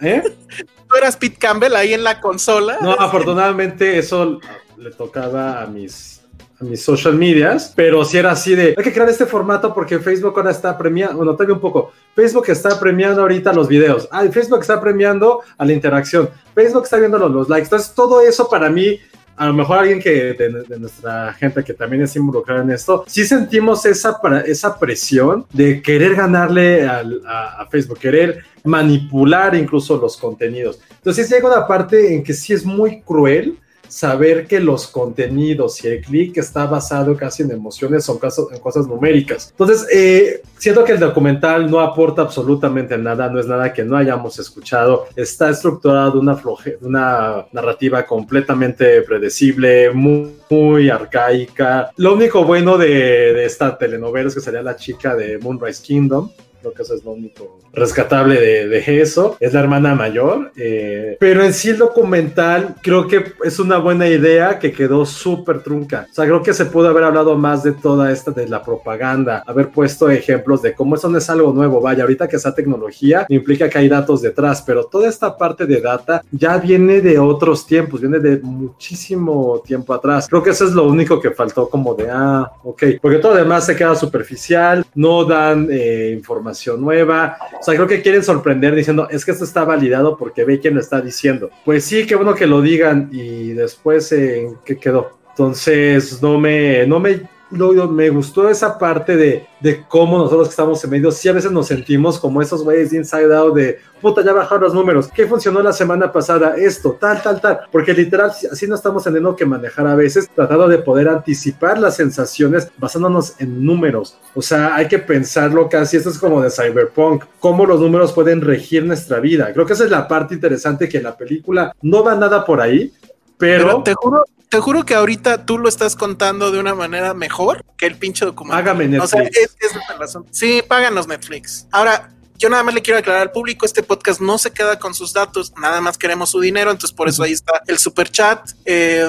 [0.00, 0.22] ¿Eh?
[0.88, 2.78] ¿Tú eras Pete Campbell ahí en la consola?
[2.80, 4.40] No, afortunadamente eso
[4.76, 6.16] le tocaba a mis
[6.58, 9.98] a mis social medias, pero si era así de, hay que crear este formato porque
[9.98, 14.24] Facebook ahora está premiando, bueno, todavía un poco, Facebook está premiando ahorita los videos, ah,
[14.32, 18.48] Facebook está premiando a la interacción, Facebook está viendo los, los likes, entonces todo eso
[18.48, 18.98] para mí,
[19.36, 23.04] a lo mejor alguien que de, de nuestra gente que también es involucrada en esto,
[23.06, 29.96] sí sentimos esa, esa presión de querer ganarle al- a, a Facebook, querer manipular incluso
[29.98, 30.80] los contenidos.
[30.96, 33.58] Entonces llega una parte en que sí es muy cruel
[33.88, 38.58] saber que los contenidos y el clic está basado casi en emociones o caso- en
[38.60, 39.48] cosas numéricas.
[39.50, 43.96] Entonces, eh, siento que el documental no aporta absolutamente nada, no es nada que no
[43.96, 51.90] hayamos escuchado, está estructurado una, floje- una narrativa completamente predecible, muy, muy arcaica.
[51.96, 52.88] Lo único bueno de,
[53.32, 56.30] de esta telenovela es que sería la chica de Moonrise Kingdom,
[56.60, 61.16] creo que eso es lo único rescatable de, de eso, es la hermana mayor, eh,
[61.20, 66.06] pero en sí el documental creo que es una buena idea que quedó súper trunca,
[66.10, 69.42] o sea, creo que se pudo haber hablado más de toda esta de la propaganda,
[69.46, 73.26] haber puesto ejemplos de cómo eso no es algo nuevo, vaya, ahorita que esa tecnología
[73.28, 77.66] implica que hay datos detrás, pero toda esta parte de data ya viene de otros
[77.66, 81.94] tiempos, viene de muchísimo tiempo atrás, creo que eso es lo único que faltó como
[81.94, 87.36] de, ah, ok, porque todo lo demás se queda superficial, no dan eh, información nueva,
[87.66, 90.80] sea, creo que quieren sorprender diciendo, es que esto está validado porque ve quién lo
[90.80, 91.50] está diciendo.
[91.64, 95.18] Pues sí, qué bueno que lo digan y después en qué quedó.
[95.30, 100.50] Entonces, no me, no me, no, me gustó esa parte de, de cómo nosotros que
[100.50, 103.78] estamos en medio, sí a veces nos sentimos como esos güeyes de Inside Out de,
[104.00, 106.56] puta, ya bajaron los números, ¿qué funcionó la semana pasada?
[106.56, 110.68] Esto, tal, tal, tal, porque literal, así no estamos teniendo que manejar a veces, tratando
[110.68, 114.18] de poder anticipar las sensaciones basándonos en números.
[114.34, 118.40] O sea, hay que pensarlo casi, esto es como de Cyberpunk, cómo los números pueden
[118.40, 119.52] regir nuestra vida.
[119.52, 122.92] Creo que esa es la parte interesante que la película no va nada por ahí,
[123.38, 123.66] pero...
[123.66, 127.64] Pero te juro, te juro que ahorita tú lo estás contando de una manera mejor
[127.76, 128.60] que el pinche documental.
[128.60, 129.56] Hágame O sea, Netflix.
[129.60, 130.28] es, es asunto.
[130.32, 131.66] Sí, páganos Netflix.
[131.72, 134.94] Ahora, yo nada más le quiero aclarar al público, este podcast no se queda con
[134.94, 138.50] sus datos, nada más queremos su dinero, entonces por eso ahí está el super chat.
[138.66, 139.08] Eh,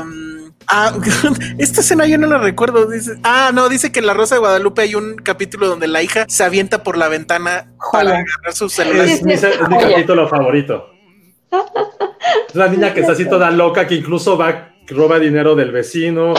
[0.68, 0.94] ah,
[1.58, 2.88] esta escena yo no la recuerdo.
[2.90, 6.02] Dice, ah, no, dice que en La Rosa de Guadalupe hay un capítulo donde la
[6.02, 9.08] hija se avienta por la ventana para agarrar su celular.
[9.08, 9.92] Es mi, es mi Oye.
[9.92, 10.90] capítulo favorito.
[12.50, 16.34] Es la niña que está así toda loca, que incluso va, roba dinero del vecino,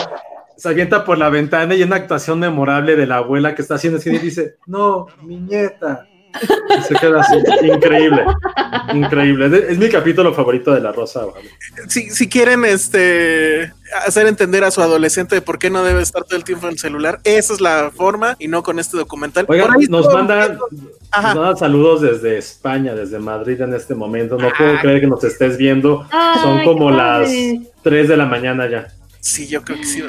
[0.56, 3.98] se avienta por la ventana y una actuación memorable de la abuela que está haciendo
[3.98, 6.08] así y dice, no, mi nieta.
[6.86, 7.36] Se queda así,
[7.66, 8.24] increíble,
[8.94, 9.66] increíble.
[9.70, 11.22] Es, mi capítulo favorito de La Rosa.
[11.88, 13.72] Si, si quieren este
[14.06, 16.72] hacer entender a su adolescente de por qué no debe estar todo el tiempo en
[16.72, 19.46] el celular, esa es la forma y no con este documental.
[19.48, 20.58] Oigan, nos mandan,
[21.34, 24.36] nos saludos desde España, desde Madrid en este momento.
[24.36, 24.78] No puedo Ay.
[24.78, 26.06] creer que nos estés viendo.
[26.42, 27.60] Son como las padre.
[27.82, 28.88] 3 de la mañana ya.
[29.20, 30.02] Sí, yo creo que sí.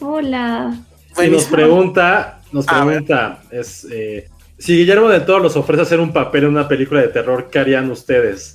[0.00, 0.74] Hola.
[1.22, 4.28] Y nos pregunta, nos pregunta, es eh,
[4.60, 7.58] si Guillermo del Toro los ofrece hacer un papel en una película de terror, ¿qué
[7.58, 8.54] harían ustedes?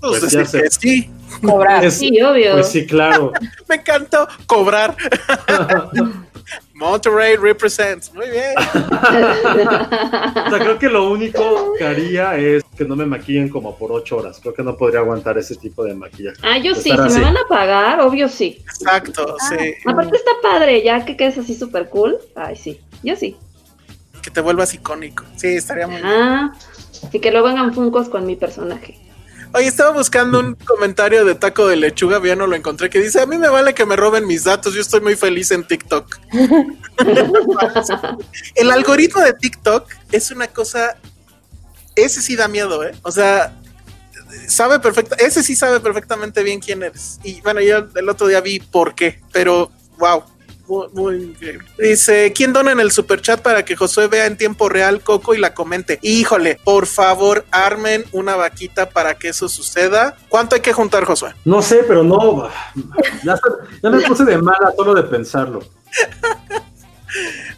[0.00, 0.62] Pues, Pues decir ya sé.
[0.62, 1.10] que sí.
[1.44, 1.84] Cobrar.
[1.84, 2.54] Es- Sí, obvio.
[2.54, 3.32] Pues sí, claro.
[3.68, 4.96] Me encantó cobrar.
[6.74, 8.12] Monterrey represents.
[8.12, 8.54] Muy bien.
[8.58, 13.92] O sea, creo que lo único que haría es que no me maquillen como por
[13.92, 14.38] ocho horas.
[14.40, 16.38] Creo que no podría aguantar ese tipo de maquillaje.
[16.42, 17.18] Ah, yo sí, si así.
[17.18, 18.58] me van a pagar, obvio sí.
[18.64, 19.74] Exacto, sí.
[19.86, 22.18] Aparte está padre, ya que quedes así súper cool.
[22.34, 23.36] Ay, sí, yo sí.
[24.22, 25.24] Que te vuelvas icónico.
[25.36, 26.06] Sí, estaría muy bien.
[26.06, 26.52] Ah,
[27.12, 28.98] y que luego vengan funcos con mi personaje.
[29.54, 33.20] Oye, estaba buscando un comentario de Taco de Lechuga, ya no lo encontré, que dice,
[33.20, 36.18] a mí me vale que me roben mis datos, yo estoy muy feliz en TikTok.
[38.54, 40.96] El algoritmo de TikTok es una cosa,
[41.96, 42.92] ese sí da miedo, ¿eh?
[43.02, 43.54] O sea,
[44.48, 47.20] sabe perfecta, ese sí sabe perfectamente bien quién eres.
[47.22, 50.24] Y bueno, yo el otro día vi por qué, pero wow.
[50.72, 51.68] Muy, muy increíble.
[51.78, 55.38] Dice, ¿quién dona en el superchat para que Josué vea en tiempo real Coco y
[55.38, 55.98] la comente?
[56.00, 60.16] Híjole, por favor, armen una vaquita para que eso suceda.
[60.30, 61.34] ¿Cuánto hay que juntar, Josué?
[61.44, 62.48] No sé, pero no.
[63.22, 63.38] Ya,
[63.82, 65.60] ya me puse de mala solo de pensarlo.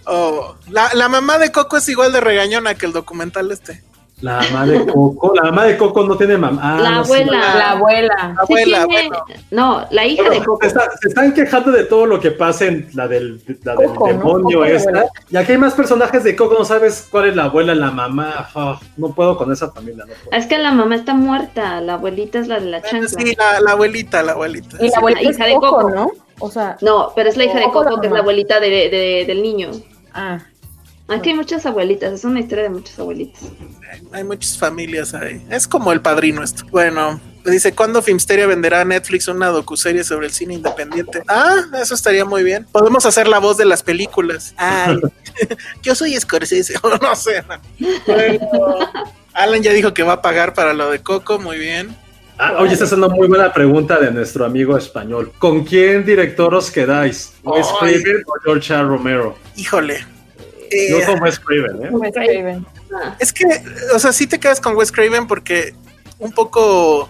[0.07, 3.85] Oh, la, la mamá de Coco es igual de regañona que el documental este.
[4.25, 5.33] La mamá de Coco.
[5.35, 6.59] La mamá de Coco no tiene mamá.
[6.63, 7.39] Ah, La no, sí, abuela.
[7.57, 8.15] La abuela.
[8.19, 9.25] La abuela, Sí tiene- bueno.
[9.51, 10.61] No, la hija Bueno, de Coco.
[10.63, 13.89] se, está- se están quejando de todo lo que pasa en la del, la del
[13.91, 14.13] Coco, ¿no?
[14.15, 15.05] demonio de esta.
[15.29, 18.49] Y aquí hay más personajes de Coco, no sabes cuál es la abuela, la mamá.
[18.55, 20.39] Ah, no puedo con esa familia, no puedo.
[20.41, 23.09] Es que la mamá está muerta, la abuelita es la de la chancla.
[23.09, 24.79] Sí, la, la abuelita, la abuelita.
[24.81, 25.91] Y la abuela la es hija de Coco, Coco.
[25.91, 26.11] ¿no?
[26.41, 29.25] O sea, No, pero es la hija de Coco que es la abuelita de, de-
[29.27, 29.71] del niño.
[30.15, 30.39] ah,
[31.09, 33.43] Aquí hay muchas abuelitas, es una historia de muchas abuelitas.
[34.13, 35.45] Hay muchas familias ahí.
[35.51, 36.65] Es como el padrino esto.
[36.71, 41.23] Bueno, dice, ¿cuándo Filmsteria venderá a Netflix una docuserie sobre el cine independiente?
[41.29, 42.67] Ah, eso estaría muy bien.
[42.73, 44.55] Podemos hacer la voz de las películas.
[44.57, 44.99] Ay,
[45.83, 47.45] yo soy Scorsese, o no sé.
[48.07, 48.49] Bueno,
[49.35, 51.95] Alan ya dijo que va a pagar para lo de Coco, muy bien.
[52.39, 55.33] Ah, oye, esta es una muy buena pregunta de nuestro amigo español.
[55.39, 57.35] ¿Con quién director os quedáis?
[57.45, 57.67] ¿Wes.
[57.79, 58.83] Craven o George R.
[58.85, 59.37] Romero?
[59.55, 60.14] Híjole.
[60.71, 61.89] Eh, Yo con Wes Craven, ¿eh?
[61.91, 62.67] Wes Craven.
[62.95, 63.45] Ah, Es que,
[63.95, 65.75] o sea, sí te quedas con Wes Craven porque
[66.19, 67.09] un poco.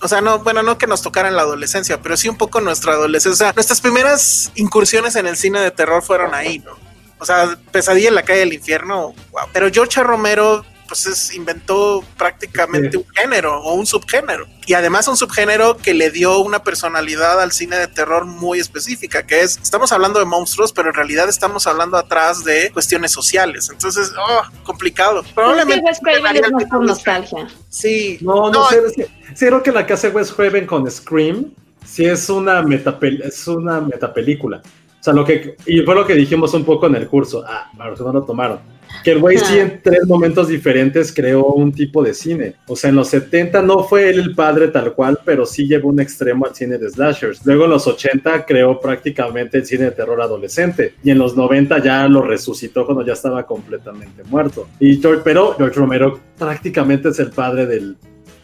[0.00, 2.60] O sea, no, bueno, no que nos tocara en la adolescencia, pero sí un poco
[2.60, 3.32] nuestra adolescencia.
[3.32, 6.72] O sea, nuestras primeras incursiones en el cine de terror fueron ahí, ¿no?
[7.18, 9.46] O sea, Pesadilla en la calle del infierno, wow.
[9.52, 10.02] Pero George.
[10.02, 12.96] Romero, pues es- inventó prácticamente Sí.
[12.98, 14.46] un género o un subgénero.
[14.66, 19.26] Y además un subgénero que le dio una personalidad al cine de terror muy específica,
[19.26, 23.70] que es, estamos hablando de monstruos, pero en realidad estamos hablando atrás de cuestiones sociales.
[23.72, 25.20] Entonces, oh, complicado.
[25.22, 25.82] Es que Probablemente.
[25.86, 27.48] Wes Craven es más por nostalgia.
[27.70, 28.18] Sí.
[28.20, 28.80] No, no, sé.
[28.86, 31.54] es que- sí, creo que la que hace Wes Craven con Scream
[31.86, 34.58] sí es una, metapel es una metapelícula.
[35.00, 37.42] O sea, lo que, y fue lo que dijimos un poco en el curso.
[37.48, 38.60] Ah, que no lo tomaron.
[39.02, 42.54] Que el güey sí en tres momentos diferentes creó un tipo de cine.
[42.66, 45.88] O sea, en los 70 no fue él el padre tal cual, pero sí llevó
[45.88, 47.44] un extremo al cine de slashers.
[47.44, 50.94] Luego en los 80 creó prácticamente el cine de terror adolescente.
[51.02, 54.68] Y en los 90 ya lo resucitó cuando ya estaba completamente muerto.
[54.78, 57.96] Y George, pero George Romero prácticamente es el padre del,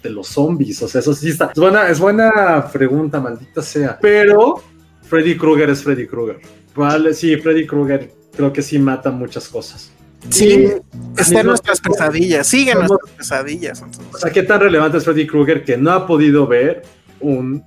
[0.02, 0.82] de los zombies.
[0.82, 1.51] O sea, eso sí está.
[1.55, 3.98] Es buena, es buena pregunta, maldita sea.
[4.01, 4.62] Pero
[5.02, 6.40] Freddy Krueger es Freddy Krueger.
[6.74, 9.93] Vale, sí, Freddy Krueger creo que sí mata muchas cosas.
[10.30, 13.80] Sí, está en mismo- nuestras pesadillas, siguen Somos- nuestras pesadillas.
[13.82, 14.14] entonces.
[14.14, 16.82] O sea, ¿qué tan relevante es Freddy Krueger que no ha podido ver
[17.20, 17.62] un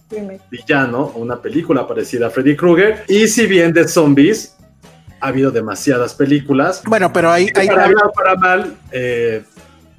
[0.50, 3.04] villano o una película parecida a Freddy Krueger?
[3.08, 4.56] Y si bien de zombies
[5.20, 9.44] ha habido demasiadas películas, Bueno, pero ahí para bien o para mal, eh,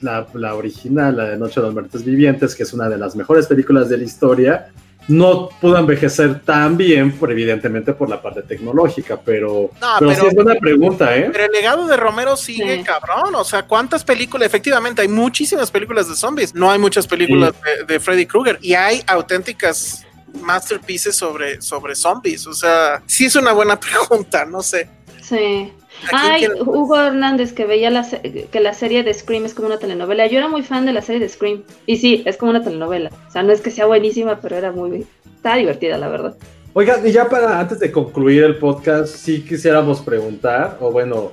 [0.00, 3.14] la, la original, la de Noche de los Muertos Vivientes, que es una de las
[3.16, 4.68] mejores películas de la historia,
[5.08, 10.20] no pudo envejecer tan bien, por, evidentemente por la parte tecnológica, pero, No, pero, pero-
[10.20, 11.28] sí es buena pregunta, ¿eh?
[11.32, 12.82] Pero el legado de Romero sigue Sí.
[12.84, 13.34] cabrón.
[13.34, 14.46] O sea, ¿cuántas películas?
[14.46, 16.54] Efectivamente, hay muchísimas películas de zombies.
[16.54, 18.58] No hay muchas películas de, de Freddy Krueger.
[18.62, 20.04] Y hay auténticas
[20.40, 22.46] masterpieces sobre, sobre zombies.
[22.46, 24.88] O sea, sí es una buena pregunta, no sé.
[25.22, 25.72] Sí.
[26.12, 28.20] ¿A quién Ay, Hugo Hernández que veía la se-
[28.50, 30.26] que la serie de Scream es como una telenovela.
[30.26, 31.62] Yo era muy fan de la serie de Scream.
[31.86, 33.10] Y sí, es como una telenovela.
[33.28, 35.06] O sea, no es que sea buenísima, pero era muy...
[35.36, 36.34] Está divertida, la verdad.
[36.74, 41.32] Oigan, y ya para antes de concluir el podcast, sí quisiéramos preguntar, o bueno,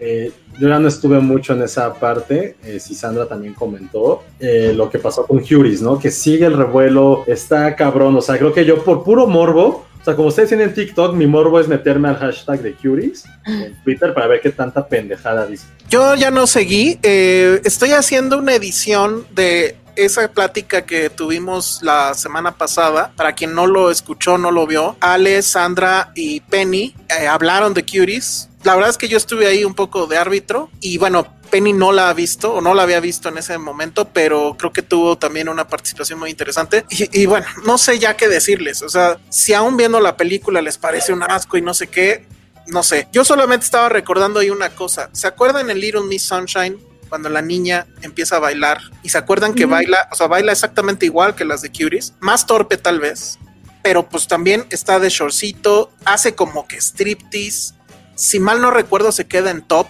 [0.00, 4.72] eh, yo ya no estuve mucho en esa parte, eh, si Sandra también comentó, eh,
[4.74, 5.98] lo que pasó con Curis, ¿no?
[5.98, 10.04] Que sigue el revuelo, está cabrón, o sea, creo que yo por puro morbo, o
[10.04, 14.14] sea, como ustedes tienen TikTok, mi morbo es meterme al hashtag de Curis en Twitter
[14.14, 15.66] para ver qué tanta pendejada dice.
[15.90, 16.98] Yo ya no seguí.
[17.02, 23.12] eh, estoy haciendo una edición de esa plática que tuvimos la semana pasada.
[23.16, 24.96] Para quien no lo escuchó, no lo vio.
[25.00, 28.49] Ale, Sandra y Penny eh, hablaron de Cuties.
[28.62, 31.92] La verdad es que yo estuve ahí un poco de árbitro y bueno, Penny no
[31.92, 35.18] la ha visto o no la había visto en ese momento, pero creo que tuvo
[35.18, 36.84] también una participación muy interesante.
[36.90, 38.82] Y, bueno, no sé ya qué decirles.
[38.82, 42.26] O sea, si aún viendo la película les parece un asco y no sé qué,
[42.66, 43.08] no sé.
[43.12, 45.10] Yo solamente estaba recordando ahí una cosa.
[45.12, 46.78] ¿Se acuerdan el Little Miss Sunshine?
[47.08, 51.06] Cuando la niña empieza a bailar y se acuerdan que baila, o sea, baila exactamente
[51.06, 53.36] igual que las de Curies, más torpe tal vez,
[53.82, 57.74] pero pues también está de shortcito, hace como que striptease,
[58.20, 59.86] si mal no recuerdo se queda en top,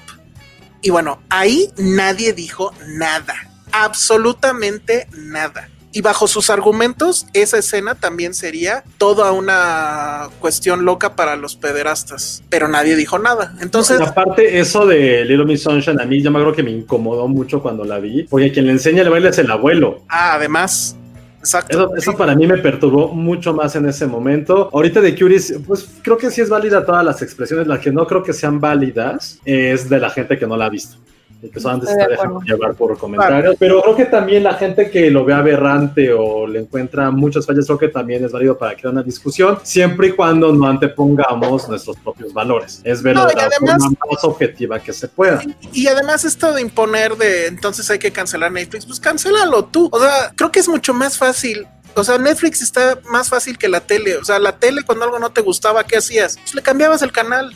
[0.82, 3.34] y bueno, ahí nadie dijo nada,
[3.72, 5.68] absolutamente nada.
[5.92, 12.44] Y bajo sus argumentos, esa escena también sería toda una cuestión loca para los pederastas,
[12.48, 13.56] pero nadie dijo nada.
[13.60, 17.26] Entonces, aparte eso de Little Miss Sunshine a mí ya me acuerdo que me incomodó
[17.26, 20.04] mucho cuando la vi, porque quien le enseña el baile es el abuelo.
[20.08, 20.96] Ah, además.
[21.40, 21.96] Exacto.
[21.96, 24.70] Eso, para mí me perturbó mucho más en ese momento.
[24.72, 27.66] Ahorita de Curious, pues creo que sí es válida todas las expresiones.
[27.66, 30.70] Las que no creo que sean válidas es de la gente que no la ha
[30.70, 30.98] visto
[31.42, 33.56] y que solamente se está dejando llevar por comentarios.
[33.58, 37.66] Pero creo que también la gente que lo ve aberrante o le encuentra muchas fallas,
[37.66, 41.96] creo que también es válido para crear una discusión, siempre y cuando no antepongamos nuestros
[41.98, 42.80] propios valores.
[42.84, 45.42] Es verlo de la forma más objetiva que se pueda.
[45.42, 49.88] Y, y, además esto de imponer de entonces hay que cancelar Netflix, pues cancélalo tú.
[49.92, 53.68] O sea, creo que es mucho más fácil o sea, Netflix está más fácil que
[53.68, 54.16] la tele.
[54.16, 56.36] O sea, la tele cuando algo no te gustaba, ¿qué hacías?
[56.36, 57.54] Pues le cambiabas el canal.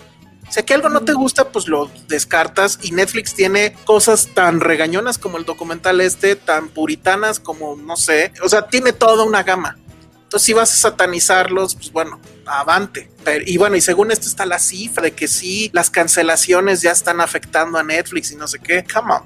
[0.51, 2.79] Si que algo no te gusta, pues lo descartas.
[2.83, 8.33] Y Netflix tiene cosas tan regañonas como el documental este, tan puritanas como, no sé,
[8.43, 9.77] o sea, tiene toda una gama.
[10.25, 13.11] Entonces, si vas a satanizarlos, pues bueno, avante.
[13.47, 17.21] y bueno, y según esto está la cifra de que sí, las cancelaciones ya están
[17.21, 18.85] afectando a Netflix y no sé qué.
[18.93, 19.23] Come on.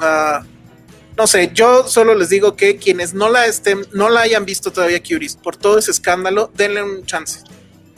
[0.00, 0.42] Ah,
[1.18, 4.72] no sé, yo solo les digo que quienes no la estén, no la hayan visto
[4.72, 7.40] todavía Curies por todo ese escándalo, denle un chance.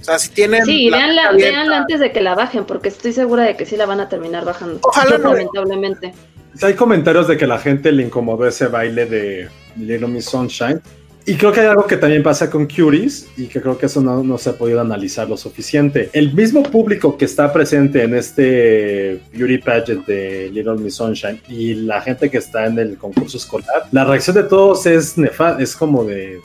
[0.00, 0.64] O sea, si tienen.
[0.64, 4.00] Sí, veanla, antes de que la bajen, porque estoy segura de que sí la van
[4.00, 4.80] a terminar bajando.
[4.82, 5.34] Ojalá no.
[5.34, 6.14] Lamentablemente.
[6.62, 10.80] hay comentarios de que la gente le incomodó ese baile de Little Miss Sunshine.
[11.26, 14.00] Y creo que hay algo que también pasa con Curies y que creo que eso
[14.00, 16.08] no, no, se ha podido analizar lo suficiente.
[16.12, 21.74] El mismo público que está presente en este beauty pageant de Little Miss Sunshine y
[21.74, 25.76] la gente que está en el concurso escolar, la reacción de todos es nefasta, es
[25.76, 26.40] como de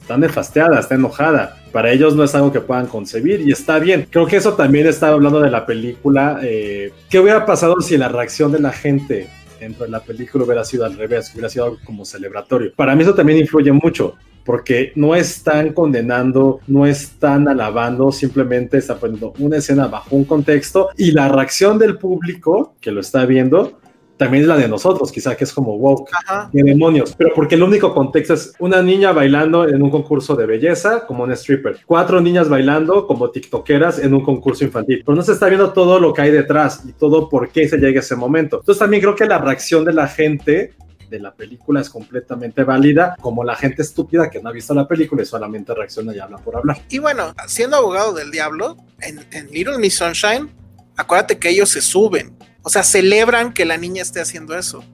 [0.00, 1.56] está nefasteada, está enojada.
[1.72, 4.06] Para ellos no es algo que puedan concebir y está bien.
[4.10, 6.40] Creo que eso también está hablando de la película.
[6.42, 9.28] Eh, ¿Qué hubiera pasado si la reacción de la gente
[9.60, 12.72] dentro de la película hubiera sido al revés, hubiera sido como celebratorio?
[12.74, 18.96] Para mí eso también influye mucho porque no están condenando, no están alabando, simplemente está
[18.96, 23.78] poniendo una escena bajo un contexto y la reacción del público que lo está viendo
[24.20, 26.04] también es la de nosotros, quizá que es como wow,
[26.52, 30.44] qué demonios, pero porque el único contexto es una niña bailando en un concurso de
[30.44, 35.22] belleza como un stripper, cuatro niñas bailando como tiktokeras en un concurso infantil, pero no
[35.22, 38.02] se está viendo todo lo que hay detrás y todo por qué se llega a
[38.02, 38.58] ese momento.
[38.58, 40.74] Entonces también creo que la reacción de la gente
[41.08, 44.86] de la película es completamente válida, como la gente estúpida que no ha visto la
[44.86, 46.76] película y solamente reacciona y habla por hablar.
[46.90, 50.50] Y bueno, siendo abogado del diablo, en, en Little Miss Sunshine,
[50.98, 54.84] acuérdate que ellos se suben o sea, celebran que la niña esté haciendo eso.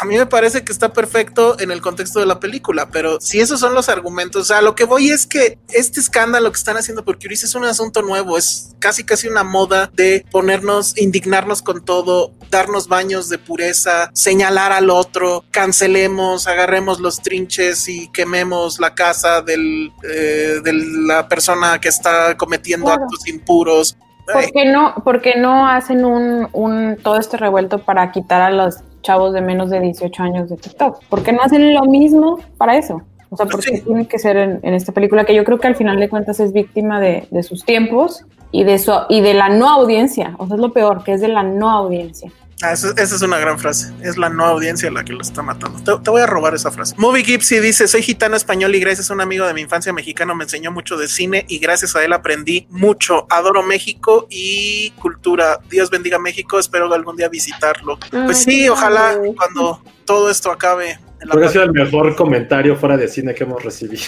[0.00, 3.40] A mí me parece que está perfecto en el contexto de la película, pero si
[3.40, 6.76] esos son los argumentos, o sea, lo que voy es que este escándalo que están
[6.76, 11.62] haciendo por Curie es un asunto nuevo, es casi casi una moda de ponernos, indignarnos
[11.62, 18.78] con todo, darnos baños de pureza, señalar al otro, cancelemos, agarremos los trinches y quememos
[18.78, 23.96] la casa del, eh, de la persona que está cometiendo actos impuros.
[24.32, 28.76] ¿Por qué no, porque no hacen un, un, todo este revuelto para quitar a los
[29.02, 31.04] chavos de menos de 18 años de TikTok?
[31.08, 33.02] ¿Por qué no hacen lo mismo para eso?
[33.30, 35.98] O sea, porque tiene que ser en, esta película que yo creo que al final
[35.98, 39.68] de cuentas es víctima de, de sus tiempos y de, su, y de la no
[39.68, 40.36] audiencia.
[40.38, 42.30] O sea, es lo peor, que es de la no audiencia.
[42.64, 43.92] Ah, esa es una gran frase.
[44.02, 46.00] Es la no audiencia la que lo está matando.
[46.00, 46.94] Te, voy a robar esa frase.
[46.96, 50.34] Movie Gipsy dice: Soy gitano español y gracias a un amigo de mi infancia mexicano
[50.34, 53.26] me enseñó mucho de cine y gracias a él aprendí mucho.
[53.28, 55.60] Adoro México y cultura.
[55.68, 56.58] Dios bendiga México.
[56.58, 57.98] Espero algún día visitarlo.
[58.10, 62.96] pues sí, ojalá cuando todo esto acabe Creo que ha sido el mejor comentario fuera
[62.96, 64.02] de cine que hemos recibido.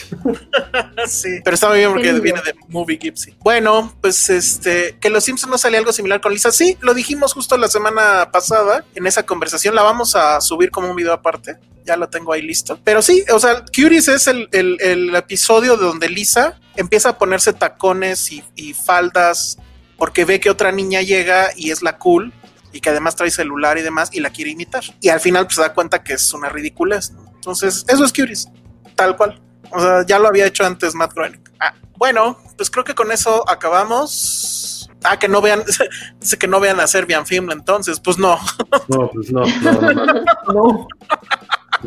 [1.07, 3.35] sí, pero está muy bien porque viene de Movie Gipsy.
[3.41, 6.53] Bueno, pues este, que Los Simpsons no salía algo similar con Lisa.
[6.53, 9.75] Sí, lo dijimos justo la semana pasada en esa conversación.
[9.75, 11.57] La vamos a subir como un video aparte.
[11.85, 12.79] Ya lo tengo ahí listo.
[12.85, 17.53] Pero sí, o sea, Curious es el, el, episodio de donde Lisa empieza a ponerse
[17.53, 19.59] tacones y, y faldas
[19.97, 22.33] porque ve que otra niña llega y es la cool
[22.77, 24.85] y que además trae celular y demás y la quiere imitar.
[25.01, 27.13] Y al final pues se da cuenta que es una ridiculez.
[27.35, 28.49] Entonces, eso es Curious,
[28.95, 29.41] tal cual.
[29.71, 31.43] O sea, ya lo había hecho antes Matt Groening.
[31.59, 34.91] Ah, bueno, pues creo que con eso acabamos.
[35.03, 35.65] Ah, que no vean,
[36.21, 38.39] dice que no vean a Serbian Film entonces, pues no.
[38.89, 40.05] No, pues no, no,
[40.53, 40.89] no.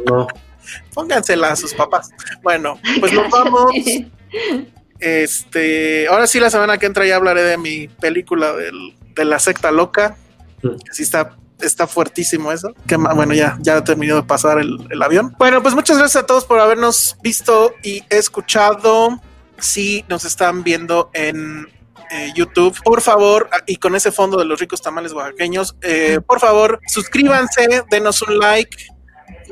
[0.05, 0.27] no.
[0.93, 2.09] Póngansela a sus papás.
[2.41, 3.73] Bueno, pues nos vamos.
[4.99, 9.39] Este, ahora sí, la semana que entra ya hablaré de mi película del, de la
[9.39, 10.17] secta loca.
[10.61, 10.75] Mm.
[10.91, 12.73] Sí está, está fuertísimo eso.
[12.87, 15.35] Que bueno, ya, ya terminó de pasar el, avión.
[15.37, 19.19] Bueno, pues muchas gracias a todos por habernos visto y escuchado.
[19.57, 21.67] Si nos están viendo en
[22.11, 26.39] eh, YouTube, por favor, y con ese fondo de los ricos tamales oaxaqueños, eh, por
[26.39, 28.77] favor, suscríbanse, denos un like,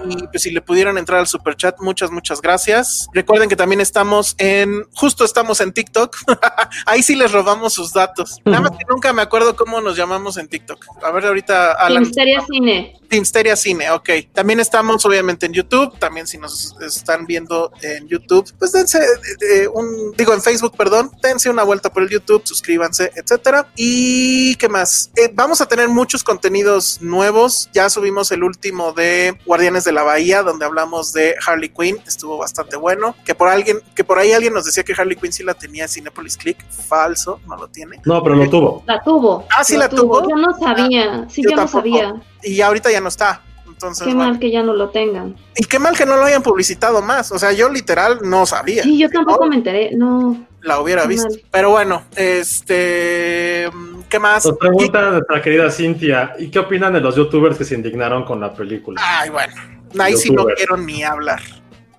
[0.06, 3.08] y pues si le pudieran entrar al super chat, muchas, muchas gracias.
[3.14, 6.16] Recuerden que también estamos en, justo estamos en TikTok.
[6.86, 8.40] Ahí sí les robamos sus datos.
[8.46, 10.86] Nada más que nunca me acuerdo cómo nos llamamos en TikTok.
[11.04, 12.12] A ver, ahorita Alan.
[12.48, 12.98] Cine.
[13.08, 14.10] Teamsteria Cine, ok.
[14.34, 19.68] También estamos obviamente en YouTube, también si nos están viendo en YouTube, pues dense eh,
[19.68, 23.68] un, digo en Facebook, perdón, dense una vuelta por el YouTube, suscríbanse, etcétera.
[23.76, 29.38] Y qué más, eh, vamos a tener muchos contenidos nuevos, ya subimos el último de
[29.46, 33.80] Guardianes de la Bahía, donde hablamos de Harley Quinn, estuvo bastante bueno, que por alguien,
[33.96, 37.40] que por ahí alguien nos decía que Harley Quinn sí la tenía Cinepolis Click, falso,
[37.48, 38.02] no lo tiene.
[38.06, 38.84] No, pero lo tuvo.
[38.86, 39.48] La tuvo.
[39.56, 40.30] Ah, sí la, tuvo.
[40.30, 43.42] Yo no sabía, sí, yo, no sabía y ahorita ya no está.
[43.68, 45.36] Entonces, qué mal que ya no lo tengan.
[45.56, 47.32] Y qué mal que no lo hayan publicitado más.
[47.32, 48.82] O sea, yo literal no sabía.
[48.82, 49.96] Sí, yo tampoco me enteré.
[49.96, 50.48] No.
[50.62, 51.36] La hubiera visto.
[51.52, 53.70] Pero bueno, este.
[54.10, 54.46] ¿Qué más?
[54.46, 56.34] Nos pregunta nuestra querida Cintia.
[56.40, 59.00] ¿Y qué opinan de los youtubers que se indignaron con la película?
[59.04, 59.54] Ay, bueno.
[60.00, 61.42] Ahí sí no quiero ni hablar.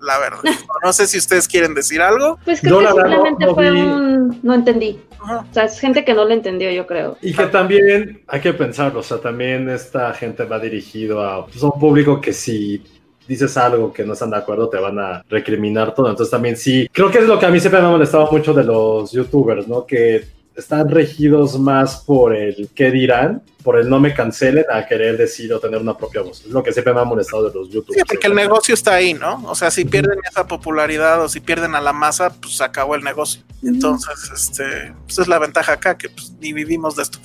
[0.01, 0.41] La verdad.
[0.83, 2.39] No sé si ustedes quieren decir algo.
[2.45, 4.39] Pues que, simplemente fue un.
[4.41, 4.97] No entendí.
[5.21, 7.17] O sea, es gente que no lo entendió, yo creo.
[7.21, 11.61] Y que también hay que pensarlo, o sea, también esta gente va dirigido a pues,
[11.61, 12.81] un público que si
[13.27, 16.09] dices algo que no están de acuerdo, te van a recriminar todo.
[16.09, 18.53] Entonces también sí, creo que es lo que a mí siempre me ha molestado mucho
[18.53, 19.85] de los youtubers, ¿no?
[19.85, 20.25] Que
[20.59, 25.53] están regidos más por el qué dirán, por el no me cancelen, a querer decir
[25.53, 26.41] o tener una propia voz.
[26.45, 27.99] Es lo que siempre me ha molestado de los youtubers.
[27.99, 29.43] Sí, porque el negocio está ahí, ¿no?
[29.45, 33.03] O sea, si pierden esa popularidad o si pierden a la masa, pues acabó el
[33.03, 33.41] negocio.
[33.63, 37.19] Entonces, este, pues es la ventaja acá, que pues, ni vivimos de esto.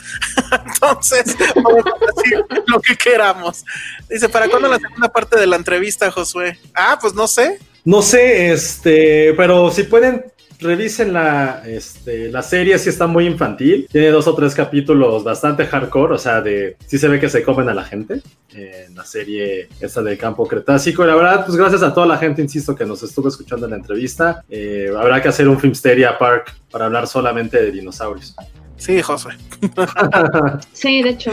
[0.67, 1.85] Entonces, podemos
[2.17, 3.65] decir lo que queramos.
[4.09, 6.59] Dice, ¿para cuándo la segunda parte de la entrevista, Josué?
[6.75, 7.59] Ah, pues no sé.
[7.85, 10.25] No sé, este, pero si pueden
[10.59, 13.87] revisen la, este, la serie, sí está muy infantil.
[13.91, 17.43] Tiene dos o tres capítulos bastante hardcore, o sea, de sí se ve que se
[17.43, 18.21] comen a la gente
[18.55, 21.05] en la serie esta de Campo Cretácico.
[21.05, 23.71] Y la verdad, pues gracias a toda la gente, insisto, que nos estuvo escuchando en
[23.71, 24.45] la entrevista.
[24.49, 28.35] Eh, habrá que hacer un Filmsteria Park para hablar solamente de dinosaurios.
[28.77, 29.31] Sí, José.
[30.73, 31.33] sí, de hecho.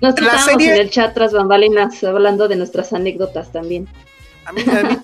[0.00, 3.86] Nos estábamos en el chat tras bambalinas hablando de nuestras anécdotas también.
[4.44, 4.96] A mí, a mí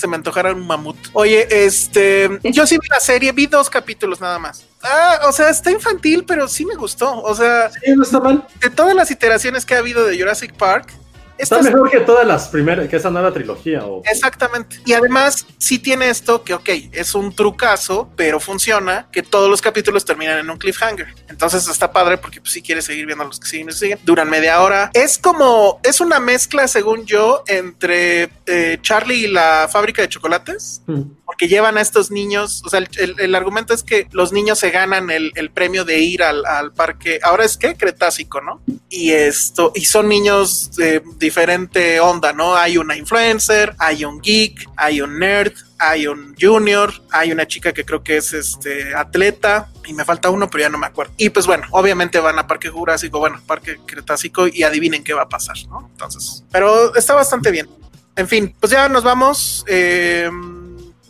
[0.00, 0.96] se me antojara un mamut.
[1.12, 4.64] Oye, este, yo sí vi la serie, vi dos capítulos nada más.
[4.82, 7.20] Ah, o sea, está infantil, pero sí me gustó.
[7.22, 8.46] O sea, sí, no está mal.
[8.60, 10.92] De todas las iteraciones que ha habido de Jurassic Park,
[11.40, 13.82] Está mejor que todas las primeras, que esa nueva trilogía.
[14.04, 14.80] Exactamente.
[14.84, 19.62] Y además, sí tiene esto que, ok, es un trucazo, pero funciona, que todos los
[19.62, 21.14] capítulos terminan en un cliffhanger.
[21.28, 23.98] Entonces está padre porque pues, si quieres seguir viendo los que siguen, siguen.
[24.04, 24.90] Duran media hora.
[24.92, 30.82] Es como, es una mezcla, según yo, entre eh, Charlie y la fábrica de chocolates.
[30.86, 31.02] Hmm.
[31.24, 35.10] Porque llevan a estos niños, o sea, el, argumento es que los niños se ganan
[35.10, 38.60] el, premio de ir al, parque, ahora es que Cretácico, ¿no?
[38.88, 41.00] Y esto, y son niños de
[41.30, 42.56] diferente onda, ¿no?
[42.56, 47.72] Hay una influencer, hay un geek, hay un nerd, hay un junior, hay una chica
[47.72, 51.12] que creo que es este atleta y me falta uno, pero ya no me acuerdo.
[51.16, 55.22] Y pues bueno, obviamente van a Parque Jurásico, bueno, Parque Cretácico y adivinen qué va
[55.22, 55.88] a pasar, ¿no?
[55.92, 57.68] Entonces, pero está bastante bien.
[58.16, 59.64] En fin, pues ya nos vamos.
[59.68, 60.28] Eh,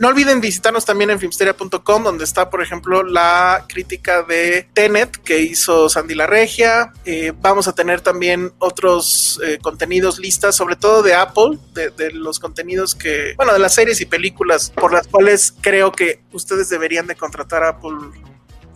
[0.00, 5.42] no olviden visitarnos también en filmsteria.com, donde está, por ejemplo, la crítica de Tenet que
[5.42, 6.94] hizo Sandy La Regia.
[7.04, 12.38] Eh, vamos a tener también otros eh, contenidos listas, sobre todo de Apple, de, los
[12.38, 17.06] contenidos que, bueno, de las series y películas por las cuales creo que ustedes deberían
[17.06, 17.98] de contratar Apple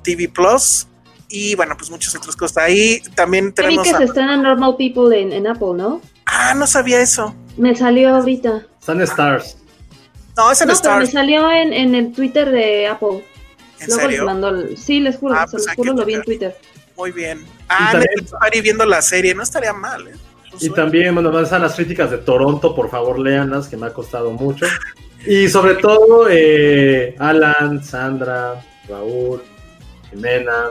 [0.03, 0.89] TV Plus
[1.31, 2.65] y bueno, pues muchas otras cosas.
[2.65, 3.89] Ahí también tenemos.
[3.89, 6.03] que se estrena Normal People en, Apple, ¿no?
[6.27, 7.35] Ah, no sabía eso.
[7.57, 8.67] Me salió ahorita.
[8.85, 9.64] Sun Stars.
[10.36, 13.24] No, es en no, Pero me salió en, en, el Twitter de Apple.
[13.81, 14.52] ¿En Luego serio?
[14.52, 16.56] Les sí, les juro, ah, se pues los juro, lo vi en Twitter.
[16.97, 17.44] Muy bien.
[17.69, 17.93] Ah,
[18.40, 20.12] también, viendo la serie, no estaría mal, ¿eh?
[20.61, 24.31] y también, bueno, están las críticas de Toronto, por favor, léanlas, que me ha costado
[24.31, 24.66] mucho.
[25.27, 29.43] Y sobre todo, eh, Alan, Sandra, Raúl,
[30.11, 30.70] Jimena,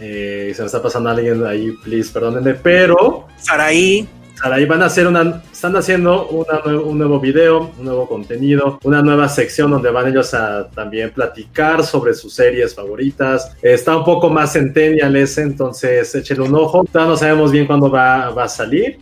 [0.00, 3.28] eh, se me está pasando alguien ahí, please, perdónenme, pero...
[3.38, 4.08] Saraí.
[4.42, 4.66] Estar ahí.
[4.66, 9.70] Van a hacer una, están haciendo un nuevo video, un nuevo contenido, una nueva sección
[9.70, 13.56] donde van ellos a también platicar sobre sus series favoritas.
[13.62, 16.84] Está un poco más centennial ese, entonces échenle un ojo.
[16.84, 18.98] Todavía no sabemos bien cuándo va, va a salir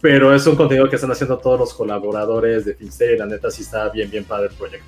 [0.00, 3.52] pero es un contenido que están haciendo todos los colaboradores de Finster y la neta
[3.52, 4.84] sí está bien, bien padre el proyecto.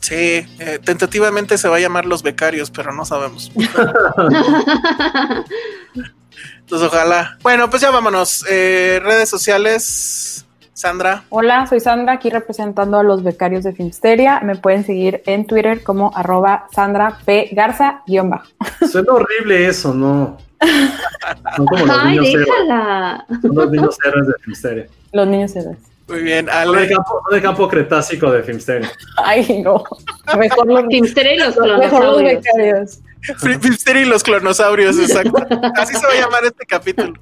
[0.00, 3.50] Sí, eh, tentativamente se va a llamar Los Becarios, pero no sabemos.
[6.60, 7.36] Entonces, ojalá.
[7.42, 8.44] Bueno, pues ya vámonos.
[8.48, 10.46] Eh, redes sociales.
[10.74, 11.22] Sandra.
[11.28, 14.40] Hola, soy Sandra, aquí representando a los becarios de Filmsteria.
[14.40, 17.50] Me pueden seguir en Twitter como arroba Sandra P.
[17.52, 18.48] Garza bajo.
[18.90, 20.38] Suena horrible eso, ¿no?
[21.56, 23.26] Son como los Ay, niños déjala.
[23.42, 24.86] Son los niños héroes de Filmsteria.
[25.12, 25.78] Los niños héroes.
[26.08, 26.80] Muy bien, Ale.
[26.80, 28.90] de campo, de campo cretácico de Filmsteria.
[29.18, 29.84] Ay, no.
[30.38, 33.00] Mejor los Filmsteria y los clonosaurios.
[33.22, 35.46] Filmsteria y los clonosaurios, exacto.
[35.76, 37.14] Así se va a llamar este capítulo.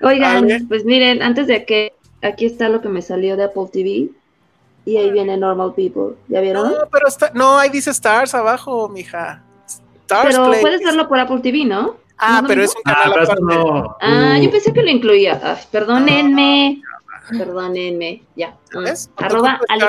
[0.00, 4.08] Oigan, pues miren, antes de que aquí está lo que me salió de Apple TV
[4.84, 6.16] y ahí viene Normal People.
[6.28, 6.70] ¿Ya vieron?
[6.70, 9.42] No, pero está, no, ahí dice Stars abajo, mija.
[10.02, 11.96] Stars pero puedes verlo por Apple TV, ¿no?
[12.18, 13.42] Ah, pero es un canal ah, aparte.
[14.00, 15.40] Ah, yo pensé que lo incluía.
[15.42, 16.80] Ay, perdónenme.
[17.30, 18.22] Perdónenme.
[18.36, 18.56] Ya.
[18.72, 19.10] ¿Ves?
[19.16, 19.86] Arroba Ale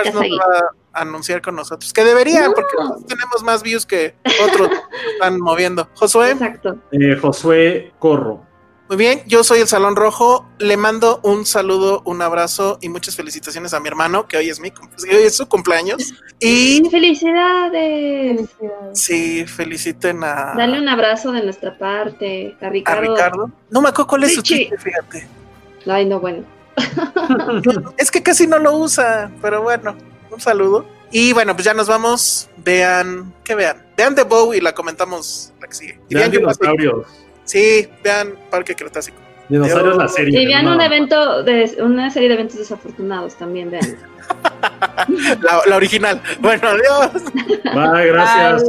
[0.95, 1.93] anunciar con nosotros.
[1.93, 2.75] Que deberían, porque
[3.07, 4.69] tenemos más views que otros
[5.13, 5.87] están moviendo.
[5.93, 6.31] Josué.
[6.31, 6.77] Exacto.
[6.91, 8.45] Eh, Josué Corro.
[8.87, 10.47] Muy bien, yo soy el Salón Rojo.
[10.59, 14.59] Le mando un saludo, un abrazo y muchas felicitaciones a mi hermano, que hoy es
[14.59, 16.13] mi hoy es su cumpleaños.
[16.39, 18.47] Y felicidades.
[18.93, 20.53] Sí, feliciten a.
[20.55, 22.99] Dale un abrazo de nuestra parte a Ricardo.
[22.99, 23.51] A Ricardo.
[23.71, 25.27] No me acuerdo cuál es su chiste, fíjate.
[25.87, 26.43] Ay, no, bueno.
[27.97, 29.95] es que casi no lo usa, pero bueno,
[30.35, 30.85] un saludo.
[31.11, 32.49] Y bueno, pues ya nos vamos.
[32.57, 33.85] Vean, ¿qué vean?
[33.97, 35.99] Vean The Bow y la comentamos la que sigue.
[36.09, 37.07] Y vean dinosaurios.
[37.45, 39.17] Sí, vean Parque Cretácico.
[39.49, 40.41] Dinosaurios la serie.
[40.41, 43.97] Y vean un evento de una serie de eventos desafortunados también, vean.
[45.67, 46.21] la, original.
[46.39, 47.23] Bueno, adiós.
[47.63, 48.63] Bye, gracias.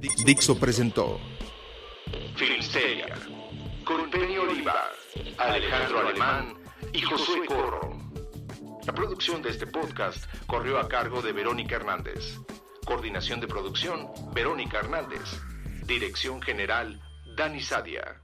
[0.00, 1.18] Dixo presentó
[2.36, 3.08] Filmsteria
[3.84, 4.90] con Penny Oliva,
[5.38, 6.54] Alejandro Alemán
[6.92, 7.98] y Josué Corro.
[8.86, 12.38] La producción de este podcast corrió a cargo de Verónica Hernández.
[12.86, 15.40] Coordinación de producción, Verónica Hernández.
[15.84, 17.00] Dirección General,
[17.36, 18.22] Dani Sadia.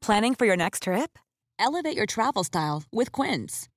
[0.00, 1.18] Planning for your next trip?
[1.58, 3.68] Elevate your travel style with Quince.